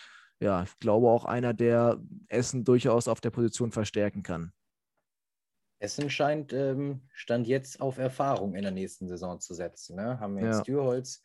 ja, 0.40 0.62
ich 0.62 0.78
glaube 0.78 1.08
auch 1.08 1.24
einer, 1.24 1.52
der 1.52 2.00
Essen 2.28 2.64
durchaus 2.64 3.08
auf 3.08 3.20
der 3.20 3.30
Position 3.30 3.72
verstärken 3.72 4.22
kann. 4.22 4.52
Essen 5.80 6.10
scheint 6.10 6.52
ähm, 6.52 7.02
Stand 7.12 7.46
jetzt 7.46 7.80
auf 7.80 7.98
Erfahrung 7.98 8.54
in 8.54 8.62
der 8.62 8.72
nächsten 8.72 9.08
Saison 9.08 9.40
zu 9.40 9.54
setzen. 9.54 9.96
Ne? 9.96 10.18
Haben 10.20 10.36
wir 10.36 10.46
jetzt 10.46 10.58
ja. 10.58 10.64
Dürholz, 10.64 11.22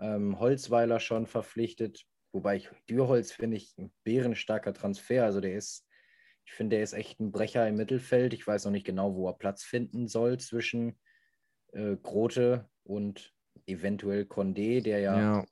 ähm, 0.00 0.38
Holzweiler 0.38 1.00
schon 1.00 1.26
verpflichtet, 1.26 2.04
wobei 2.32 2.56
ich 2.56 2.70
Dürholz 2.88 3.32
finde 3.32 3.56
ich 3.56 3.76
ein 3.78 3.92
bärenstarker 4.04 4.72
Transfer. 4.72 5.24
Also 5.24 5.40
der 5.40 5.54
ist, 5.54 5.86
ich 6.44 6.52
finde, 6.52 6.76
der 6.76 6.84
ist 6.84 6.92
echt 6.92 7.20
ein 7.20 7.32
Brecher 7.32 7.68
im 7.68 7.76
Mittelfeld. 7.76 8.34
Ich 8.34 8.46
weiß 8.46 8.64
noch 8.64 8.72
nicht 8.72 8.86
genau, 8.86 9.14
wo 9.14 9.28
er 9.28 9.34
Platz 9.34 9.62
finden 9.62 10.08
soll 10.08 10.38
zwischen 10.38 10.98
äh, 11.72 11.96
Grote 11.96 12.68
und 12.84 13.32
eventuell 13.66 14.22
Condé, 14.22 14.82
der 14.82 14.98
ja, 15.00 15.20
ja. 15.20 15.44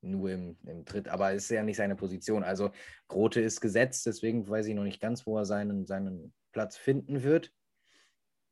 nur 0.00 0.30
im, 0.30 0.56
im 0.66 0.84
Tritt, 0.84 1.08
aber 1.08 1.32
ist 1.32 1.50
ja 1.50 1.62
nicht 1.62 1.76
seine 1.76 1.96
Position. 1.96 2.44
Also 2.44 2.70
Grote 3.08 3.40
ist 3.40 3.60
gesetzt, 3.60 4.06
deswegen 4.06 4.48
weiß 4.48 4.66
ich 4.66 4.74
noch 4.74 4.84
nicht 4.84 5.00
ganz, 5.00 5.26
wo 5.26 5.38
er 5.38 5.44
seinen, 5.44 5.86
seinen 5.86 6.32
Platz 6.52 6.76
finden 6.76 7.22
wird. 7.22 7.52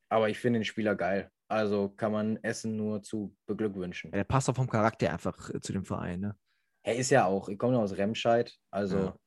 Aber 0.08 0.28
ich 0.28 0.38
finde 0.38 0.60
den 0.60 0.64
Spieler 0.64 0.94
geil. 0.94 1.30
Also 1.48 1.90
kann 1.90 2.12
man 2.12 2.36
Essen 2.42 2.76
nur 2.76 3.02
zu 3.02 3.36
beglückwünschen. 3.46 4.12
Er 4.12 4.24
passt 4.24 4.48
auch 4.48 4.56
vom 4.56 4.68
Charakter 4.68 5.12
einfach 5.12 5.50
äh, 5.50 5.60
zu 5.60 5.72
dem 5.72 5.84
Verein. 5.84 6.20
Ne? 6.20 6.36
Er 6.84 6.96
ist 6.96 7.10
ja 7.10 7.24
auch, 7.24 7.48
ich 7.48 7.58
komme 7.58 7.78
aus 7.78 7.96
Remscheid, 7.96 8.54
also 8.70 8.98
ja. 8.98 9.18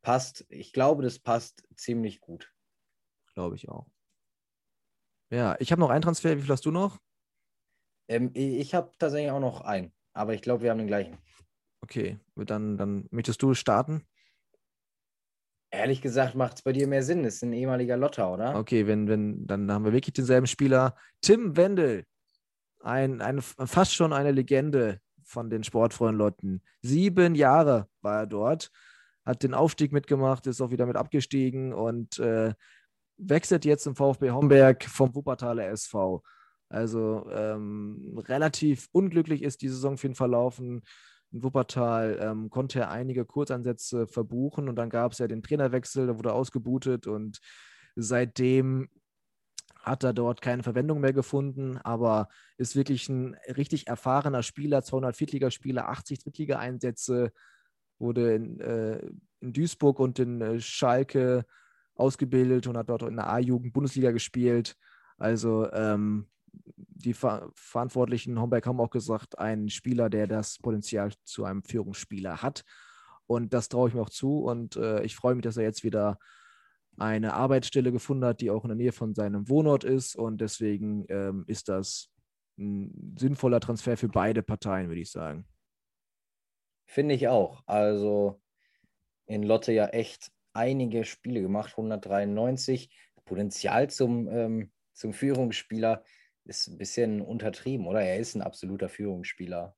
passt, 0.00 0.46
ich 0.48 0.72
glaube, 0.72 1.02
das 1.02 1.18
passt 1.18 1.62
ziemlich 1.76 2.20
gut. 2.20 2.50
Glaube 3.34 3.56
ich 3.56 3.68
auch. 3.68 3.86
Ja, 5.30 5.54
ich 5.60 5.70
habe 5.70 5.80
noch 5.80 5.90
einen 5.90 6.02
Transfer. 6.02 6.36
Wie 6.36 6.42
viel 6.42 6.50
hast 6.50 6.64
du 6.64 6.70
noch? 6.70 6.98
Ähm, 8.08 8.30
ich 8.34 8.74
habe 8.74 8.90
tatsächlich 8.98 9.30
auch 9.30 9.40
noch 9.40 9.60
einen, 9.60 9.92
aber 10.14 10.34
ich 10.34 10.42
glaube, 10.42 10.62
wir 10.62 10.70
haben 10.70 10.78
den 10.78 10.86
gleichen. 10.86 11.18
Okay, 11.82 12.18
dann, 12.36 12.78
dann 12.78 13.06
möchtest 13.10 13.42
du 13.42 13.54
starten? 13.54 14.06
Ehrlich 15.70 16.00
gesagt 16.00 16.34
macht 16.34 16.56
es 16.58 16.62
bei 16.62 16.72
dir 16.72 16.86
mehr 16.86 17.02
Sinn. 17.02 17.22
Das 17.22 17.34
ist 17.34 17.42
ein 17.42 17.52
ehemaliger 17.52 17.96
Lotter, 17.96 18.32
oder? 18.32 18.56
Okay, 18.56 18.86
wenn, 18.86 19.08
wenn, 19.08 19.46
dann 19.46 19.70
haben 19.70 19.84
wir 19.84 19.92
wirklich 19.92 20.12
denselben 20.12 20.46
Spieler. 20.46 20.96
Tim 21.22 21.56
Wendel, 21.56 22.04
ein, 22.80 23.20
ein, 23.20 23.40
fast 23.40 23.94
schon 23.94 24.12
eine 24.12 24.32
Legende 24.32 25.00
von 25.32 25.50
den 25.50 25.64
Sportfreunden 25.64 26.18
Lotten. 26.18 26.62
Sieben 26.82 27.34
Jahre 27.34 27.88
war 28.00 28.20
er 28.20 28.26
dort, 28.26 28.70
hat 29.24 29.42
den 29.42 29.54
Aufstieg 29.54 29.92
mitgemacht, 29.92 30.46
ist 30.46 30.60
auch 30.60 30.70
wieder 30.70 30.86
mit 30.86 30.96
abgestiegen 30.96 31.72
und 31.72 32.18
äh, 32.18 32.54
wechselt 33.16 33.64
jetzt 33.64 33.84
zum 33.84 33.96
VfB 33.96 34.30
Homberg 34.30 34.84
vom 34.84 35.14
Wuppertaler 35.14 35.68
SV. 35.68 36.22
Also 36.68 37.28
ähm, 37.30 38.20
relativ 38.26 38.88
unglücklich 38.92 39.42
ist 39.42 39.62
die 39.62 39.68
Saison 39.68 39.98
für 39.98 40.08
ihn 40.08 40.14
verlaufen 40.14 40.82
in 41.32 41.42
Wuppertal 41.42 42.18
ähm, 42.20 42.50
konnte 42.50 42.80
er 42.80 42.90
einige 42.90 43.24
Kurzansätze 43.24 44.06
verbuchen 44.06 44.68
und 44.68 44.76
dann 44.76 44.90
gab 44.90 45.12
es 45.12 45.18
ja 45.18 45.26
den 45.26 45.42
Trainerwechsel, 45.42 46.06
da 46.06 46.16
wurde 46.16 46.32
ausgebutet 46.32 47.06
und 47.06 47.40
seitdem 47.96 48.88
hat 49.82 50.04
er 50.04 50.12
dort 50.12 50.40
keine 50.40 50.62
Verwendung 50.62 51.00
mehr 51.00 51.12
gefunden, 51.12 51.78
aber 51.78 52.28
ist 52.56 52.76
wirklich 52.76 53.08
ein 53.08 53.36
richtig 53.56 53.88
erfahrener 53.88 54.42
Spieler, 54.42 54.82
200 54.82 55.16
Viertligaspieler, 55.16 55.88
80 55.88 56.20
Drittliga-Einsätze, 56.20 57.32
wurde 57.98 58.34
in, 58.34 58.60
äh, 58.60 58.98
in, 59.40 59.52
Duisburg 59.52 59.98
und 59.98 60.18
in 60.18 60.40
äh, 60.40 60.60
Schalke 60.60 61.44
ausgebildet 61.94 62.66
und 62.66 62.76
hat 62.76 62.88
dort 62.88 63.02
in 63.02 63.16
der 63.16 63.28
A-Jugend 63.28 63.72
Bundesliga 63.72 64.12
gespielt. 64.12 64.76
Also 65.18 65.70
ähm, 65.72 66.28
die 66.76 67.14
Ver 67.14 67.50
Verantwortlichen 67.54 68.40
Homberg 68.40 68.66
haben 68.66 68.80
auch 68.80 68.90
gesagt, 68.90 69.38
ein 69.38 69.68
Spieler, 69.68 70.10
der 70.10 70.26
das 70.26 70.58
Potenzial 70.58 71.12
zu 71.24 71.44
einem 71.44 71.62
Führungsspieler 71.62 72.42
hat. 72.42 72.64
Und 73.26 73.54
das 73.54 73.68
traue 73.68 73.88
ich 73.88 73.94
mir 73.94 74.02
auch 74.02 74.10
zu. 74.10 74.44
Und 74.44 74.76
äh, 74.76 75.02
ich 75.02 75.16
freue 75.16 75.34
mich, 75.34 75.42
dass 75.42 75.56
er 75.56 75.64
jetzt 75.64 75.84
wieder 75.84 76.18
eine 76.98 77.34
Arbeitsstelle 77.34 77.92
gefunden 77.92 78.24
hat, 78.24 78.40
die 78.40 78.50
auch 78.50 78.64
in 78.64 78.68
der 78.68 78.76
Nähe 78.76 78.92
von 78.92 79.14
seinem 79.14 79.48
Wohnort 79.48 79.84
ist. 79.84 80.16
Und 80.16 80.40
deswegen 80.40 81.04
ähm, 81.08 81.44
ist 81.46 81.68
das 81.68 82.10
ein 82.58 83.16
sinnvoller 83.18 83.60
Transfer 83.60 83.96
für 83.96 84.08
beide 84.08 84.42
Parteien, 84.42 84.88
würde 84.88 85.00
ich 85.00 85.10
sagen. 85.10 85.46
Finde 86.86 87.14
ich 87.14 87.28
auch. 87.28 87.62
Also 87.66 88.40
in 89.26 89.42
Lotte 89.42 89.72
ja 89.72 89.86
echt 89.86 90.30
einige 90.52 91.04
Spiele 91.04 91.40
gemacht, 91.40 91.72
193. 91.72 92.90
Potenzial 93.24 93.88
zum, 93.88 94.28
ähm, 94.28 94.72
zum 94.92 95.12
Führungsspieler 95.12 96.04
ist 96.44 96.68
ein 96.68 96.76
bisschen 96.76 97.22
untertrieben, 97.22 97.86
oder? 97.86 98.02
Er 98.02 98.18
ist 98.18 98.34
ein 98.34 98.42
absoluter 98.42 98.88
Führungsspieler. 98.88 99.76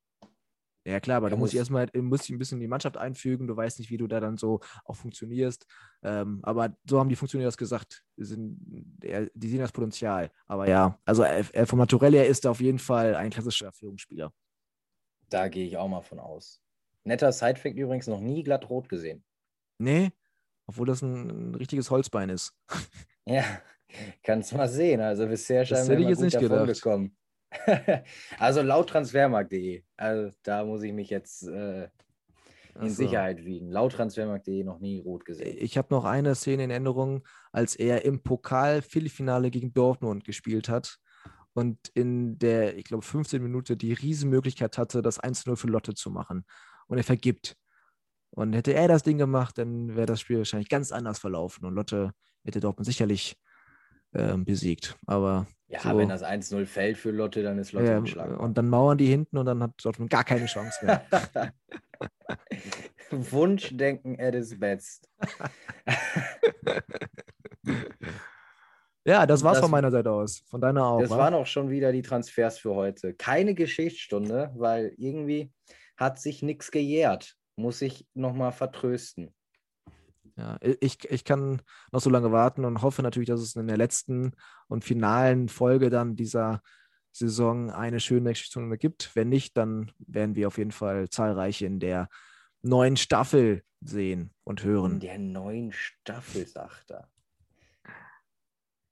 Ja, 0.84 1.00
klar, 1.00 1.18
aber 1.18 1.28
er 1.28 1.30
da 1.30 1.36
muss 1.36 1.52
ich 1.52 1.58
erstmal 1.58 1.88
muss 1.94 2.24
ich 2.24 2.30
ein 2.30 2.38
bisschen 2.38 2.56
in 2.58 2.62
die 2.62 2.68
Mannschaft 2.68 2.96
einfügen. 2.96 3.46
Du 3.46 3.56
weißt 3.56 3.78
nicht, 3.78 3.90
wie 3.90 3.96
du 3.96 4.06
da 4.06 4.20
dann 4.20 4.36
so 4.36 4.60
auch 4.84 4.96
funktionierst. 4.96 5.66
Ähm, 6.02 6.40
aber 6.42 6.76
so 6.88 6.98
haben 6.98 7.08
die 7.08 7.16
Funktionäre 7.16 7.48
das 7.48 7.56
gesagt. 7.56 8.04
Die, 8.18 8.24
sind, 8.24 8.58
die 9.34 9.48
sehen 9.48 9.60
das 9.60 9.72
Potenzial. 9.72 10.30
Aber 10.46 10.68
ja, 10.68 10.98
also 11.04 11.22
er, 11.22 11.66
vom 11.66 11.78
Naturell 11.78 12.12
her 12.12 12.26
ist 12.26 12.44
er 12.44 12.50
auf 12.50 12.60
jeden 12.60 12.78
Fall 12.78 13.14
ein 13.14 13.30
klassischer 13.30 13.72
Führungsspieler. 13.72 14.32
Da 15.30 15.48
gehe 15.48 15.66
ich 15.66 15.76
auch 15.76 15.88
mal 15.88 16.02
von 16.02 16.18
aus. 16.18 16.60
Netter 17.04 17.32
Sidefact 17.32 17.76
übrigens 17.76 18.06
noch 18.06 18.20
nie 18.20 18.42
glatt 18.42 18.68
rot 18.68 18.88
gesehen. 18.88 19.24
Nee, 19.78 20.12
obwohl 20.66 20.86
das 20.86 21.02
ein, 21.02 21.50
ein 21.50 21.54
richtiges 21.54 21.90
Holzbein 21.90 22.28
ist. 22.28 22.54
Ja, 23.26 23.42
Kannst 24.22 24.52
mal 24.54 24.68
sehen. 24.68 25.00
Also 25.00 25.26
bisher 25.26 25.64
wir 25.98 26.08
jetzt 26.08 26.20
nicht 26.20 26.34
davon 26.34 26.66
gedacht. 26.66 26.82
gekommen. 26.82 27.16
also 28.38 28.62
laut 28.62 28.88
transfermarkt.de. 28.88 29.82
Also 29.96 30.34
da 30.42 30.64
muss 30.64 30.82
ich 30.82 30.92
mich 30.92 31.10
jetzt 31.10 31.46
äh, 31.46 31.88
in 32.80 32.88
so. 32.88 32.94
Sicherheit 32.94 33.44
wiegen. 33.44 33.70
Laut 33.70 33.92
transfermarkt.de 33.92 34.64
noch 34.64 34.80
nie 34.80 35.00
rot 35.00 35.24
gesehen. 35.24 35.56
Ich 35.60 35.78
habe 35.78 35.88
noch 35.90 36.04
eine 36.04 36.34
Szene 36.34 36.64
in 36.64 36.70
Erinnerung, 36.70 37.24
als 37.52 37.76
er 37.76 38.04
im 38.04 38.22
Pokal 38.22 38.82
Viertelfinale 38.82 39.50
gegen 39.50 39.72
Dortmund 39.72 40.24
gespielt 40.24 40.68
hat 40.68 40.98
und 41.54 41.88
in 41.94 42.38
der, 42.38 42.76
ich 42.76 42.84
glaube, 42.84 43.04
15 43.04 43.42
Minute 43.42 43.76
die 43.76 43.92
Riesenmöglichkeit 43.92 44.76
hatte, 44.76 45.02
das 45.02 45.22
1-0 45.22 45.56
für 45.56 45.68
Lotte 45.68 45.94
zu 45.94 46.10
machen. 46.10 46.44
Und 46.88 46.98
er 46.98 47.04
vergibt. 47.04 47.56
Und 48.30 48.52
hätte 48.52 48.74
er 48.74 48.88
das 48.88 49.04
Ding 49.04 49.16
gemacht, 49.16 49.56
dann 49.58 49.94
wäre 49.94 50.06
das 50.06 50.20
Spiel 50.20 50.38
wahrscheinlich 50.38 50.68
ganz 50.68 50.90
anders 50.90 51.20
verlaufen. 51.20 51.64
Und 51.64 51.74
Lotte 51.74 52.12
hätte 52.42 52.58
Dortmund 52.58 52.86
sicherlich 52.86 53.36
äh, 54.14 54.36
besiegt. 54.36 54.96
Aber 55.06 55.46
ja, 55.68 55.80
so, 55.80 55.98
wenn 55.98 56.08
das 56.08 56.22
1-0 56.22 56.66
fällt 56.66 56.96
für 56.96 57.10
Lotte, 57.10 57.42
dann 57.42 57.58
ist 57.58 57.72
Lotte 57.72 57.86
ja, 57.86 57.98
geschlagen. 57.98 58.36
Und 58.36 58.56
dann 58.56 58.68
mauern 58.68 58.96
die 58.96 59.06
hinten 59.06 59.38
und 59.38 59.46
dann 59.46 59.62
hat 59.62 59.72
Dortmund 59.82 60.10
gar 60.10 60.24
keine 60.24 60.46
Chance 60.46 60.84
mehr. 60.84 61.04
Wunschdenken 63.10 64.20
at 64.20 64.34
its 64.34 64.58
best. 64.58 65.08
ja, 69.04 69.26
das 69.26 69.42
war's 69.42 69.54
das, 69.54 69.62
von 69.62 69.70
meiner 69.70 69.90
Seite 69.90 70.10
aus. 70.10 70.42
Von 70.46 70.60
deiner 70.60 70.86
auch. 70.86 71.00
Das 71.00 71.10
wa? 71.10 71.18
waren 71.18 71.34
auch 71.34 71.46
schon 71.46 71.70
wieder 71.70 71.92
die 71.92 72.02
Transfers 72.02 72.58
für 72.58 72.74
heute. 72.74 73.14
Keine 73.14 73.54
Geschichtsstunde, 73.54 74.52
weil 74.54 74.92
irgendwie 74.96 75.52
hat 75.96 76.20
sich 76.20 76.42
nichts 76.42 76.70
gejährt. 76.70 77.36
Muss 77.56 77.82
ich 77.82 78.06
nochmal 78.14 78.52
vertrösten. 78.52 79.34
Ja, 80.36 80.58
ich, 80.60 81.08
ich 81.10 81.24
kann 81.24 81.62
noch 81.92 82.00
so 82.00 82.10
lange 82.10 82.32
warten 82.32 82.64
und 82.64 82.82
hoffe 82.82 83.02
natürlich, 83.02 83.28
dass 83.28 83.40
es 83.40 83.54
in 83.54 83.68
der 83.68 83.76
letzten 83.76 84.32
und 84.66 84.84
finalen 84.84 85.48
Folge 85.48 85.90
dann 85.90 86.16
dieser 86.16 86.60
Saison 87.12 87.70
eine 87.70 88.00
schöne 88.00 88.30
Geschichte 88.30 88.76
gibt. 88.76 89.14
Wenn 89.14 89.28
nicht, 89.28 89.56
dann 89.56 89.92
werden 89.98 90.34
wir 90.34 90.48
auf 90.48 90.58
jeden 90.58 90.72
Fall 90.72 91.08
zahlreiche 91.08 91.66
in 91.66 91.78
der 91.78 92.08
neuen 92.62 92.96
Staffel 92.96 93.62
sehen 93.80 94.32
und 94.42 94.64
hören. 94.64 94.94
In 94.94 95.00
der 95.00 95.18
neuen 95.18 95.72
Staffel, 95.72 96.46
sagt 96.46 96.90
er. 96.90 97.08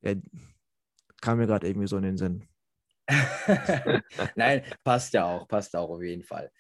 Ja, 0.03 0.15
kam 1.21 1.39
mir 1.39 1.47
gerade 1.47 1.67
irgendwie 1.67 1.89
so 1.89 1.97
in 1.97 2.03
den 2.05 2.17
Sinn. 2.17 2.49
Nein, 4.37 4.63
passt 4.85 5.13
ja 5.15 5.25
auch, 5.25 5.49
passt 5.49 5.75
auch 5.75 5.91
auf 5.91 6.03
jeden 6.03 6.23
Fall. 6.23 6.53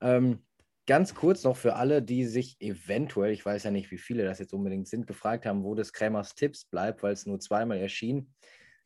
Ähm, 0.00 0.44
ganz 0.86 1.14
kurz 1.14 1.44
noch 1.44 1.56
für 1.56 1.76
alle, 1.76 2.02
die 2.02 2.24
sich 2.24 2.60
eventuell, 2.60 3.32
ich 3.32 3.44
weiß 3.44 3.64
ja 3.64 3.70
nicht, 3.70 3.90
wie 3.90 3.98
viele 3.98 4.24
das 4.24 4.38
jetzt 4.38 4.52
unbedingt 4.52 4.88
sind, 4.88 5.06
gefragt 5.06 5.46
haben, 5.46 5.64
wo 5.64 5.74
das 5.74 5.92
Krämers 5.92 6.34
Tipps 6.34 6.64
bleibt, 6.64 7.02
weil 7.02 7.12
es 7.12 7.26
nur 7.26 7.40
zweimal 7.40 7.78
erschien. 7.78 8.34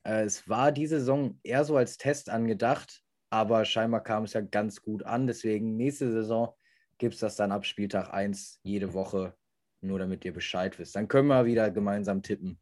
Äh, 0.04 0.24
es 0.24 0.48
war 0.48 0.72
diese 0.72 0.98
Saison 0.98 1.38
eher 1.42 1.64
so 1.64 1.76
als 1.76 1.96
Test 1.96 2.28
angedacht, 2.28 3.02
aber 3.30 3.64
scheinbar 3.64 4.02
kam 4.02 4.24
es 4.24 4.34
ja 4.34 4.40
ganz 4.40 4.82
gut 4.82 5.02
an. 5.04 5.26
Deswegen 5.26 5.76
nächste 5.76 6.10
Saison 6.12 6.54
gibt 6.98 7.14
es 7.14 7.20
das 7.20 7.36
dann 7.36 7.52
ab 7.52 7.66
Spieltag 7.66 8.12
1 8.12 8.60
jede 8.62 8.92
Woche, 8.92 9.34
nur 9.80 9.98
damit 9.98 10.24
ihr 10.24 10.32
Bescheid 10.32 10.78
wisst. 10.78 10.96
Dann 10.96 11.08
können 11.08 11.28
wir 11.28 11.44
wieder 11.44 11.70
gemeinsam 11.70 12.22
tippen. 12.22 12.60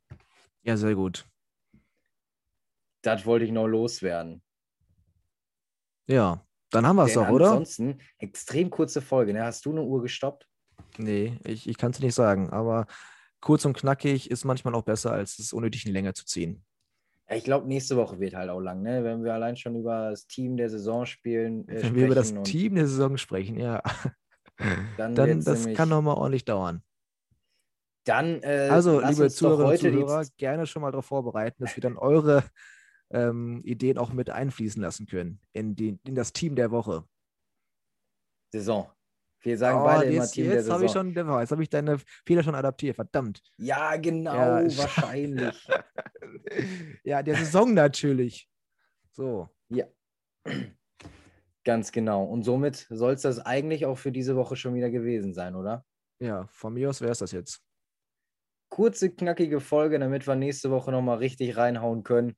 Ja, 0.62 0.76
sehr 0.76 0.94
gut. 0.94 1.26
Das 3.02 3.26
wollte 3.26 3.44
ich 3.44 3.52
noch 3.52 3.66
loswerden. 3.66 4.42
Ja, 6.06 6.44
dann 6.74 6.86
haben 6.86 6.96
wir 6.96 7.04
es 7.04 7.14
doch, 7.14 7.28
oder? 7.28 7.50
Ansonsten, 7.50 7.98
extrem 8.18 8.70
kurze 8.70 9.00
Folge. 9.00 9.32
Ne? 9.32 9.44
Hast 9.44 9.64
du 9.66 9.70
eine 9.70 9.82
Uhr 9.82 10.02
gestoppt? 10.02 10.46
Nee, 10.98 11.38
ich, 11.44 11.68
ich 11.68 11.76
kann 11.76 11.90
es 11.92 12.00
nicht 12.00 12.14
sagen, 12.14 12.50
aber 12.50 12.86
kurz 13.40 13.64
und 13.64 13.76
knackig 13.76 14.30
ist 14.30 14.44
manchmal 14.44 14.74
auch 14.74 14.82
besser, 14.82 15.12
als 15.12 15.38
es 15.38 15.52
unnötig 15.52 15.86
in 15.86 15.92
Länge 15.92 16.14
zu 16.14 16.24
ziehen. 16.24 16.64
Ich 17.30 17.44
glaube, 17.44 17.66
nächste 17.66 17.96
Woche 17.96 18.20
wird 18.20 18.34
halt 18.34 18.50
auch 18.50 18.60
lang, 18.60 18.82
ne? 18.82 19.02
wenn 19.02 19.24
wir 19.24 19.32
allein 19.32 19.56
schon 19.56 19.76
über 19.76 20.10
das 20.10 20.26
Team 20.26 20.56
der 20.56 20.68
Saison 20.68 21.06
spielen. 21.06 21.66
Äh, 21.68 21.82
Wenn 21.82 21.94
wir 21.94 22.06
über 22.06 22.14
das 22.14 22.34
Team 22.42 22.74
der 22.74 22.86
Saison 22.86 23.16
sprechen, 23.16 23.58
ja. 23.58 23.82
dann, 24.98 25.14
Dann, 25.14 25.40
das 25.42 25.60
nämlich- 25.60 25.76
kann 25.76 25.88
noch 25.88 26.02
mal 26.02 26.14
ordentlich 26.14 26.44
dauern. 26.44 26.82
Dann, 28.04 28.42
äh, 28.42 28.68
Also, 28.70 29.00
liebe 29.00 29.30
Zuhörerinnen 29.30 30.02
und 30.02 30.08
Zuhörer, 30.08 30.26
gerne 30.36 30.66
schon 30.66 30.82
mal 30.82 30.90
darauf 30.90 31.06
vorbereiten, 31.06 31.64
dass 31.64 31.74
wir 31.74 31.80
dann 31.80 31.96
eure 31.96 32.44
ähm, 33.10 33.60
Ideen 33.64 33.98
auch 33.98 34.12
mit 34.12 34.30
einfließen 34.30 34.80
lassen 34.82 35.06
können 35.06 35.40
in, 35.52 35.76
die, 35.76 35.98
in 36.06 36.14
das 36.14 36.32
Team 36.32 36.54
der 36.56 36.70
Woche. 36.70 37.04
Saison. 38.52 38.90
Wir 39.42 39.58
sagen 39.58 39.80
Oh, 39.80 39.84
beide 39.84 40.04
immer 40.04 40.22
jetzt 40.22 40.32
Team 40.32 40.46
der 40.46 40.54
jetzt 40.54 40.70
habe 40.70 40.84
ich 40.84 40.90
Saison. 40.92 41.12
schon, 41.14 41.40
jetzt 41.40 41.50
habe 41.52 41.62
ich 41.62 41.68
deine 41.68 41.98
Fehler 42.26 42.42
schon 42.42 42.54
adaptiert, 42.54 42.96
verdammt. 42.96 43.42
Ja, 43.58 43.96
genau, 43.96 44.34
Ja, 44.34 44.62
ich- 44.62 44.78
wahrscheinlich. 44.78 45.68
ja, 47.04 47.22
der 47.22 47.36
Saison 47.36 47.74
natürlich. 47.74 48.48
So, 49.12 49.48
Ganz 51.66 51.92
genau. 51.92 52.24
Und 52.24 52.42
somit 52.42 52.86
soll 52.90 53.14
es 53.14 53.22
das 53.22 53.38
eigentlich 53.38 53.86
auch 53.86 53.96
für 53.96 54.12
diese 54.12 54.36
Woche 54.36 54.54
schon 54.56 54.74
wieder 54.74 54.90
gewesen 54.90 55.32
sein, 55.32 55.54
oder? 55.54 55.84
ja, 56.20 56.46
von 56.48 56.74
mir 56.74 56.88
aus 56.90 57.00
wäre 57.00 57.12
es 57.12 57.18
das 57.18 57.32
jetzt. 57.32 57.62
Kurze, 58.70 59.10
knackige 59.10 59.60
Folge, 59.60 59.98
damit 59.98 60.26
wir 60.26 60.36
nächste 60.36 60.70
Woche 60.70 60.90
nochmal 60.92 61.18
richtig 61.18 61.56
reinhauen 61.56 62.02
können. 62.02 62.34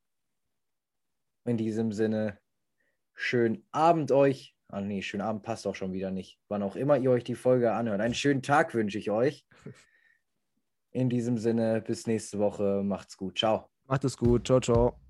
In 1.47 1.57
diesem 1.57 1.93
Sinne, 1.93 2.39
schönen 3.15 3.65
Abend 3.71 4.11
euch. 4.11 4.57
Ah 4.69 4.81
nee, 4.81 5.01
schönen 5.01 5.23
Abend 5.23 5.45
passt 5.45 5.67
auch 5.67 5.77
schon 5.77 5.93
wieder 5.93 6.11
nicht. 6.11 6.41
Wann 6.49 6.63
auch 6.63 6.75
immer 6.75 6.99
ihr 6.99 7.11
euch 7.13 7.25
die 7.25 7.37
Folge 7.37 7.73
anhört. 7.73 8.01
Einen 8.01 8.15
schönen 8.15 8.43
Tag 8.43 8.75
wünsche 8.75 8.99
ich 8.99 9.11
euch. 9.11 9.47
In 10.91 11.09
diesem 11.09 11.39
Sinne, 11.39 11.83
bis 11.83 12.07
nächste 12.07 12.39
Woche. 12.39 12.83
Macht's 12.83 13.17
gut. 13.17 13.39
Ciao. 13.39 13.69
Macht 13.85 14.05
es 14.05 14.17
gut. 14.17 14.47
Ciao, 14.47 14.61
ciao. 14.61 15.06